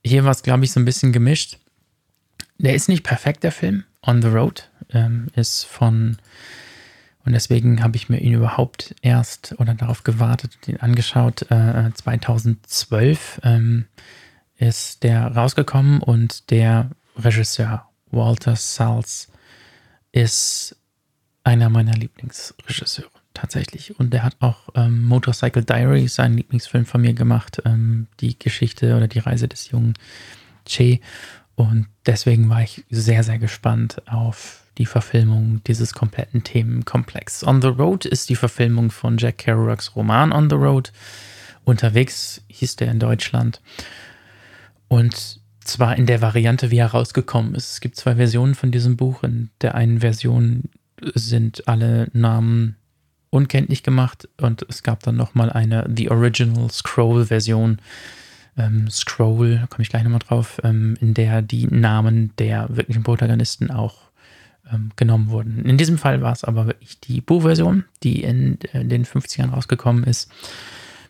Hier 0.05 0.25
war 0.25 0.31
es, 0.31 0.43
glaube 0.43 0.65
ich, 0.65 0.73
so 0.73 0.81
ein 0.81 0.85
bisschen 0.85 1.13
gemischt. 1.13 1.59
Der 2.59 2.75
ist 2.75 2.89
nicht 2.89 3.03
perfekt, 3.03 3.43
der 3.43 3.53
Film. 3.53 3.85
On 4.07 4.21
the 4.21 4.29
Road 4.29 4.69
ähm, 4.91 5.29
ist 5.35 5.65
von, 5.65 6.19
und 7.25 7.33
deswegen 7.33 7.83
habe 7.83 7.97
ich 7.97 8.09
mir 8.09 8.19
ihn 8.19 8.35
überhaupt 8.35 8.95
erst 9.03 9.55
oder 9.59 9.75
darauf 9.75 10.05
gewartet 10.05 10.53
ihn 10.67 10.77
angeschaut. 10.77 11.51
Äh, 11.51 11.91
2012 11.95 13.41
ähm, 13.45 13.87
ist 14.59 15.03
der 15.03 15.29
rausgekommen 15.29 16.01
und 16.01 16.51
der 16.51 16.91
Regisseur 17.17 17.89
Walter 18.11 18.57
Salz 18.57 19.29
ist 20.13 20.77
einer 21.43 21.69
meiner 21.71 21.95
Lieblingsregisseure 21.95 23.14
tatsächlich. 23.35 23.99
Und 23.99 24.13
der 24.13 24.23
hat 24.23 24.37
auch 24.41 24.69
ähm, 24.75 25.05
Motorcycle 25.05 25.65
Diary, 25.65 26.09
seinen 26.09 26.37
Lieblingsfilm 26.37 26.87
von 26.87 27.01
mir 27.01 27.13
gemacht, 27.13 27.61
ähm, 27.65 28.07
die 28.21 28.39
Geschichte 28.39 28.97
oder 28.97 29.09
die 29.09 29.19
Reise 29.19 29.49
des 29.49 29.71
jungen 29.71 29.95
Che. 30.67 31.01
Und 31.57 31.87
deswegen 32.07 32.49
war 32.49 32.63
ich 32.63 32.85
sehr, 32.91 33.23
sehr 33.23 33.39
gespannt 33.39 34.03
auf 34.07 34.63
die 34.79 34.87
Verfilmung 34.87 35.61
dieses 35.67 35.93
kompletten 35.93 36.43
Themenkomplex. 36.43 37.45
On 37.45 37.63
the 37.63 37.69
Road 37.69 38.07
ist 38.07 38.29
die 38.29 38.37
Verfilmung 38.37 38.91
von 38.91 39.19
Jack 39.19 39.39
Kerouacs 39.39 39.95
Roman 39.95 40.33
On 40.33 40.49
the 40.51 40.57
Road. 40.57 40.93
Unterwegs 41.65 42.43
hieß 42.49 42.77
der 42.77 42.91
in 42.91 42.99
Deutschland. 42.99 43.61
Und 44.89 45.41
zwar 45.61 45.97
in 45.97 46.07
der 46.07 46.21
Variante, 46.21 46.71
wie 46.71 46.79
er 46.79 46.89
rausgekommen 46.89 47.55
ist. 47.55 47.73
Es 47.73 47.81
gibt 47.81 47.97
zwei 47.97 48.17
Versionen 48.17 48.55
von 48.55 48.71
diesem 48.71 48.97
Buch. 48.97 49.23
In 49.23 49.51
der 49.61 49.75
einen 49.75 50.01
Version 50.01 50.65
sind 51.15 51.67
alle 51.69 52.09
Namen 52.13 52.77
unkenntlich 53.35 53.83
gemacht 53.83 54.29
und 54.41 54.65
es 54.69 54.83
gab 54.85 55.03
dann 55.03 55.17
nochmal 55.17 55.51
eine 55.51 55.91
The 55.95 56.11
Original 56.11 56.71
Scroll-Version. 56.71 57.79
Ähm, 58.57 58.89
Scroll, 58.89 59.67
komme 59.69 59.83
ich 59.83 59.89
gleich 59.89 60.05
nochmal 60.05 60.21
drauf, 60.21 60.61
ähm, 60.63 60.97
in 61.01 61.15
der 61.15 61.43
die 61.43 61.67
Namen 61.67 62.33
der 62.39 62.69
wirklichen 62.71 63.03
Protagonisten 63.03 63.73
auch 63.73 63.97
ähm, 64.73 64.93
genommen 64.95 65.31
wurden. 65.31 65.65
In 65.65 65.77
diesem 65.77 65.99
Fall 65.99 66.23
war 66.23 66.33
es 66.33 66.45
aber 66.45 66.67
wirklich 66.69 67.01
die 67.01 67.21
Buchversion, 67.21 67.85
die 68.05 68.23
in, 68.23 68.59
in 68.73 68.83
äh, 68.83 68.85
den 68.85 69.05
50ern 69.05 69.51
rausgekommen 69.51 70.05
ist, 70.05 70.31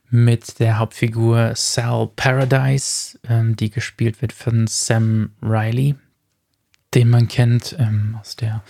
mit 0.09 0.59
der 0.61 0.79
Hauptfigur 0.79 1.53
Sal 1.55 2.09
Paradise, 2.17 3.19
ähm, 3.29 3.55
die 3.55 3.69
gespielt 3.69 4.23
wird 4.23 4.33
von 4.33 4.67
Sam 4.67 5.33
Riley, 5.43 5.97
den 6.95 7.11
man 7.11 7.29
kennt 7.29 7.77
ähm, 7.79 8.17
aus 8.19 8.37
der 8.37 8.63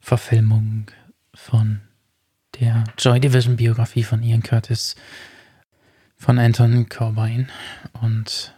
Verfilmung 0.00 0.86
von 1.32 1.82
der 2.60 2.84
Joy 2.98 3.20
Division 3.20 3.56
Biografie 3.56 4.04
von 4.04 4.22
Ian 4.22 4.42
Curtis 4.42 4.96
von 6.16 6.38
Anton 6.38 6.88
Corbijn 6.88 7.50
und 8.00 8.54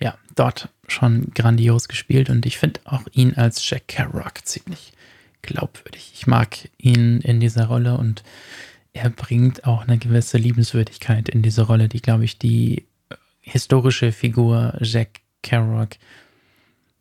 ja, 0.00 0.16
dort 0.34 0.68
schon 0.88 1.32
grandios 1.34 1.88
gespielt 1.88 2.30
und 2.30 2.46
ich 2.46 2.58
finde 2.58 2.80
auch 2.84 3.02
ihn 3.12 3.34
als 3.34 3.68
Jack 3.68 3.88
Kerouac 3.88 4.44
ziemlich 4.44 4.92
glaubwürdig. 5.42 6.12
Ich 6.14 6.26
mag 6.26 6.56
ihn 6.78 7.20
in 7.20 7.40
dieser 7.40 7.66
Rolle 7.66 7.96
und 7.96 8.22
er 8.92 9.10
bringt 9.10 9.64
auch 9.64 9.86
eine 9.86 9.98
gewisse 9.98 10.38
Liebenswürdigkeit 10.38 11.28
in 11.28 11.42
diese 11.42 11.62
Rolle, 11.62 11.88
die, 11.88 12.00
glaube 12.00 12.24
ich, 12.24 12.38
die 12.38 12.86
historische 13.40 14.12
Figur 14.12 14.76
Jack 14.80 15.20
Kerouac 15.42 15.98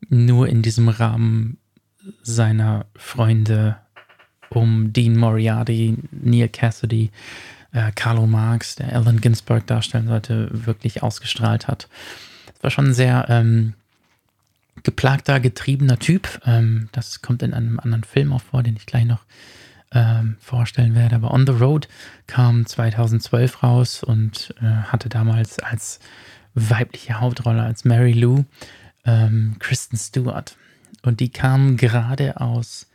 nur 0.10 0.48
in 0.48 0.62
diesem 0.62 0.90
Rahmen 0.90 1.58
seiner 2.22 2.86
Freunde 2.96 3.78
um 4.56 4.94
Dean 4.94 5.18
Moriarty, 5.18 5.98
Neil 6.12 6.50
Cassidy, 6.50 7.12
äh, 7.72 7.92
Carlo 7.96 8.28
Marx, 8.28 8.76
der 8.76 8.96
Allen 8.96 9.22
Ginsberg 9.22 9.68
darstellen 9.68 10.08
sollte, 10.08 10.50
wirklich 10.52 11.04
ausgestrahlt 11.04 11.68
hat. 11.68 11.88
Es 12.56 12.64
war 12.64 12.72
schon 12.72 12.88
ein 12.88 12.94
sehr 12.94 13.26
ähm, 13.30 13.74
geplagter, 14.84 15.40
getriebener 15.40 16.00
Typ. 16.00 16.42
Ähm, 16.46 16.90
das 16.92 17.22
kommt 17.22 17.44
in 17.44 17.54
einem 17.54 17.80
anderen 17.80 18.04
Film 18.04 18.34
auch 18.34 18.42
vor, 18.42 18.64
den 18.64 18.76
ich 18.76 18.86
gleich 18.86 19.06
noch 19.06 19.26
ähm, 19.94 20.38
vorstellen 20.40 20.96
werde. 20.96 21.16
Aber 21.16 21.34
On 21.34 21.46
the 21.46 21.54
Road 21.54 21.88
kam 22.28 22.66
2012 22.66 23.64
raus 23.64 24.04
und 24.04 24.54
äh, 24.62 24.66
hatte 24.66 25.10
damals 25.10 25.60
als 25.60 26.00
weibliche 26.56 27.20
Hauptrolle, 27.20 27.64
als 27.64 27.86
Mary 27.86 28.14
Lou, 28.14 28.46
ähm, 29.06 29.56
Kristen 29.60 29.98
Stewart. 29.98 30.56
Und 31.02 31.20
die 31.20 31.30
kam 31.30 31.78
gerade 31.78 32.40
aus 32.40 32.88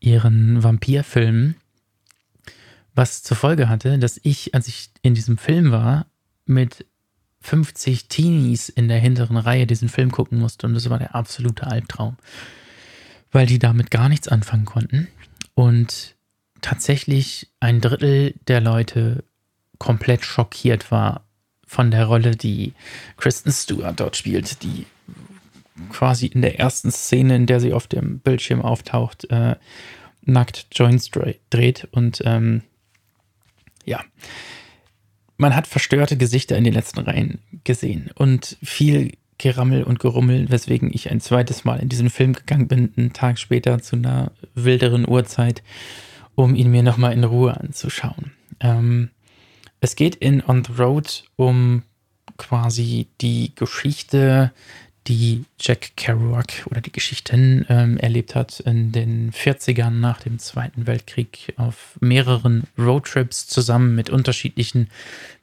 ihren 0.00 0.62
Vampirfilmen, 0.62 1.56
was 2.94 3.22
zur 3.22 3.36
Folge 3.36 3.68
hatte, 3.68 3.98
dass 3.98 4.18
ich, 4.22 4.54
als 4.54 4.68
ich 4.68 4.90
in 5.02 5.14
diesem 5.14 5.38
Film 5.38 5.70
war, 5.70 6.06
mit 6.46 6.86
50 7.42 8.08
Teenies 8.08 8.68
in 8.68 8.88
der 8.88 8.98
hinteren 8.98 9.36
Reihe 9.36 9.66
diesen 9.66 9.88
Film 9.88 10.10
gucken 10.10 10.38
musste. 10.38 10.66
Und 10.66 10.74
das 10.74 10.90
war 10.90 10.98
der 10.98 11.14
absolute 11.14 11.66
Albtraum, 11.66 12.16
weil 13.30 13.46
die 13.46 13.58
damit 13.58 13.90
gar 13.90 14.08
nichts 14.08 14.28
anfangen 14.28 14.64
konnten. 14.64 15.08
Und 15.54 16.16
tatsächlich 16.60 17.48
ein 17.60 17.80
Drittel 17.80 18.34
der 18.48 18.60
Leute 18.60 19.24
komplett 19.78 20.24
schockiert 20.24 20.90
war 20.90 21.24
von 21.66 21.90
der 21.90 22.06
Rolle, 22.06 22.36
die 22.36 22.74
Kristen 23.16 23.52
Stewart 23.52 23.98
dort 23.98 24.16
spielt, 24.16 24.62
die 24.62 24.86
quasi 25.88 26.26
in 26.26 26.42
der 26.42 26.58
ersten 26.58 26.90
Szene, 26.90 27.36
in 27.36 27.46
der 27.46 27.60
sie 27.60 27.72
auf 27.72 27.86
dem 27.86 28.20
Bildschirm 28.20 28.62
auftaucht, 28.62 29.30
äh, 29.30 29.56
nackt 30.22 30.66
Joints 30.72 31.10
dreht 31.50 31.88
und 31.92 32.22
ähm, 32.24 32.62
ja, 33.84 34.04
man 35.36 35.56
hat 35.56 35.66
verstörte 35.66 36.16
Gesichter 36.16 36.56
in 36.56 36.64
den 36.64 36.74
letzten 36.74 37.00
Reihen 37.00 37.38
gesehen 37.64 38.10
und 38.14 38.58
viel 38.62 39.12
Gerammel 39.38 39.84
und 39.84 39.98
Gerummel, 39.98 40.50
weswegen 40.50 40.90
ich 40.92 41.10
ein 41.10 41.20
zweites 41.20 41.64
Mal 41.64 41.80
in 41.80 41.88
diesen 41.88 42.10
Film 42.10 42.34
gegangen 42.34 42.68
bin, 42.68 42.92
einen 42.96 43.14
Tag 43.14 43.38
später 43.38 43.80
zu 43.80 43.96
einer 43.96 44.32
wilderen 44.54 45.08
Uhrzeit, 45.08 45.62
um 46.34 46.54
ihn 46.54 46.70
mir 46.70 46.82
nochmal 46.82 47.14
in 47.14 47.24
Ruhe 47.24 47.58
anzuschauen. 47.58 48.32
Ähm, 48.60 49.10
es 49.80 49.96
geht 49.96 50.14
in 50.16 50.42
On 50.46 50.62
the 50.62 50.72
Road 50.74 51.24
um 51.36 51.84
quasi 52.36 53.08
die 53.22 53.54
Geschichte 53.54 54.52
die 55.06 55.44
Jack 55.58 55.96
Kerouac 55.96 56.66
oder 56.70 56.80
die 56.80 56.92
Geschichten 56.92 57.64
ähm, 57.68 57.96
erlebt 57.96 58.34
hat 58.34 58.60
in 58.60 58.92
den 58.92 59.32
40ern 59.32 59.90
nach 59.90 60.20
dem 60.20 60.38
Zweiten 60.38 60.86
Weltkrieg 60.86 61.54
auf 61.56 61.96
mehreren 62.00 62.64
Roadtrips 62.78 63.46
zusammen 63.46 63.94
mit 63.94 64.10
unterschiedlichen 64.10 64.88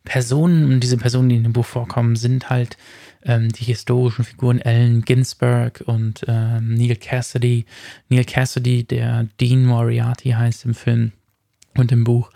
Personen. 0.04 0.72
Und 0.72 0.82
diese 0.82 0.98
Personen, 0.98 1.30
die 1.30 1.36
in 1.36 1.44
dem 1.44 1.54
Buch 1.54 1.66
vorkommen, 1.66 2.16
sind 2.16 2.50
halt 2.50 2.78
ähm, 3.24 3.52
die 3.52 3.66
historischen 3.66 4.24
Figuren 4.24 4.62
Allen 4.62 5.02
Ginsberg 5.02 5.84
und 5.86 6.24
ähm, 6.28 6.76
Neil 6.76 6.96
Cassidy. 6.96 7.66
Neil 8.10 8.26
Cassidy, 8.26 8.84
der 8.84 9.28
Dean 9.40 9.66
Moriarty 9.66 10.32
heißt 10.32 10.66
im 10.66 10.76
Film 10.76 11.12
und 11.76 11.92
im 11.92 12.04
Buch, 12.04 12.30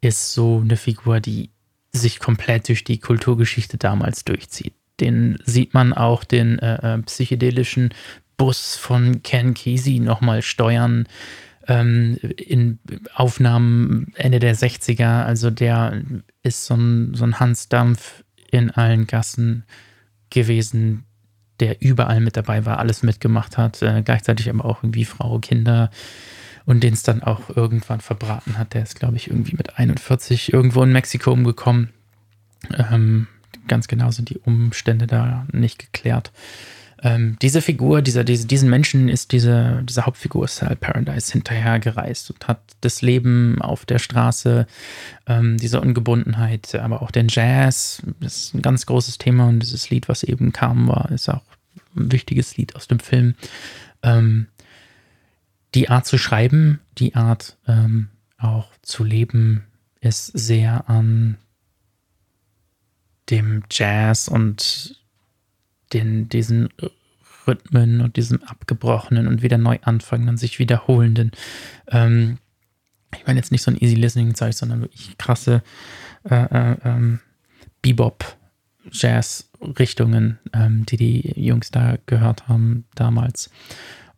ist 0.00 0.34
so 0.34 0.60
eine 0.60 0.76
Figur, 0.76 1.20
die 1.20 1.50
sich 1.92 2.18
komplett 2.18 2.68
durch 2.68 2.82
die 2.82 2.98
Kulturgeschichte 2.98 3.78
damals 3.78 4.24
durchzieht 4.24 4.74
den 5.00 5.38
sieht 5.44 5.74
man 5.74 5.92
auch 5.92 6.24
den 6.24 6.58
äh, 6.58 6.94
äh, 6.94 6.98
psychedelischen 7.02 7.90
Bus 8.36 8.76
von 8.76 9.22
Ken 9.22 9.54
Kesey 9.54 10.00
nochmal 10.00 10.42
steuern 10.42 11.06
ähm, 11.68 12.18
in 12.36 12.78
Aufnahmen 13.14 14.12
Ende 14.16 14.38
der 14.38 14.56
60er. 14.56 15.24
Also 15.24 15.50
der 15.50 16.02
ist 16.42 16.66
so 16.66 16.74
ein, 16.74 17.14
so 17.14 17.24
ein 17.24 17.40
Hans 17.40 17.68
Dampf 17.68 18.24
in 18.50 18.70
allen 18.70 19.06
Gassen 19.06 19.64
gewesen, 20.30 21.04
der 21.60 21.80
überall 21.80 22.20
mit 22.20 22.36
dabei 22.36 22.66
war, 22.66 22.78
alles 22.78 23.02
mitgemacht 23.02 23.56
hat, 23.56 23.82
äh, 23.82 24.02
gleichzeitig 24.04 24.50
aber 24.50 24.64
auch 24.64 24.82
irgendwie 24.82 25.04
Frau, 25.04 25.38
Kinder 25.38 25.90
und 26.66 26.82
den 26.82 26.94
es 26.94 27.02
dann 27.02 27.22
auch 27.22 27.50
irgendwann 27.54 28.00
verbraten 28.00 28.58
hat. 28.58 28.74
Der 28.74 28.82
ist, 28.82 28.98
glaube 28.98 29.16
ich, 29.16 29.28
irgendwie 29.28 29.56
mit 29.56 29.78
41 29.78 30.52
irgendwo 30.52 30.82
in 30.82 30.92
Mexiko 30.92 31.32
umgekommen. 31.32 31.90
Ähm, 32.72 33.28
ganz 33.68 33.88
genau 33.88 34.10
sind 34.10 34.30
die 34.30 34.38
Umstände 34.38 35.06
da 35.06 35.46
nicht 35.52 35.78
geklärt. 35.78 36.32
Ähm, 37.04 37.36
diese 37.42 37.60
Figur, 37.60 38.00
dieser, 38.00 38.24
diese, 38.24 38.46
diesen 38.46 38.70
Menschen 38.70 39.08
ist 39.08 39.32
diese, 39.32 39.82
diese 39.84 40.06
Hauptfigur 40.06 40.48
Sal 40.48 40.74
Paradise 40.74 41.32
hinterhergereist 41.32 42.30
und 42.30 42.48
hat 42.48 42.60
das 42.80 43.02
Leben 43.02 43.60
auf 43.60 43.84
der 43.84 43.98
Straße, 43.98 44.66
ähm, 45.26 45.58
diese 45.58 45.82
Ungebundenheit, 45.82 46.74
aber 46.74 47.02
auch 47.02 47.10
den 47.10 47.28
Jazz, 47.28 48.02
das 48.20 48.36
ist 48.36 48.54
ein 48.54 48.62
ganz 48.62 48.86
großes 48.86 49.18
Thema 49.18 49.48
und 49.48 49.60
dieses 49.60 49.90
Lied, 49.90 50.08
was 50.08 50.22
eben 50.22 50.52
kam, 50.52 50.88
war, 50.88 51.10
ist 51.10 51.28
auch 51.28 51.42
ein 51.94 52.10
wichtiges 52.10 52.56
Lied 52.56 52.74
aus 52.74 52.88
dem 52.88 53.00
Film. 53.00 53.34
Ähm, 54.02 54.46
die 55.74 55.90
Art 55.90 56.06
zu 56.06 56.16
schreiben, 56.16 56.80
die 56.96 57.14
Art 57.16 57.58
ähm, 57.68 58.08
auch 58.38 58.68
zu 58.80 59.04
leben, 59.04 59.64
ist 60.00 60.26
sehr 60.26 60.88
an 60.88 61.36
dem 63.30 63.62
Jazz 63.70 64.28
und 64.28 65.00
den, 65.92 66.28
diesen 66.28 66.68
Rhythmen 67.46 68.00
und 68.00 68.16
diesem 68.16 68.42
abgebrochenen 68.42 69.26
und 69.26 69.42
wieder 69.42 69.58
neu 69.58 69.78
anfangenden, 69.82 70.36
sich 70.36 70.58
wiederholenden. 70.58 71.32
Ähm, 71.88 72.38
ich 73.16 73.26
meine 73.26 73.38
jetzt 73.38 73.52
nicht 73.52 73.62
so 73.62 73.70
ein 73.70 73.80
Easy 73.80 73.94
Listening 73.94 74.34
Zeug, 74.34 74.54
sondern 74.54 74.80
wirklich 74.82 75.16
krasse 75.18 75.62
äh, 76.28 76.34
äh, 76.34 76.76
ähm, 76.84 77.20
Bebop, 77.82 78.36
Jazz-Richtungen, 78.90 80.38
ähm, 80.52 80.84
die 80.86 80.96
die 80.96 81.40
Jungs 81.40 81.70
da 81.70 81.96
gehört 82.06 82.48
haben 82.48 82.84
damals. 82.94 83.50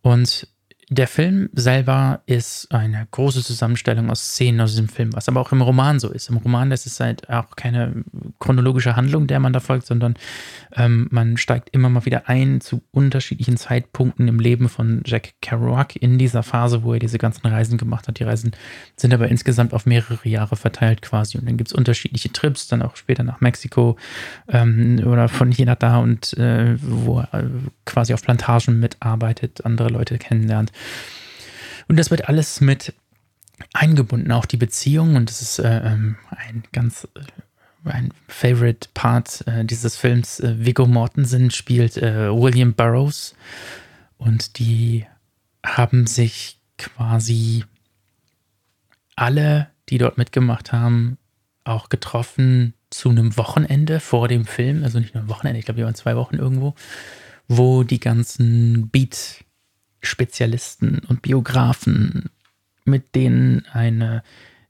Und 0.02 0.48
der 0.88 1.08
Film 1.08 1.48
selber 1.52 2.20
ist 2.26 2.72
eine 2.72 3.08
große 3.10 3.42
Zusammenstellung 3.42 4.08
aus 4.08 4.20
Szenen 4.20 4.60
aus 4.60 4.70
diesem 4.70 4.88
Film, 4.88 5.12
was 5.14 5.28
aber 5.28 5.40
auch 5.40 5.50
im 5.50 5.60
Roman 5.60 5.98
so 5.98 6.12
ist. 6.12 6.30
Im 6.30 6.36
Roman 6.36 6.70
ist 6.70 7.00
halt 7.00 7.28
auch 7.28 7.56
keine 7.56 8.04
chronologische 8.38 8.94
Handlung, 8.94 9.26
der 9.26 9.40
man 9.40 9.52
da 9.52 9.58
folgt, 9.58 9.86
sondern 9.86 10.14
ähm, 10.76 11.08
man 11.10 11.38
steigt 11.38 11.70
immer 11.70 11.88
mal 11.88 12.04
wieder 12.06 12.28
ein 12.28 12.60
zu 12.60 12.82
unterschiedlichen 12.92 13.56
Zeitpunkten 13.56 14.28
im 14.28 14.38
Leben 14.38 14.68
von 14.68 15.02
Jack 15.04 15.34
Kerouac 15.42 15.96
in 15.96 16.18
dieser 16.18 16.44
Phase, 16.44 16.84
wo 16.84 16.92
er 16.92 17.00
diese 17.00 17.18
ganzen 17.18 17.48
Reisen 17.48 17.78
gemacht 17.78 18.06
hat. 18.06 18.20
Die 18.20 18.24
Reisen 18.24 18.52
sind 18.96 19.12
aber 19.12 19.26
insgesamt 19.26 19.74
auf 19.74 19.86
mehrere 19.86 20.28
Jahre 20.28 20.54
verteilt 20.54 21.02
quasi. 21.02 21.36
Und 21.36 21.48
dann 21.48 21.56
gibt 21.56 21.70
es 21.70 21.74
unterschiedliche 21.74 22.30
Trips, 22.30 22.68
dann 22.68 22.82
auch 22.82 22.94
später 22.94 23.24
nach 23.24 23.40
Mexiko 23.40 23.96
ähm, 24.46 25.02
oder 25.04 25.28
von 25.28 25.50
hier 25.50 25.66
nach 25.66 25.74
da 25.74 25.98
und 25.98 26.32
äh, 26.34 26.76
wo 26.80 27.18
er 27.18 27.50
quasi 27.84 28.14
auf 28.14 28.22
Plantagen 28.22 28.78
mitarbeitet, 28.78 29.64
andere 29.64 29.88
Leute 29.88 30.16
kennenlernt. 30.18 30.70
Und 31.88 31.98
das 31.98 32.10
wird 32.10 32.28
alles 32.28 32.60
mit 32.60 32.94
eingebunden, 33.72 34.32
auch 34.32 34.46
die 34.46 34.56
Beziehung. 34.56 35.16
Und 35.16 35.30
das 35.30 35.42
ist 35.42 35.58
äh, 35.58 35.80
ähm, 35.84 36.16
ein 36.30 36.64
ganz 36.72 37.08
äh, 37.14 37.20
ein 37.90 38.12
Favorite 38.28 38.88
Part 38.94 39.46
äh, 39.46 39.64
dieses 39.64 39.96
Films. 39.96 40.40
Äh, 40.40 40.64
Viggo 40.64 40.86
Mortensen 40.86 41.50
spielt 41.50 41.96
äh, 41.96 42.30
William 42.30 42.74
Burroughs 42.74 43.34
und 44.18 44.58
die 44.58 45.06
haben 45.64 46.06
sich 46.06 46.58
quasi 46.78 47.64
alle, 49.14 49.68
die 49.88 49.98
dort 49.98 50.18
mitgemacht 50.18 50.72
haben, 50.72 51.18
auch 51.64 51.88
getroffen 51.88 52.74
zu 52.90 53.10
einem 53.10 53.36
Wochenende 53.36 54.00
vor 54.00 54.28
dem 54.28 54.44
Film, 54.44 54.84
also 54.84 55.00
nicht 55.00 55.14
nur 55.14 55.24
ein 55.24 55.28
Wochenende, 55.28 55.58
ich 55.58 55.64
glaube, 55.64 55.78
wir 55.78 55.86
waren 55.86 55.94
zwei 55.94 56.16
Wochen 56.16 56.36
irgendwo, 56.36 56.74
wo 57.48 57.82
die 57.82 58.00
ganzen 58.00 58.88
Beat 58.88 59.44
Spezialisten 60.06 61.00
und 61.08 61.22
Biografen, 61.22 62.30
mit 62.84 63.14
denen 63.14 63.66
eine 63.72 64.22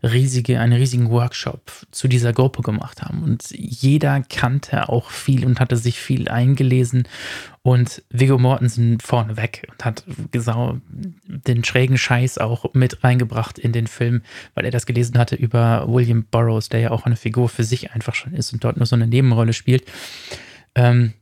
riesige, 0.03 0.61
einen 0.61 0.75
riesigen 0.75 1.11
Workshop 1.11 1.71
zu 1.91 2.09
dieser 2.09 2.33
Gruppe 2.33 2.63
gemacht 2.63 3.03
haben. 3.03 3.23
Und 3.23 3.51
jeder 3.51 4.23
kannte 4.23 4.89
auch 4.89 5.11
viel 5.11 5.45
und 5.45 5.61
hatte 5.61 5.77
sich 5.77 5.99
viel 5.99 6.29
eingelesen. 6.29 7.09
Und 7.63 8.03
Viggo 8.11 8.39
Mortensen 8.39 9.01
vorneweg 9.01 9.67
und 9.71 9.85
hat 9.85 10.05
den 10.07 11.65
schrägen 11.65 11.99
Scheiß 11.99 12.39
auch 12.39 12.73
mit 12.75 13.03
reingebracht 13.03 13.59
in 13.59 13.73
den 13.73 13.87
Film, 13.87 14.23
weil 14.55 14.65
er 14.65 14.71
das 14.71 14.87
gelesen 14.87 15.19
hatte 15.19 15.35
über 15.35 15.87
William 15.89 16.25
Burroughs, 16.31 16.69
der 16.69 16.81
ja 16.81 16.91
auch 16.91 17.07
eine 17.07 17.17
Figur 17.17 17.49
für 17.49 17.65
sich 17.65 17.93
einfach 17.93 18.15
schon 18.15 18.35
ist 18.35 18.53
und 18.53 18.63
dort 18.63 18.77
nur 18.77 18.87
so 18.87 18.97
eine 18.97 19.07
Nebenrolle 19.07 19.53
spielt. 19.53 19.85
Ähm, 20.75 21.15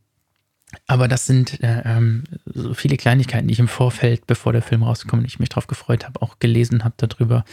aber 0.86 1.08
das 1.08 1.26
sind 1.26 1.62
äh, 1.62 1.82
ähm, 1.84 2.24
so 2.44 2.74
viele 2.74 2.96
Kleinigkeiten, 2.96 3.48
die 3.48 3.52
ich 3.52 3.60
im 3.60 3.68
Vorfeld, 3.68 4.26
bevor 4.26 4.52
der 4.52 4.62
Film 4.62 4.82
rausgekommen 4.82 5.24
ist, 5.24 5.32
ich 5.32 5.38
mich 5.38 5.48
drauf 5.48 5.66
gefreut 5.66 6.04
habe, 6.04 6.22
auch 6.22 6.38
gelesen 6.38 6.84
habe 6.84 6.94
darüber. 6.96 7.44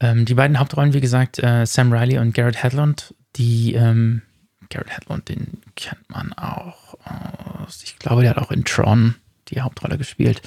Ähm, 0.00 0.24
die 0.24 0.34
beiden 0.34 0.58
Hauptrollen, 0.58 0.92
wie 0.92 1.00
gesagt, 1.00 1.42
äh, 1.42 1.66
Sam 1.66 1.92
Riley 1.92 2.18
und 2.18 2.34
Garrett 2.34 2.62
Hedlund, 2.62 3.14
die 3.36 3.74
ähm, 3.74 4.22
Garrett 4.70 4.96
Hedlund, 4.96 5.28
den 5.28 5.58
kennt 5.76 6.08
man 6.08 6.32
auch 6.32 6.94
aus, 7.04 7.82
ich 7.82 7.98
glaube, 7.98 8.22
der 8.22 8.30
hat 8.30 8.38
auch 8.38 8.50
in 8.50 8.64
Tron 8.64 9.14
die 9.48 9.60
Hauptrolle 9.60 9.98
gespielt. 9.98 10.42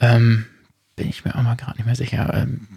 Ähm, 0.00 0.46
bin 0.96 1.08
ich 1.08 1.24
mir 1.24 1.34
auch 1.34 1.42
mal 1.42 1.56
gerade 1.56 1.76
nicht 1.76 1.86
mehr 1.86 1.96
sicher. 1.96 2.32
Ähm, 2.34 2.68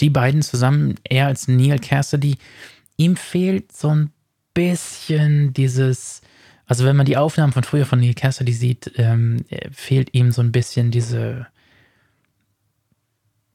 die 0.00 0.10
beiden 0.10 0.42
zusammen, 0.42 0.96
er 1.04 1.26
als 1.26 1.48
Neil 1.48 1.78
Cassidy, 1.78 2.38
ihm 2.96 3.16
fehlt 3.16 3.72
so 3.72 3.88
ein 3.88 4.12
bisschen 4.52 5.52
dieses 5.52 6.20
also 6.66 6.84
wenn 6.84 6.96
man 6.96 7.06
die 7.06 7.16
Aufnahmen 7.16 7.52
von 7.52 7.64
früher 7.64 7.86
von 7.86 7.98
Neil 8.00 8.14
Cassidy 8.14 8.52
sieht, 8.52 8.92
ähm, 8.96 9.44
fehlt 9.70 10.12
ihm 10.14 10.32
so 10.32 10.42
ein 10.42 10.50
bisschen 10.52 10.90
diese, 10.90 11.46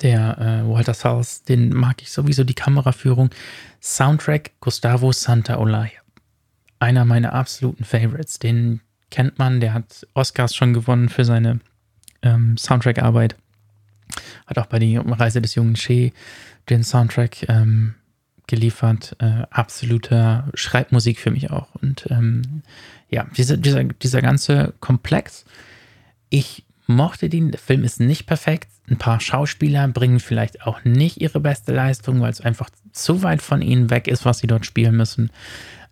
der 0.03 0.38
äh, 0.38 0.68
Walter 0.68 0.95
Salles, 0.95 1.43
den 1.43 1.70
mag 1.70 2.01
ich 2.03 2.11
sowieso. 2.11 2.45
Die 2.45 2.55
Kameraführung. 2.55 3.30
Soundtrack 3.82 4.53
Gustavo 4.61 5.12
Santaolalla. 5.12 5.91
Einer 6.78 7.05
meiner 7.05 7.34
absoluten 7.34 7.84
Favorites. 7.84 8.38
Den 8.38 8.80
kennt 9.11 9.38
man. 9.38 9.61
Der 9.61 9.74
hat 9.74 10.07
Oscars 10.14 10.55
schon 10.55 10.72
gewonnen 10.72 11.09
für 11.09 11.24
seine 11.24 11.61
ähm, 12.22 12.57
Soundtrack-Arbeit. 12.57 13.36
Hat 14.47 14.59
auch 14.59 14.66
bei 14.66 14.78
die 14.78 14.97
Reise 14.97 15.43
des 15.43 15.55
jungen 15.55 15.74
Che 15.74 16.12
den 16.68 16.82
Soundtrack 16.82 17.49
ähm, 17.49 17.95
geliefert. 18.51 19.16
Äh, 19.20 19.44
absoluter 19.51 20.48
Schreibmusik 20.55 21.18
für 21.18 21.30
mich 21.30 21.51
auch. 21.51 21.74
Und 21.76 22.07
ähm, 22.11 22.62
ja, 23.09 23.26
dieser, 23.36 23.57
dieser, 23.57 23.84
dieser 23.84 24.20
ganze 24.20 24.74
Komplex. 24.80 25.44
Ich 26.28 26.64
mochte 26.86 27.28
den. 27.28 27.53
Der 27.53 27.61
Film 27.61 27.84
ist 27.84 28.01
nicht 28.01 28.26
perfekt. 28.26 28.68
Ein 28.88 28.98
paar 28.98 29.20
Schauspieler 29.20 29.86
bringen 29.88 30.20
vielleicht 30.20 30.66
auch 30.66 30.84
nicht 30.84 31.20
ihre 31.20 31.40
beste 31.40 31.72
Leistung, 31.72 32.20
weil 32.20 32.32
es 32.32 32.40
einfach 32.40 32.68
zu 32.92 33.22
weit 33.22 33.40
von 33.40 33.62
ihnen 33.62 33.88
weg 33.88 34.09
ist, 34.09 34.24
was 34.24 34.38
sie 34.38 34.48
dort 34.48 34.66
spielen 34.66 34.96
müssen. 34.96 35.30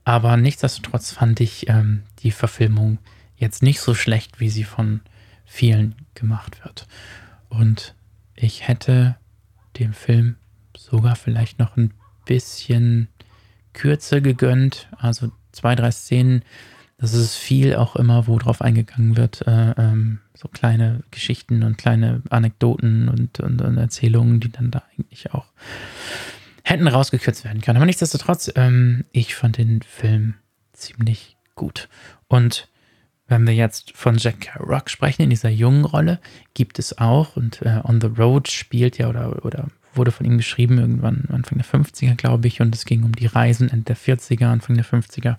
Aber 0.04 0.36
nichtsdestotrotz 0.36 1.12
fand 1.12 1.40
ich 1.40 1.68
ähm, 1.68 2.02
die 2.20 2.32
Verfilmung 2.32 2.98
jetzt 3.36 3.62
nicht 3.62 3.80
so 3.80 3.94
schlecht, 3.94 4.40
wie 4.40 4.50
sie 4.50 4.64
von 4.64 5.00
vielen 5.44 5.94
gemacht 6.14 6.64
wird. 6.64 6.86
Und 7.48 7.94
ich 8.34 8.66
hätte 8.66 9.16
dem 9.78 9.92
Film 9.92 10.36
sogar 10.76 11.14
vielleicht 11.14 11.58
noch 11.58 11.76
ein 11.76 11.94
bisschen 12.28 13.08
kürzer 13.72 14.20
gegönnt. 14.20 14.88
Also 14.98 15.32
zwei, 15.52 15.74
drei 15.74 15.90
Szenen 15.90 16.42
das 16.98 17.14
ist 17.14 17.36
viel 17.36 17.76
auch 17.76 17.94
immer, 17.94 18.26
wo 18.26 18.38
drauf 18.38 18.60
eingegangen 18.60 19.16
wird. 19.16 19.46
Äh, 19.46 19.70
ähm, 19.78 20.18
so 20.34 20.48
kleine 20.48 21.04
Geschichten 21.12 21.62
und 21.62 21.78
kleine 21.78 22.22
Anekdoten 22.28 23.08
und, 23.08 23.38
und, 23.40 23.62
und, 23.62 23.76
Erzählungen, 23.76 24.40
die 24.40 24.50
dann 24.50 24.72
da 24.72 24.82
eigentlich 24.92 25.32
auch 25.32 25.46
hätten 26.64 26.88
rausgekürzt 26.88 27.44
werden 27.44 27.60
können. 27.60 27.76
Aber 27.76 27.86
nichtsdestotrotz, 27.86 28.50
ähm, 28.56 29.04
ich 29.12 29.36
fand 29.36 29.58
den 29.58 29.80
Film 29.82 30.34
ziemlich 30.72 31.36
gut. 31.54 31.88
Und 32.26 32.68
wenn 33.28 33.46
wir 33.46 33.54
jetzt 33.54 33.92
von 33.96 34.16
Jack 34.16 34.58
Rock 34.58 34.90
sprechen, 34.90 35.22
in 35.22 35.30
dieser 35.30 35.50
jungen 35.50 35.84
Rolle, 35.84 36.18
gibt 36.54 36.80
es 36.80 36.98
auch, 36.98 37.36
und 37.36 37.62
äh, 37.62 37.80
On 37.84 38.00
the 38.00 38.08
Road 38.08 38.48
spielt 38.48 38.98
ja 38.98 39.08
oder, 39.08 39.44
oder 39.44 39.68
wurde 39.98 40.12
von 40.12 40.24
ihm 40.24 40.38
geschrieben, 40.38 40.78
irgendwann 40.78 41.24
Anfang 41.30 41.58
der 41.58 41.66
50er, 41.66 42.14
glaube 42.14 42.48
ich, 42.48 42.60
und 42.60 42.74
es 42.74 42.84
ging 42.84 43.02
um 43.02 43.14
die 43.14 43.26
Reisen 43.26 43.68
Ende 43.68 43.84
der 43.84 43.96
40er, 43.96 44.46
Anfang 44.46 44.76
der 44.76 44.84
50er. 44.84 45.36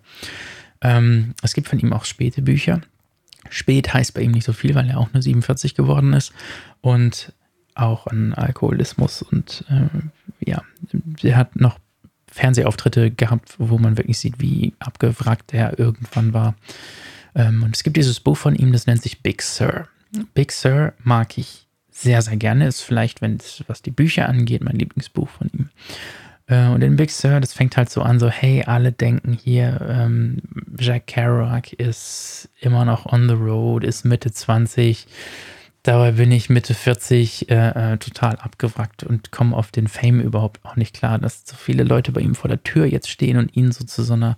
Ähm, 0.82 1.34
es 1.42 1.54
gibt 1.54 1.68
von 1.68 1.80
ihm 1.80 1.94
auch 1.94 2.06
späte 2.06 2.42
Bücher. 2.42 2.82
Spät 3.50 3.94
heißt 3.94 4.14
bei 4.14 4.22
ihm 4.22 4.32
nicht 4.32 4.46
so 4.46 4.54
viel, 4.54 4.76
weil 4.76 4.90
er 4.90 5.00
auch 5.00 5.12
nur 5.14 5.22
47 5.22 5.74
geworden 5.74 6.14
ist 6.14 6.34
und 6.82 7.34
auch 7.76 8.08
an 8.08 8.34
Alkoholismus 8.34 9.22
und 9.22 9.64
äh, 9.70 10.50
ja, 10.50 10.62
er 11.24 11.38
hat 11.38 11.56
noch 11.56 11.80
Fernsehauftritte 12.32 13.12
gehabt, 13.12 13.56
wo 13.58 13.78
man 13.78 13.98
wirklich 13.98 14.20
sieht, 14.20 14.40
wie 14.40 14.74
abgewrackt 14.80 15.54
er 15.54 15.80
irgendwann 15.80 16.34
war. 16.34 16.56
Ähm, 17.36 17.64
und 17.64 17.76
es 17.76 17.84
gibt 17.84 17.98
dieses 17.98 18.20
Buch 18.20 18.38
von 18.38 18.56
ihm, 18.56 18.72
das 18.72 18.86
nennt 18.86 19.02
sich 19.02 19.22
Big 19.22 19.42
Sur. 19.42 19.88
Big 20.34 20.52
Sur 20.52 20.94
mag 21.04 21.38
ich 21.38 21.69
sehr, 22.02 22.22
sehr 22.22 22.38
gerne. 22.38 22.68
Ist 22.68 22.82
vielleicht, 22.82 23.22
wenn 23.22 23.36
es 23.36 23.64
was 23.68 23.82
die 23.82 23.92
Bücher 23.92 24.30
angeht, 24.30 24.64
mein 24.64 24.78
Lieblingsbuch 24.78 25.28
von 25.28 25.50
ihm. 25.54 25.70
Äh, 26.48 26.68
und 26.68 26.82
in 26.82 26.96
Big 26.96 27.12
Sur, 27.12 27.40
das 27.40 27.54
fängt 27.54 27.78
halt 27.78 27.90
so 27.90 28.02
an, 28.02 28.20
so, 28.20 28.30
hey, 28.30 28.64
alle 28.66 28.92
denken 28.92 29.34
hier, 29.34 29.86
ähm, 29.88 30.42
Jack 30.78 31.08
Kerouac 31.08 31.74
ist 31.74 32.50
immer 32.60 32.86
noch 32.86 33.06
on 33.06 33.28
the 33.28 33.36
road, 33.36 33.84
ist 33.84 34.06
Mitte 34.06 34.32
20. 34.32 35.08
Dabei 35.84 36.12
bin 36.14 36.32
ich 36.32 36.50
Mitte 36.50 36.74
40 36.74 37.50
äh, 37.50 37.94
äh, 37.94 37.98
total 37.98 38.36
abgewrackt 38.38 39.04
und 39.04 39.32
komme 39.32 39.56
auf 39.56 39.72
den 39.72 39.88
Fame 39.88 40.22
überhaupt 40.22 40.64
auch 40.66 40.76
nicht 40.76 40.96
klar, 40.96 41.20
dass 41.20 41.44
so 41.46 41.56
viele 41.56 41.84
Leute 41.84 42.12
bei 42.12 42.22
ihm 42.22 42.36
vor 42.36 42.50
der 42.50 42.64
Tür 42.64 42.86
jetzt 42.86 43.10
stehen 43.10 43.38
und 43.38 43.56
ihn 43.56 43.72
so 43.72 43.86
zu 43.86 44.04
so 44.04 44.14
einer 44.14 44.38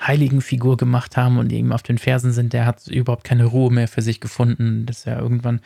heiligen 0.00 0.40
Figur 0.40 0.76
gemacht 0.76 1.16
haben 1.16 1.38
und 1.38 1.52
ihm 1.52 1.72
auf 1.72 1.82
den 1.82 1.98
Fersen 1.98 2.32
sind, 2.32 2.52
der 2.52 2.66
hat 2.66 2.86
überhaupt 2.86 3.24
keine 3.24 3.44
Ruhe 3.44 3.70
mehr 3.70 3.88
für 3.88 4.02
sich 4.02 4.20
gefunden. 4.20 4.86
Das 4.86 4.98
ist 4.98 5.04
ja 5.06 5.18
irgendwann 5.18 5.60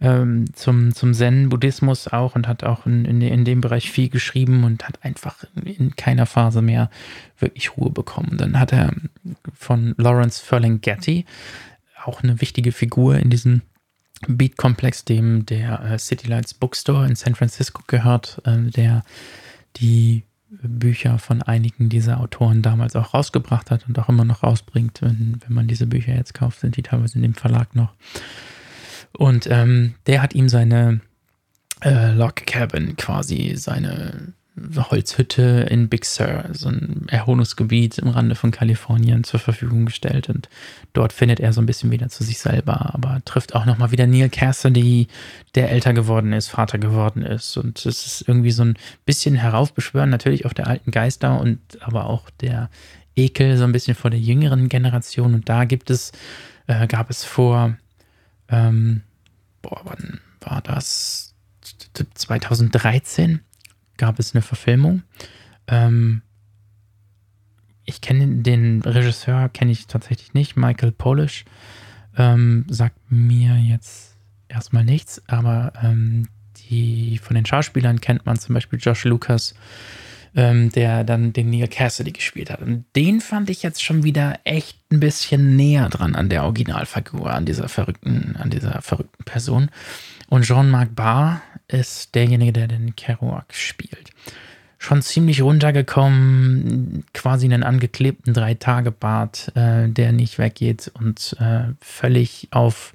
ähm, 0.00 0.46
zum, 0.54 0.94
zum 0.94 1.14
Zen-Buddhismus 1.14 2.08
auch 2.08 2.34
und 2.34 2.48
hat 2.48 2.64
auch 2.64 2.86
in, 2.86 3.04
in, 3.04 3.20
in, 3.20 3.44
dem 3.44 3.60
Bereich 3.60 3.90
viel 3.90 4.08
geschrieben 4.08 4.64
und 4.64 4.86
hat 4.86 5.04
einfach 5.04 5.44
in 5.64 5.96
keiner 5.96 6.26
Phase 6.26 6.62
mehr 6.62 6.90
wirklich 7.38 7.76
Ruhe 7.76 7.90
bekommen. 7.90 8.36
Dann 8.36 8.58
hat 8.58 8.72
er 8.72 8.92
von 9.54 9.94
Lawrence 9.98 10.44
Ferlinghetti 10.44 11.24
auch 12.04 12.22
eine 12.22 12.40
wichtige 12.40 12.72
Figur 12.72 13.16
in 13.16 13.30
diesem 13.30 13.62
Beat-Komplex, 14.28 15.04
dem 15.04 15.46
der 15.46 15.80
äh, 15.80 15.98
City 15.98 16.28
Lights 16.28 16.54
Bookstore 16.54 17.06
in 17.06 17.16
San 17.16 17.34
Francisco 17.34 17.82
gehört, 17.86 18.40
äh, 18.44 18.70
der 18.70 19.04
die 19.76 20.24
Bücher 20.62 21.18
von 21.18 21.42
einigen 21.42 21.88
dieser 21.88 22.20
Autoren 22.20 22.62
damals 22.62 22.96
auch 22.96 23.14
rausgebracht 23.14 23.70
hat 23.70 23.86
und 23.88 23.98
auch 23.98 24.08
immer 24.08 24.24
noch 24.24 24.42
rausbringt. 24.42 25.02
Wenn, 25.02 25.40
wenn 25.44 25.54
man 25.54 25.66
diese 25.66 25.86
Bücher 25.86 26.14
jetzt 26.14 26.34
kauft, 26.34 26.60
sind 26.60 26.76
die 26.76 26.82
teilweise 26.82 27.16
in 27.16 27.22
dem 27.22 27.34
Verlag 27.34 27.74
noch. 27.74 27.94
Und 29.16 29.46
ähm, 29.50 29.94
der 30.06 30.22
hat 30.22 30.34
ihm 30.34 30.48
seine 30.48 31.00
äh, 31.82 32.12
Log 32.12 32.36
Cabin 32.46 32.96
quasi, 32.96 33.54
seine 33.56 34.32
Holzhütte 34.56 35.66
in 35.68 35.88
Big 35.88 36.04
Sur, 36.04 36.44
so 36.52 36.68
ein 36.68 37.06
Erholungsgebiet 37.08 37.98
im 37.98 38.08
Rande 38.08 38.36
von 38.36 38.52
Kalifornien 38.52 39.24
zur 39.24 39.40
Verfügung 39.40 39.84
gestellt 39.84 40.28
und 40.28 40.48
dort 40.92 41.12
findet 41.12 41.40
er 41.40 41.52
so 41.52 41.60
ein 41.60 41.66
bisschen 41.66 41.90
wieder 41.90 42.08
zu 42.08 42.22
sich 42.22 42.38
selber, 42.38 42.94
aber 42.94 43.20
trifft 43.24 43.56
auch 43.56 43.64
nochmal 43.64 43.90
wieder 43.90 44.06
Neil 44.06 44.28
Cassidy, 44.28 45.08
der 45.56 45.72
älter 45.72 45.92
geworden 45.92 46.32
ist, 46.32 46.48
Vater 46.48 46.78
geworden 46.78 47.22
ist 47.22 47.56
und 47.56 47.84
es 47.84 48.06
ist 48.06 48.28
irgendwie 48.28 48.52
so 48.52 48.64
ein 48.64 48.76
bisschen 49.04 49.34
heraufbeschwören, 49.34 50.10
natürlich 50.10 50.46
auch 50.46 50.52
der 50.52 50.68
alten 50.68 50.92
Geister 50.92 51.40
und 51.40 51.58
aber 51.80 52.06
auch 52.06 52.30
der 52.40 52.70
Ekel 53.16 53.56
so 53.56 53.64
ein 53.64 53.72
bisschen 53.72 53.96
vor 53.96 54.10
der 54.10 54.20
jüngeren 54.20 54.68
Generation 54.68 55.34
und 55.34 55.48
da 55.48 55.64
gibt 55.64 55.90
es, 55.90 56.12
äh, 56.68 56.86
gab 56.86 57.10
es 57.10 57.24
vor, 57.24 57.76
ähm, 58.48 59.02
boah, 59.62 59.80
wann 59.84 60.20
war 60.40 60.62
das? 60.62 61.34
2013 62.14 63.40
gab 63.96 64.18
es 64.18 64.34
eine 64.34 64.42
Verfilmung. 64.42 65.02
Ähm, 65.66 66.22
ich 67.84 68.00
kenne 68.00 68.42
den 68.42 68.82
Regisseur, 68.82 69.48
kenne 69.48 69.72
ich 69.72 69.86
tatsächlich 69.86 70.34
nicht, 70.34 70.56
Michael 70.56 70.92
Polish. 70.92 71.44
Ähm, 72.16 72.64
sagt 72.68 72.96
mir 73.10 73.56
jetzt 73.56 74.16
erstmal 74.48 74.84
nichts, 74.84 75.22
aber 75.26 75.72
ähm, 75.82 76.28
die 76.70 77.18
von 77.18 77.34
den 77.34 77.44
Schauspielern 77.44 78.00
kennt 78.00 78.24
man 78.24 78.38
zum 78.38 78.54
Beispiel 78.54 78.78
Josh 78.80 79.04
Lucas, 79.04 79.54
ähm, 80.36 80.70
der 80.70 81.04
dann 81.04 81.32
den 81.32 81.50
Neil 81.50 81.68
Cassidy 81.68 82.12
gespielt 82.12 82.50
hat. 82.50 82.62
Und 82.62 82.84
den 82.96 83.20
fand 83.20 83.50
ich 83.50 83.62
jetzt 83.62 83.82
schon 83.82 84.02
wieder 84.02 84.38
echt 84.44 84.78
ein 84.90 85.00
bisschen 85.00 85.56
näher 85.56 85.88
dran 85.88 86.14
an 86.14 86.28
der 86.28 86.44
Originalfigur, 86.44 87.32
an 87.32 87.44
dieser 87.44 87.68
verrückten, 87.68 88.36
an 88.36 88.50
dieser 88.50 88.80
verrückten 88.82 89.24
Person. 89.24 89.70
Und 90.28 90.44
Jean-Marc 90.44 90.94
Barr 90.94 91.42
ist 91.68 92.14
derjenige, 92.14 92.52
der 92.52 92.68
den 92.68 92.96
Kerouac 92.96 93.52
spielt. 93.52 94.10
Schon 94.78 95.00
ziemlich 95.02 95.40
runtergekommen, 95.40 97.04
quasi 97.14 97.46
einen 97.46 97.62
angeklebten 97.62 98.34
Drei-Tage-Bart, 98.34 99.52
äh, 99.56 99.88
der 99.88 100.12
nicht 100.12 100.38
weggeht 100.38 100.90
und 100.94 101.36
äh, 101.40 101.72
völlig 101.80 102.48
auf 102.50 102.92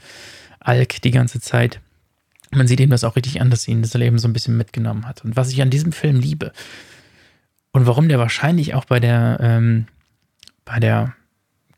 Alk 0.59 1.01
die 1.01 1.11
ganze 1.11 1.39
Zeit. 1.39 1.79
Man 2.51 2.67
sieht 2.67 2.79
ihm 2.79 2.89
das 2.89 3.03
auch 3.03 3.15
richtig 3.15 3.41
an, 3.41 3.49
dass 3.49 3.67
ihn 3.67 3.81
das 3.81 3.93
Leben 3.93 4.19
so 4.19 4.27
ein 4.27 4.33
bisschen 4.33 4.57
mitgenommen 4.57 5.07
hat. 5.07 5.23
Und 5.23 5.35
was 5.35 5.51
ich 5.51 5.61
an 5.61 5.69
diesem 5.69 5.91
Film 5.91 6.19
liebe 6.19 6.51
und 7.71 7.87
warum 7.87 8.07
der 8.07 8.19
wahrscheinlich 8.19 8.73
auch 8.73 8.85
bei 8.85 8.99
der, 8.99 9.37
ähm, 9.41 9.87
bei 10.65 10.79
der 10.79 11.15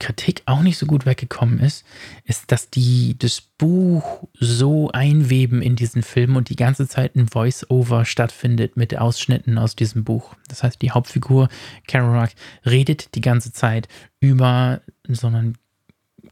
Kritik 0.01 0.41
auch 0.47 0.61
nicht 0.61 0.79
so 0.79 0.87
gut 0.87 1.05
weggekommen 1.05 1.59
ist, 1.59 1.85
ist, 2.25 2.51
dass 2.51 2.71
die 2.71 3.17
das 3.19 3.39
Buch 3.39 4.27
so 4.33 4.91
einweben 4.91 5.61
in 5.61 5.75
diesen 5.75 6.01
Film 6.01 6.35
und 6.35 6.49
die 6.49 6.55
ganze 6.55 6.87
Zeit 6.87 7.15
ein 7.15 7.27
Voice-Over 7.27 8.05
stattfindet 8.05 8.75
mit 8.75 8.97
Ausschnitten 8.97 9.59
aus 9.59 9.75
diesem 9.75 10.03
Buch. 10.03 10.35
Das 10.47 10.63
heißt, 10.63 10.81
die 10.81 10.91
Hauptfigur 10.91 11.49
Kerouac 11.87 12.31
redet 12.65 13.13
die 13.13 13.21
ganze 13.21 13.53
Zeit 13.53 13.87
über 14.19 14.81
so 15.07 15.27
einen 15.27 15.57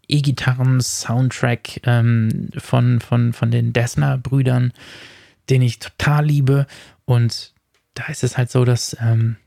E-Gitarren-Soundtrack 0.08 1.82
ähm, 1.86 2.50
von, 2.58 3.00
von, 3.00 3.34
von 3.34 3.52
den 3.52 3.72
Dessner-Brüdern, 3.72 4.74
den 5.52 5.62
ich 5.62 5.78
total 5.78 6.26
liebe. 6.26 6.66
Und 7.06 7.54
da 7.94 8.08
ist 8.08 8.24
es 8.24 8.36
halt 8.36 8.50
so, 8.50 8.66
dass, 8.66 8.98
ähm, 9.00 9.38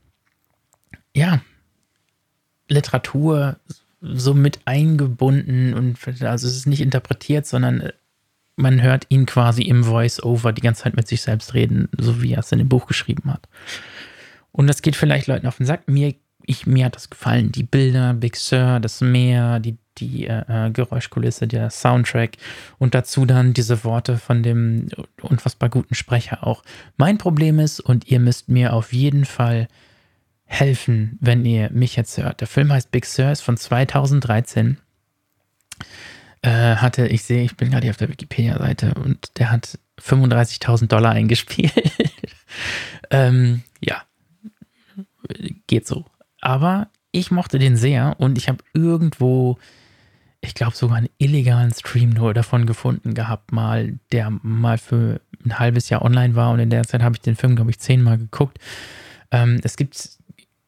ja, 1.13 1.41
Literatur 2.69 3.57
so 4.03 4.33
mit 4.33 4.59
eingebunden 4.65 5.73
und 5.73 5.97
also 6.21 6.47
es 6.47 6.55
ist 6.55 6.67
nicht 6.67 6.81
interpretiert, 6.81 7.45
sondern 7.45 7.81
äh, 7.81 7.93
man 8.55 8.81
hört 8.81 9.05
ihn 9.09 9.25
quasi 9.25 9.63
im 9.63 9.83
Voice-Over 9.83 10.53
die 10.53 10.61
ganze 10.61 10.83
Zeit 10.83 10.95
mit 10.95 11.07
sich 11.07 11.21
selbst 11.21 11.53
reden, 11.53 11.89
so 11.97 12.21
wie 12.21 12.33
er 12.33 12.39
es 12.39 12.51
in 12.51 12.59
dem 12.59 12.69
Buch 12.69 12.85
geschrieben 12.85 13.31
hat. 13.31 13.47
Und 14.51 14.67
das 14.67 14.83
geht 14.83 14.95
vielleicht 14.95 15.27
Leuten 15.27 15.47
auf 15.47 15.57
den 15.57 15.65
Sack. 15.65 15.87
Mir, 15.87 16.13
ich, 16.45 16.67
mir 16.67 16.85
hat 16.85 16.95
das 16.95 17.09
gefallen. 17.09 17.51
Die 17.51 17.63
Bilder, 17.63 18.13
Big 18.13 18.35
Sur, 18.35 18.79
das 18.79 19.01
Meer, 19.01 19.59
die 19.59 19.77
die 19.97 20.27
äh, 20.27 20.43
äh, 20.47 20.71
Geräuschkulisse, 20.71 21.47
der 21.47 21.69
Soundtrack 21.69 22.37
und 22.79 22.95
dazu 22.95 23.25
dann 23.25 23.53
diese 23.53 23.83
Worte 23.83 24.17
von 24.17 24.43
dem 24.43 24.87
unfassbar 25.21 25.69
guten 25.69 25.95
Sprecher 25.95 26.45
auch. 26.45 26.63
Mein 26.97 27.17
Problem 27.17 27.59
ist, 27.59 27.79
und 27.79 28.07
ihr 28.07 28.19
müsst 28.19 28.49
mir 28.49 28.73
auf 28.73 28.93
jeden 28.93 29.25
Fall 29.25 29.67
helfen, 30.53 31.17
wenn 31.19 31.45
ihr 31.45 31.69
mich 31.71 31.95
jetzt 31.95 32.17
hört. 32.17 32.41
Der 32.41 32.47
Film 32.47 32.71
heißt 32.71 32.91
Big 32.91 33.05
Sur, 33.05 33.31
ist 33.31 33.41
von 33.41 33.57
2013. 33.57 34.77
Äh, 36.41 36.75
hatte, 36.75 37.07
ich 37.07 37.23
sehe, 37.23 37.43
ich 37.43 37.57
bin 37.57 37.71
gerade 37.71 37.83
hier 37.83 37.91
auf 37.91 37.97
der 37.97 38.09
Wikipedia-Seite 38.09 38.93
und 38.95 39.37
der 39.39 39.51
hat 39.51 39.79
35.000 39.99 40.87
Dollar 40.87 41.11
eingespielt. 41.11 41.73
ähm, 43.09 43.63
ja, 43.81 44.03
geht 45.67 45.87
so. 45.87 46.05
Aber 46.41 46.89
ich 47.11 47.31
mochte 47.31 47.59
den 47.59 47.77
sehr 47.77 48.15
und 48.19 48.37
ich 48.37 48.49
habe 48.49 48.63
irgendwo 48.73 49.57
ich 50.43 50.55
glaube, 50.55 50.75
sogar 50.75 50.97
einen 50.97 51.09
illegalen 51.19 51.71
Stream 51.73 52.09
nur 52.09 52.33
davon 52.33 52.65
gefunden 52.65 53.13
gehabt, 53.13 53.53
mal, 53.53 53.97
der 54.11 54.29
mal 54.29 54.77
für 54.77 55.21
ein 55.45 55.57
halbes 55.57 55.89
Jahr 55.89 56.01
online 56.01 56.35
war 56.35 56.51
und 56.51 56.59
in 56.59 56.69
der 56.69 56.83
Zeit 56.83 57.01
habe 57.01 57.15
ich 57.15 57.21
den 57.21 57.37
Film, 57.37 57.55
glaube 57.55 57.71
ich, 57.71 57.79
zehnmal 57.79 58.17
geguckt. 58.17 58.59
Ähm, 59.31 59.61
es 59.63 59.77
gibt 59.77 60.19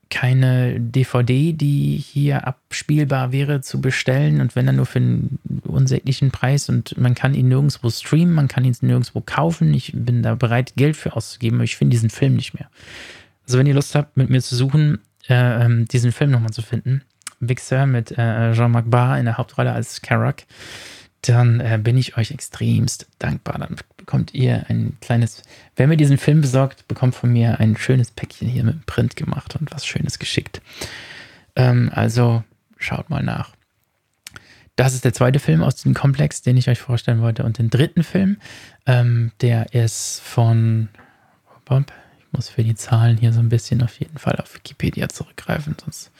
keine 0.10 0.80
DVD, 0.80 1.53
die 1.53 1.97
hier 1.97 2.47
abspielbar 2.47 3.32
wäre 3.32 3.62
zu 3.62 3.82
bestellen 3.82 4.41
und 4.41 4.56
wenn 4.56 4.66
dann 4.66 4.78
nur 4.78 4.86
für 4.86 4.99
einen 4.99 5.39
unsäglichen 5.64 6.32
Preis 6.32 6.70
und 6.70 6.97
man 6.97 7.16
kann 7.16 7.34
ihn 7.34 7.47
nirgendwo 7.47 7.89
streamen, 7.89 8.34
man 8.34 8.47
kann 8.47 8.66
ihn 8.66 8.76
nirgendwo 8.82 9.22
kaufen. 9.22 9.74
Ich 9.74 9.91
bin 9.93 10.24
da 10.24 10.36
bereit, 10.36 10.74
Geld 10.76 10.95
für 10.95 11.16
auszugeben, 11.16 11.58
aber 11.58 11.64
ich 11.66 11.76
finde 11.76 11.91
diesen 11.91 12.10
Film 12.10 12.36
nicht 12.36 12.53
mehr. 12.53 12.70
Also 13.45 13.58
wenn 13.58 13.68
ihr 13.68 13.74
Lust 13.74 13.95
habt, 13.95 14.18
mit 14.18 14.30
mir 14.30 14.41
zu 14.41 14.56
suchen, 14.56 14.99
äh, 15.28 15.66
ähm, 15.66 15.88
diesen 15.88 16.12
Film 16.12 16.32
nochmal 16.32 16.53
zu 16.53 16.62
finden, 16.62 17.01
Sur 17.60 17.86
mit 17.86 18.12
äh, 18.12 18.53
Jean-Marc 18.53 18.89
Barr 18.89 19.20
in 19.20 19.26
der 19.26 19.38
Hauptrolle 19.38 19.72
als 19.72 20.01
Karak, 20.01 20.45
dann 21.22 21.60
äh, 21.60 21.80
bin 21.82 21.97
ich 21.97 22.18
euch 22.18 22.32
extremst 22.32 23.08
dankbar. 23.20 23.60
Dann 23.60 23.76
bekommt 24.06 24.36
ihr 24.36 24.66
ein 24.70 24.97
kleines, 25.01 25.41
wer 25.76 25.88
mir 25.88 25.97
diesen 25.97 26.20
Film 26.20 26.41
besorgt, 26.41 26.88
bekommt 26.88 27.16
von 27.16 27.34
mir 27.34 27.60
ein 27.60 27.76
schönes 27.76 28.12
Päckchen 28.12 28.47
hier 28.47 28.64
mit 28.64 28.86
Print 28.86 29.16
gemacht 29.16 29.56
und 29.56 29.72
was 29.72 29.86
Schönes 29.86 30.20
geschickt. 30.20 30.62
Ähm, 31.56 31.89
also 31.91 32.43
schaut 32.78 33.10
mal 33.10 33.24
nach. 33.24 33.56
Das 34.76 34.93
ist 34.93 35.06
der 35.06 35.14
zweite 35.14 35.39
Film 35.39 35.64
aus 35.64 35.78
dem 35.78 35.95
Komplex, 35.95 36.43
den 36.43 36.56
ich 36.56 36.70
euch 36.70 36.80
vorstellen 36.80 37.22
wollte. 37.22 37.43
Und 37.43 37.58
den 37.58 37.70
dritten 37.70 38.03
Film, 38.03 38.38
ähm, 38.86 39.32
der 39.41 39.74
ist 39.74 40.22
von. 40.22 40.89
Ich 42.20 42.26
muss 42.32 42.49
für 42.49 42.64
die 42.64 42.76
Zahlen 42.76 43.18
hier 43.18 43.34
so 43.34 43.39
ein 43.39 43.49
bisschen 43.49 43.82
auf 43.82 43.97
jeden 43.99 44.20
Fall 44.20 44.36
auf 44.36 44.53
Wikipedia 44.53 45.10
zurückgreifen, 45.10 45.76
sonst 45.84 46.12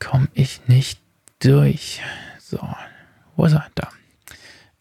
komme 0.00 0.26
ich 0.34 0.66
nicht 0.66 0.98
durch. 1.38 2.00
So, 2.40 2.58
wo 3.36 3.44
ist 3.44 3.52
er? 3.52 3.66
Da. 3.76 3.90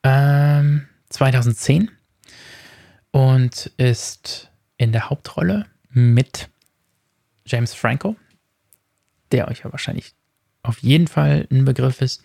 Ähm, 0.01 0.87
2010 1.13 1.91
und 3.11 3.71
ist 3.77 4.49
in 4.77 4.91
der 4.91 5.09
Hauptrolle 5.09 5.65
mit 5.89 6.49
James 7.45 7.73
Franco, 7.73 8.15
der 9.31 9.47
euch 9.47 9.59
ja 9.59 9.71
wahrscheinlich 9.71 10.13
auf 10.63 10.79
jeden 10.79 11.07
Fall 11.07 11.47
ein 11.51 11.65
Begriff 11.65 12.01
ist. 12.01 12.23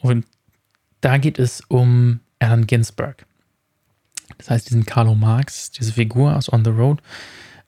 Und 0.00 0.26
da 1.00 1.18
geht 1.18 1.38
es 1.38 1.62
um 1.68 2.20
Allen 2.38 2.66
Ginsberg. 2.66 3.26
Das 4.38 4.50
heißt, 4.50 4.68
diesen 4.68 4.86
Carlo 4.86 5.14
Marx, 5.14 5.70
diese 5.70 5.92
Figur 5.92 6.36
aus 6.36 6.52
On 6.52 6.64
the 6.64 6.70
Road, 6.70 7.00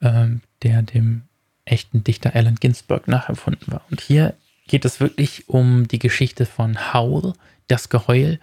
ähm, 0.01 0.41
der 0.63 0.83
dem 0.83 1.23
echten 1.65 2.03
Dichter 2.03 2.35
Allen 2.35 2.57
Ginsberg 2.57 3.07
nachempfunden 3.07 3.73
war. 3.73 3.83
Und 3.91 4.01
hier 4.01 4.35
geht 4.67 4.85
es 4.85 4.99
wirklich 4.99 5.49
um 5.49 5.87
die 5.87 5.99
Geschichte 5.99 6.47
von 6.47 6.93
Howl, 6.93 7.35
das 7.69 7.89
Geheul, 7.89 8.41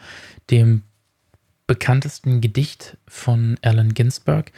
dem 0.49 0.83
bekanntesten 1.67 2.41
Gedicht 2.41 2.97
von 3.07 3.57
Allen 3.63 3.93
Ginsberg 3.93 4.51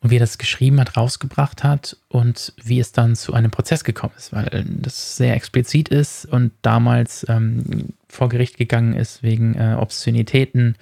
und 0.00 0.10
wie 0.10 0.16
er 0.16 0.20
das 0.20 0.38
geschrieben 0.38 0.78
hat, 0.80 0.96
rausgebracht 0.96 1.64
hat 1.64 1.96
und 2.08 2.52
wie 2.62 2.80
es 2.80 2.92
dann 2.92 3.16
zu 3.16 3.32
einem 3.32 3.50
Prozess 3.50 3.84
gekommen 3.84 4.12
ist, 4.16 4.32
weil 4.32 4.64
das 4.66 5.16
sehr 5.16 5.34
explizit 5.34 5.88
ist 5.88 6.26
und 6.26 6.52
damals 6.62 7.24
ähm, 7.28 7.94
vor 8.08 8.28
Gericht 8.28 8.58
gegangen 8.58 8.94
ist 8.94 9.22
wegen 9.22 9.54
äh, 9.54 9.76
Obszönitäten 9.78 10.76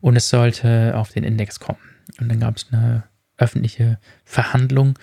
und 0.00 0.16
es 0.16 0.28
sollte 0.28 0.96
auf 0.96 1.10
den 1.10 1.24
Index 1.24 1.58
kommen. 1.58 1.78
Und 2.20 2.28
dann 2.28 2.40
gab 2.40 2.56
es 2.56 2.66
eine 2.70 3.04
öffentliche 3.38 3.98
Verhandlung 4.24 4.98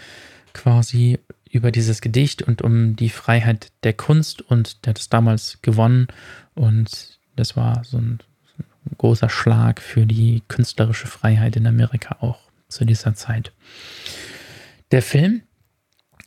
quasi 0.53 1.20
über 1.49 1.72
dieses 1.72 2.01
Gedicht 2.01 2.41
und 2.41 2.62
um 2.62 2.95
die 2.95 3.10
Freiheit 3.10 3.72
der 3.84 3.93
Kunst 3.93 4.41
und 4.41 4.86
der 4.86 4.91
hat 4.91 4.99
es 4.99 5.10
damals 5.10 5.60
gewonnen 5.62 6.08
und 6.53 7.20
das 7.36 7.56
war 7.56 7.84
so 7.84 7.97
ein, 7.97 8.20
großer 8.98 9.30
Schlag 9.30 9.82
für 9.82 10.06
die 10.06 10.44
künstlerische 10.48 11.08
Freiheit 11.08 11.56
in 11.56 11.68
Amerika 11.68 12.18
auch 12.22 12.40
zu 12.68 12.86
dieser 12.86 13.16
Zeit. 13.16 13.52
Der 14.92 15.02
Film 15.02 15.42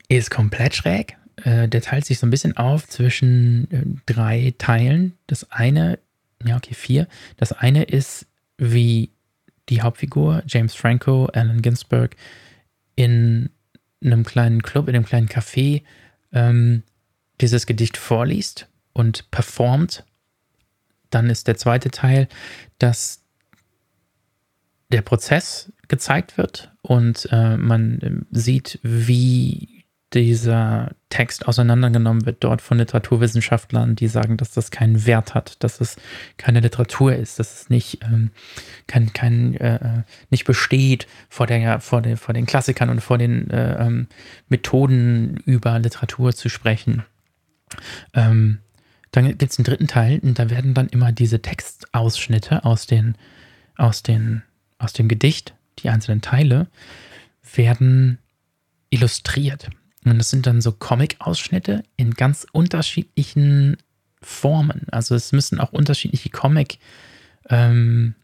ist 0.09 0.31
komplett 0.31 0.75
schräg. 0.75 1.17
Äh, 1.45 1.69
der 1.69 1.83
teilt 1.83 2.05
sich 2.07 2.19
so 2.19 2.27
ein 2.27 2.31
bisschen 2.31 2.57
auf 2.57 2.89
zwischen 2.89 3.71
äh, 3.71 3.85
drei 4.07 4.55
Teilen. 4.59 5.17
Das 5.27 5.51
eine, 5.51 5.99
ja, 6.45 6.57
okay, 6.57 6.75
vier. 6.75 7.07
Das 7.37 7.53
eine 7.53 7.85
ist, 7.85 8.27
wie 8.57 9.11
die 9.69 9.83
Hauptfigur, 9.83 10.43
James 10.47 10.75
Franco, 10.75 11.27
Allen 11.27 11.63
Ginsberg, 11.63 12.17
in 12.97 13.51
in 14.01 14.13
einem 14.13 14.25
kleinen 14.25 14.63
Club, 14.63 14.89
in 14.89 14.95
einem 14.95 15.05
kleinen 15.05 15.29
Café 15.29 15.83
ähm, 16.33 16.83
dieses 17.41 17.67
Gedicht 17.67 17.97
vorliest 17.97 18.69
und 18.93 19.31
performt. 19.31 20.05
Dann 21.11 21.31
ist 21.31 21.47
der 21.47 21.57
zweite 21.57 21.91
Teil, 21.91 22.29
dass 22.79 23.23
der 24.91 25.03
Prozess 25.03 25.73
gezeigt 25.89 26.39
wird 26.39 26.73
und 26.83 27.29
äh, 27.31 27.57
man 27.57 28.27
sieht, 28.31 28.79
wie 28.83 29.79
dieser 30.15 30.93
Text 31.11 31.47
auseinandergenommen 31.47 32.25
wird 32.25 32.43
dort 32.43 32.63
von 32.63 32.79
Literaturwissenschaftlern, 32.79 33.95
die 33.95 34.09
sagen, 34.09 34.39
dass 34.39 34.53
das 34.53 34.71
keinen 34.71 35.05
Wert 35.05 35.35
hat, 35.35 35.63
dass 35.63 35.81
es 35.81 35.97
keine 36.39 36.61
Literatur 36.61 37.15
ist, 37.15 37.39
dass 37.39 37.61
es 37.61 37.71
nicht, 37.71 38.03
ähm, 38.03 38.31
kein, 38.87 39.13
kein, 39.13 39.55
äh, 39.55 40.05
nicht 40.31 40.45
besteht 40.45 41.07
vor, 41.29 41.47
der, 41.47 41.81
vor, 41.81 42.01
der, 42.01 42.17
vor 42.17 42.33
den 42.33 42.47
Klassikern 42.47 42.89
und 42.89 43.01
vor 43.01 43.19
den 43.19 43.51
äh, 43.51 43.87
ähm, 43.87 44.09
Methoden 44.49 45.43
über 45.45 45.79
Literatur 45.79 46.33
zu 46.33 46.49
sprechen. 46.49 47.05
Ähm, 48.15 48.61
dann 49.11 49.27
gibt 49.27 49.43
es 49.43 49.59
einen 49.59 49.65
dritten 49.65 49.87
Teil 49.87 50.19
und 50.21 50.39
da 50.39 50.51
werden 50.51 50.75
dann 50.75 50.89
immer 50.89 51.13
diese 51.13 51.41
Textausschnitte 51.41 52.65
aus, 52.65 52.87
den, 52.87 53.17
aus, 53.77 54.03
den, 54.03 54.43
aus 54.79 54.93
dem 54.93 55.09
Gedicht, 55.09 55.55
die 55.79 55.89
einzelnen 55.89 56.21
Teile, 56.21 56.69
werden 57.55 58.19
illustriert 58.91 59.71
Und 60.05 60.19
das 60.19 60.31
sind 60.31 60.47
dann 60.47 60.61
so 60.61 60.73
Comic-Ausschnitte 60.73 61.83
in 61.97 62.15
ganz 62.15 62.47
unterschiedlichen 62.53 63.77
Formen. 64.23 64.87
Also 64.91 65.15
es 65.15 65.33
müssen 65.33 65.61
auch 65.61 65.73
unterschiedliche 65.73 66.31
Comic- 66.31 66.79
ähm, 67.51 68.15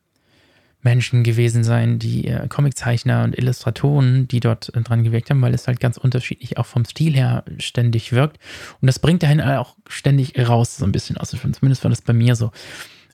Menschen 0.84 1.24
gewesen 1.24 1.64
sein, 1.64 1.98
die 1.98 2.28
äh, 2.28 2.46
Comiczeichner 2.48 3.24
und 3.24 3.36
Illustratoren, 3.36 4.28
die 4.28 4.40
dort 4.40 4.74
äh, 4.74 4.80
dran 4.82 5.02
gewirkt 5.02 5.30
haben, 5.30 5.42
weil 5.42 5.54
es 5.54 5.66
halt 5.66 5.80
ganz 5.80 5.96
unterschiedlich 5.96 6.58
auch 6.58 6.66
vom 6.66 6.84
Stil 6.84 7.14
her 7.14 7.44
ständig 7.58 8.12
wirkt. 8.12 8.38
Und 8.80 8.86
das 8.86 8.98
bringt 8.98 9.22
dahin 9.22 9.40
auch 9.40 9.76
ständig 9.88 10.38
raus, 10.38 10.76
so 10.76 10.84
ein 10.84 10.92
bisschen 10.92 11.16
aus 11.16 11.30
dem 11.30 11.40
Film. 11.40 11.54
Zumindest 11.54 11.82
war 11.84 11.90
das 11.90 12.02
bei 12.02 12.12
mir 12.12 12.36
so. 12.36 12.52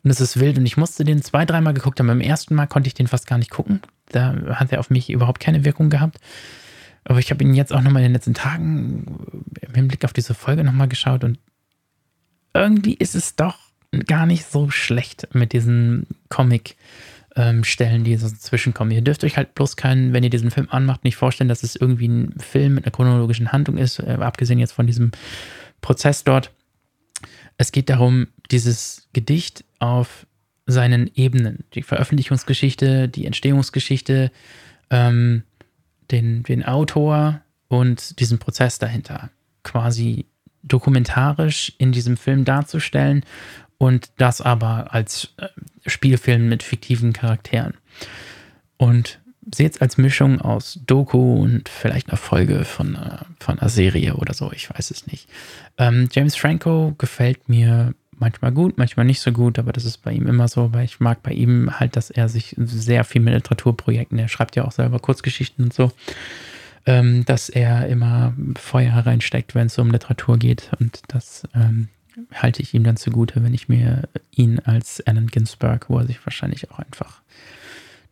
Und 0.03 0.11
es 0.11 0.21
ist 0.21 0.41
wild. 0.41 0.59
Und 0.59 0.67
ich 0.67 0.77
musste 0.77 1.05
den 1.05 1.23
zwei, 1.23 1.47
dreimal 1.47 1.75
geguckt 1.75 2.01
haben. 2.01 2.09
Beim 2.09 2.21
ersten 2.21 2.55
Mal 2.55 2.67
konnte 2.67 2.89
ich 2.89 2.95
den 2.95 3.07
fast 3.07 3.27
gar 3.27 3.39
nicht 3.39 3.51
gucken. 3.51 3.81
Da 4.11 4.35
hat 4.55 4.73
er 4.73 4.81
auf 4.81 4.91
mich 4.91 5.11
überhaupt 5.11 5.41
keine 5.41 5.65
Wirkung 5.65 5.91
gehabt. 5.91 6.19
Aber 7.05 7.19
ich 7.19 7.31
habe 7.31 7.43
ihn 7.45 7.55
jetzt 7.55 7.73
auch 7.73 7.83
nochmal 7.83 8.03
in 8.03 8.09
den 8.09 8.15
letzten 8.15 8.35
Tagen 8.35 9.45
im 9.61 9.75
Hinblick 9.75 10.05
auf 10.05 10.13
diese 10.13 10.35
Folge 10.35 10.65
nochmal 10.65 10.89
geschaut 10.89 11.25
und 11.25 11.39
irgendwie 12.53 12.95
ist 12.95 13.15
es 13.15 13.37
doch 13.37 13.59
gar 14.07 14.27
nicht 14.27 14.45
so 14.45 14.71
schlecht 14.71 15.29
mit 15.33 15.53
diesen 15.53 16.07
Comic- 16.29 16.77
ähm, 17.37 17.65
Stellen, 17.65 18.05
die 18.05 18.17
so 18.17 18.29
zwischenkommen. 18.29 18.93
Ihr 18.93 19.03
dürft 19.03 19.25
euch 19.25 19.37
halt 19.37 19.55
bloß 19.55 19.77
keinen, 19.77 20.13
wenn 20.13 20.25
ihr 20.25 20.31
diesen 20.31 20.51
Film 20.51 20.69
anmacht, 20.71 21.05
nicht 21.05 21.17
vorstellen, 21.17 21.49
dass 21.49 21.63
es 21.63 21.77
irgendwie 21.77 22.09
ein 22.09 22.35
Film 22.39 22.75
mit 22.75 22.85
einer 22.85 22.93
chronologischen 22.93 23.53
Handlung 23.53 23.77
ist, 23.77 24.01
äh, 24.01 24.19
abgesehen 24.21 24.59
jetzt 24.59 24.73
von 24.73 24.87
diesem 24.87 25.13
Prozess 25.81 26.25
dort. 26.25 26.51
Es 27.57 27.73
geht 27.73 27.91
darum, 27.91 28.29
dieses 28.51 29.09
Gedicht 29.13 29.65
auf 29.79 30.27
seinen 30.67 31.11
Ebenen, 31.15 31.65
die 31.75 31.83
Veröffentlichungsgeschichte, 31.83 33.09
die 33.09 33.27
Entstehungsgeschichte, 33.27 34.31
ähm, 34.91 35.43
den, 36.11 36.43
den 36.43 36.65
Autor 36.65 37.41
und 37.69 38.19
diesen 38.19 38.39
Prozess 38.39 38.79
dahinter 38.79 39.31
quasi 39.63 40.27
dokumentarisch 40.63 41.73
in 41.79 41.93
diesem 41.93 42.17
Film 42.17 42.45
darzustellen 42.45 43.25
und 43.81 44.11
das 44.19 44.43
aber 44.43 44.93
als 44.93 45.31
äh, 45.39 45.49
Spielfilm 45.87 46.51
mit 46.51 46.63
fiktiven 46.63 47.15
Charakteren. 47.15 47.73
Und 48.77 49.21
seht 49.55 49.73
es 49.73 49.81
als 49.81 49.97
Mischung 49.97 50.39
aus 50.39 50.81
Doku 50.87 51.41
und 51.41 51.71
vielleicht 51.71 52.11
einer 52.11 52.19
Folge 52.19 52.67
von, 52.67 52.95
äh, 52.95 53.17
von 53.39 53.59
einer 53.59 53.71
Serie 53.71 54.17
oder 54.17 54.35
so, 54.35 54.53
ich 54.53 54.69
weiß 54.69 54.91
es 54.91 55.07
nicht. 55.07 55.31
Ähm, 55.79 56.11
James 56.13 56.37
Franco 56.37 56.95
gefällt 56.99 57.49
mir 57.49 57.95
manchmal 58.19 58.53
gut, 58.53 58.77
manchmal 58.77 59.07
nicht 59.07 59.21
so 59.21 59.33
gut, 59.33 59.59
aber 59.59 59.73
das 59.73 59.87
ist 59.87 60.03
bei 60.03 60.13
ihm 60.13 60.27
immer 60.27 60.47
so, 60.47 60.75
weil 60.75 60.85
ich 60.85 61.01
mag 61.01 61.23
bei 61.23 61.33
ihm 61.33 61.81
halt, 61.81 61.97
dass 61.97 62.11
er 62.11 62.29
sich 62.29 62.55
sehr 62.59 63.05
viel 63.05 63.23
mit 63.23 63.33
Literaturprojekten, 63.33 64.19
er 64.19 64.29
schreibt 64.29 64.57
ja 64.57 64.67
auch 64.67 64.73
selber 64.73 64.99
Kurzgeschichten 64.99 65.65
und 65.65 65.73
so, 65.73 65.91
ähm, 66.85 67.25
dass 67.25 67.49
er 67.49 67.89
immer 67.89 68.35
Feuer 68.59 68.93
reinsteckt, 68.93 69.55
wenn 69.55 69.69
es 69.69 69.79
um 69.79 69.91
Literatur 69.91 70.37
geht 70.37 70.71
und 70.79 71.01
das 71.09 71.45
ähm, 71.55 71.89
halte 72.33 72.63
ich 72.63 72.75
ihm 72.75 72.85
dann 72.85 72.97
zugute, 72.97 73.43
wenn 73.43 73.55
ich 73.55 73.69
mir 73.69 74.09
ihn 74.31 74.59
als 74.61 75.01
Allen 75.01 75.29
Ginsberg, 75.29 75.89
wo 75.89 75.99
er 75.99 76.07
sich 76.07 76.25
wahrscheinlich 76.25 76.71
auch 76.71 76.79
einfach 76.79 77.23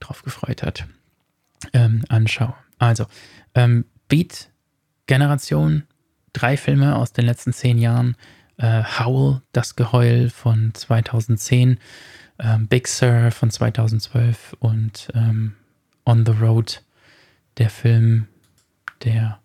drauf 0.01 0.23
gefreut 0.23 0.63
hat, 0.63 0.87
ähm, 1.73 2.05
anschaue. 2.09 2.55
Also, 2.79 3.07
ähm, 3.55 3.85
Beat-Generation, 4.09 5.85
drei 6.33 6.57
Filme 6.57 6.97
aus 6.97 7.13
den 7.13 7.27
letzten 7.27 7.53
zehn 7.53 7.79
Jahren. 7.79 8.17
Äh, 8.57 8.83
Howl, 8.83 9.43
das 9.53 9.77
Geheul 9.77 10.31
von 10.31 10.73
2010, 10.75 11.79
ähm, 12.39 12.67
Big 12.67 12.89
Sur 12.89 13.31
von 13.31 13.51
2012 13.51 14.57
und 14.59 15.09
ähm, 15.15 15.55
On 16.05 16.25
the 16.27 16.33
Road, 16.33 16.83
der 17.59 17.71
Film, 17.71 18.27
der 19.05 19.39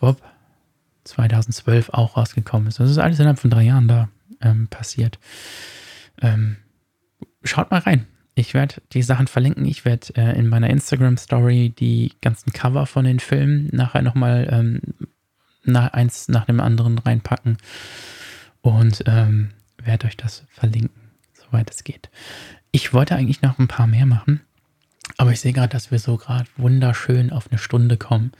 Bob, 0.00 0.22
2012 1.08 1.90
auch 1.90 2.16
rausgekommen 2.16 2.68
ist. 2.68 2.80
Das 2.80 2.90
ist 2.90 2.98
alles 2.98 3.18
innerhalb 3.18 3.38
von 3.38 3.50
drei 3.50 3.62
Jahren 3.62 3.88
da 3.88 4.08
ähm, 4.40 4.68
passiert. 4.68 5.18
Ähm, 6.20 6.56
schaut 7.42 7.70
mal 7.70 7.80
rein. 7.80 8.06
Ich 8.34 8.54
werde 8.54 8.76
die 8.92 9.02
Sachen 9.02 9.26
verlinken. 9.26 9.64
Ich 9.64 9.84
werde 9.84 10.14
äh, 10.14 10.38
in 10.38 10.48
meiner 10.48 10.70
Instagram-Story 10.70 11.74
die 11.76 12.12
ganzen 12.20 12.52
Cover 12.52 12.86
von 12.86 13.04
den 13.04 13.18
Filmen 13.18 13.68
nachher 13.72 14.02
nochmal 14.02 14.48
ähm, 14.50 14.80
nach, 15.64 15.92
eins 15.92 16.28
nach 16.28 16.46
dem 16.46 16.60
anderen 16.60 16.98
reinpacken 16.98 17.58
und 18.60 19.02
ähm, 19.06 19.50
werde 19.82 20.06
euch 20.06 20.16
das 20.16 20.44
verlinken, 20.50 21.10
soweit 21.32 21.70
es 21.70 21.84
geht. 21.84 22.10
Ich 22.70 22.92
wollte 22.92 23.16
eigentlich 23.16 23.42
noch 23.42 23.58
ein 23.58 23.68
paar 23.68 23.86
mehr 23.86 24.06
machen, 24.06 24.40
aber 25.16 25.32
ich 25.32 25.40
sehe 25.40 25.52
gerade, 25.52 25.70
dass 25.70 25.90
wir 25.90 25.98
so 25.98 26.16
gerade 26.16 26.48
wunderschön 26.56 27.32
auf 27.32 27.50
eine 27.50 27.58
Stunde 27.58 27.96
kommen. 27.96 28.32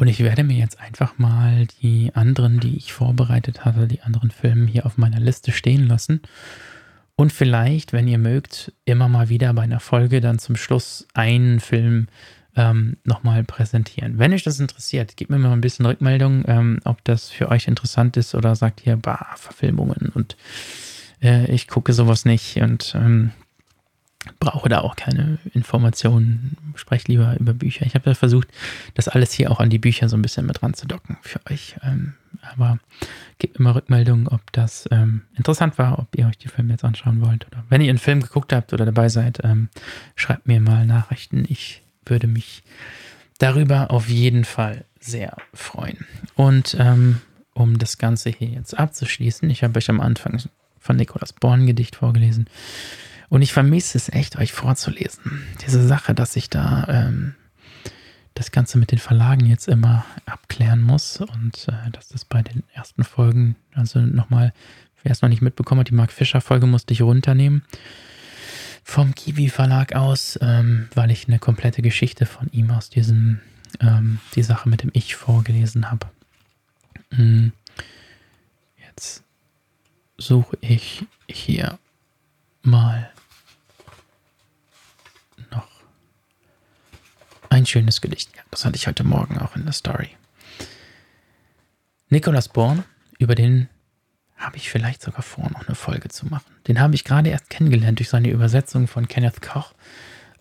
Und 0.00 0.08
ich 0.08 0.20
werde 0.20 0.44
mir 0.44 0.56
jetzt 0.56 0.80
einfach 0.80 1.18
mal 1.18 1.66
die 1.82 2.10
anderen, 2.14 2.58
die 2.58 2.74
ich 2.74 2.94
vorbereitet 2.94 3.66
hatte, 3.66 3.86
die 3.86 4.00
anderen 4.00 4.30
Filme 4.30 4.66
hier 4.66 4.86
auf 4.86 4.96
meiner 4.96 5.20
Liste 5.20 5.52
stehen 5.52 5.86
lassen. 5.86 6.22
Und 7.16 7.34
vielleicht, 7.34 7.92
wenn 7.92 8.08
ihr 8.08 8.16
mögt, 8.16 8.72
immer 8.86 9.10
mal 9.10 9.28
wieder 9.28 9.52
bei 9.52 9.60
einer 9.60 9.78
Folge 9.78 10.22
dann 10.22 10.38
zum 10.38 10.56
Schluss 10.56 11.06
einen 11.12 11.60
Film 11.60 12.06
ähm, 12.56 12.96
nochmal 13.04 13.44
präsentieren. 13.44 14.18
Wenn 14.18 14.32
euch 14.32 14.42
das 14.42 14.58
interessiert, 14.58 15.18
gebt 15.18 15.30
mir 15.30 15.38
mal 15.38 15.52
ein 15.52 15.60
bisschen 15.60 15.84
Rückmeldung, 15.84 16.44
ähm, 16.48 16.80
ob 16.84 17.04
das 17.04 17.28
für 17.28 17.50
euch 17.50 17.68
interessant 17.68 18.16
ist 18.16 18.34
oder 18.34 18.56
sagt 18.56 18.86
ihr, 18.86 18.96
bah, 18.96 19.34
Verfilmungen 19.36 20.12
und 20.14 20.34
äh, 21.22 21.44
ich 21.52 21.68
gucke 21.68 21.92
sowas 21.92 22.24
nicht 22.24 22.56
und 22.56 22.94
ähm, 22.96 23.32
brauche 24.38 24.68
da 24.68 24.80
auch 24.80 24.96
keine 24.96 25.38
Informationen, 25.52 26.56
spreche 26.74 27.08
lieber 27.08 27.38
über 27.38 27.54
Bücher. 27.54 27.86
Ich 27.86 27.94
habe 27.94 28.10
ja 28.10 28.14
versucht, 28.14 28.48
das 28.94 29.08
alles 29.08 29.32
hier 29.32 29.50
auch 29.50 29.60
an 29.60 29.70
die 29.70 29.78
Bücher 29.78 30.08
so 30.08 30.16
ein 30.16 30.22
bisschen 30.22 30.46
mit 30.46 30.62
ranzudocken 30.62 31.16
für 31.22 31.40
euch. 31.50 31.76
Ähm, 31.82 32.14
aber 32.42 32.78
gebt 33.38 33.56
immer 33.56 33.74
Rückmeldungen, 33.74 34.28
ob 34.28 34.40
das 34.52 34.88
ähm, 34.90 35.22
interessant 35.36 35.78
war, 35.78 35.98
ob 35.98 36.16
ihr 36.16 36.26
euch 36.26 36.38
die 36.38 36.48
Filme 36.48 36.72
jetzt 36.72 36.84
anschauen 36.84 37.22
wollt. 37.22 37.46
Oder 37.46 37.64
wenn 37.68 37.80
ihr 37.80 37.88
einen 37.88 37.98
Film 37.98 38.20
geguckt 38.20 38.52
habt 38.52 38.72
oder 38.72 38.84
dabei 38.84 39.08
seid, 39.08 39.40
ähm, 39.42 39.68
schreibt 40.16 40.46
mir 40.46 40.60
mal 40.60 40.86
Nachrichten. 40.86 41.44
Ich 41.48 41.82
würde 42.04 42.26
mich 42.26 42.62
darüber 43.38 43.90
auf 43.90 44.08
jeden 44.08 44.44
Fall 44.44 44.84
sehr 45.00 45.36
freuen. 45.54 46.06
Und 46.34 46.76
ähm, 46.78 47.20
um 47.54 47.78
das 47.78 47.98
Ganze 47.98 48.30
hier 48.30 48.48
jetzt 48.48 48.78
abzuschließen, 48.78 49.48
ich 49.48 49.64
habe 49.64 49.78
euch 49.78 49.88
am 49.88 50.00
Anfang 50.00 50.42
von 50.78 50.96
Nikolaus 50.96 51.32
Born 51.32 51.66
Gedicht 51.66 51.96
vorgelesen. 51.96 52.46
Und 53.30 53.42
ich 53.42 53.52
vermisse 53.52 53.96
es 53.96 54.10
echt, 54.10 54.36
euch 54.36 54.52
vorzulesen. 54.52 55.42
Diese 55.64 55.86
Sache, 55.86 56.14
dass 56.14 56.36
ich 56.36 56.50
da 56.50 56.84
ähm, 56.88 57.34
das 58.34 58.50
Ganze 58.50 58.76
mit 58.76 58.90
den 58.90 58.98
Verlagen 58.98 59.46
jetzt 59.46 59.68
immer 59.68 60.04
abklären 60.26 60.82
muss 60.82 61.20
und 61.20 61.68
äh, 61.68 61.90
dass 61.92 62.08
das 62.08 62.24
bei 62.24 62.42
den 62.42 62.64
ersten 62.74 63.04
Folgen, 63.04 63.56
also 63.72 64.00
nochmal, 64.00 64.52
wer 65.02 65.12
es 65.12 65.22
noch 65.22 65.28
nicht 65.28 65.42
mitbekommen 65.42 65.80
hat, 65.80 65.88
die 65.88 65.94
Mark 65.94 66.12
Fischer-Folge 66.12 66.66
musste 66.66 66.92
ich 66.92 67.02
runternehmen 67.02 67.62
vom 68.82 69.14
Kiwi 69.14 69.48
Verlag 69.48 69.94
aus, 69.94 70.38
ähm, 70.42 70.88
weil 70.94 71.12
ich 71.12 71.28
eine 71.28 71.38
komplette 71.38 71.80
Geschichte 71.80 72.26
von 72.26 72.48
ihm 72.50 72.72
aus 72.72 72.90
diesem, 72.90 73.40
ähm, 73.80 74.18
die 74.34 74.42
Sache 74.42 74.68
mit 74.68 74.82
dem 74.82 74.90
Ich 74.92 75.14
vorgelesen 75.14 75.92
habe. 75.92 76.08
Hm. 77.12 77.52
Jetzt 78.88 79.22
suche 80.18 80.58
ich 80.60 81.04
hier 81.28 81.78
mal 82.62 83.10
Ein 87.60 87.66
schönes 87.66 88.00
Gedicht. 88.00 88.30
Ja, 88.34 88.42
das 88.50 88.64
hatte 88.64 88.76
ich 88.76 88.86
heute 88.86 89.04
Morgen 89.04 89.36
auch 89.36 89.54
in 89.54 89.64
der 89.64 89.74
Story. 89.74 90.08
Nicholas 92.08 92.48
Born, 92.48 92.84
über 93.18 93.34
den 93.34 93.68
habe 94.38 94.56
ich 94.56 94.70
vielleicht 94.70 95.02
sogar 95.02 95.20
vor, 95.20 95.50
noch 95.50 95.66
eine 95.66 95.74
Folge 95.74 96.08
zu 96.08 96.24
machen. 96.24 96.50
Den 96.68 96.80
habe 96.80 96.94
ich 96.94 97.04
gerade 97.04 97.28
erst 97.28 97.50
kennengelernt 97.50 97.98
durch 97.98 98.08
seine 98.08 98.30
Übersetzung 98.30 98.88
von 98.88 99.08
Kenneth 99.08 99.42
Koch. 99.42 99.74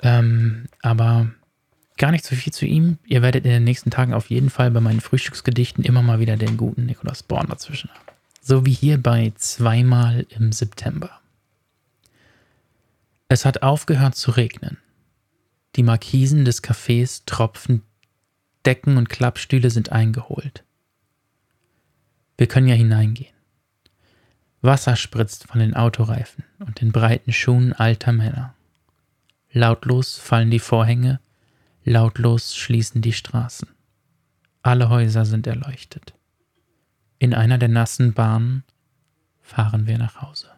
Ähm, 0.01 0.67
aber 0.81 1.29
gar 1.97 2.11
nicht 2.11 2.23
so 2.23 2.37
viel 2.37 2.53
zu 2.53 2.65
ihm. 2.65 2.99
Ihr 3.05 3.21
werdet 3.21 3.43
in 3.43 3.51
den 3.51 3.65
nächsten 3.65 3.91
Tagen 3.91 4.13
auf 4.13 4.29
jeden 4.29 4.49
Fall 4.49 4.71
bei 4.71 4.79
meinen 4.79 5.01
Frühstücksgedichten 5.01 5.83
immer 5.83 6.01
mal 6.01 6.21
wieder 6.21 6.37
den 6.37 6.55
guten 6.55 6.85
Nicholas 6.85 7.21
Born 7.21 7.47
dazwischen 7.49 7.89
haben. 7.89 8.15
So 8.39 8.65
wie 8.65 8.71
hier 8.71 8.97
bei 8.97 9.33
Zweimal 9.35 10.25
im 10.29 10.53
September. 10.53 11.19
Es 13.27 13.43
hat 13.43 13.61
aufgehört 13.61 14.15
zu 14.15 14.31
regnen. 14.31 14.77
Die 15.75 15.83
Markisen 15.83 16.45
des 16.45 16.63
Cafés 16.63 17.23
tropfen, 17.25 17.83
Decken 18.65 18.97
und 18.97 19.09
Klappstühle 19.09 19.69
sind 19.69 19.91
eingeholt. 19.91 20.63
Wir 22.37 22.47
können 22.47 22.67
ja 22.67 22.75
hineingehen. 22.75 23.33
Wasser 24.61 24.95
spritzt 24.95 25.45
von 25.45 25.59
den 25.59 25.75
Autoreifen 25.75 26.43
und 26.59 26.81
den 26.81 26.91
breiten 26.91 27.31
Schuhen 27.31 27.73
alter 27.73 28.11
Männer. 28.11 28.55
Lautlos 29.51 30.17
fallen 30.17 30.51
die 30.51 30.59
Vorhänge, 30.59 31.19
lautlos 31.83 32.55
schließen 32.55 33.01
die 33.01 33.13
Straßen. 33.13 33.69
Alle 34.61 34.89
Häuser 34.89 35.25
sind 35.25 35.47
erleuchtet. 35.47 36.13
In 37.17 37.33
einer 37.33 37.57
der 37.57 37.69
nassen 37.69 38.13
Bahnen 38.13 38.63
fahren 39.41 39.87
wir 39.87 39.97
nach 39.97 40.21
Hause. 40.21 40.49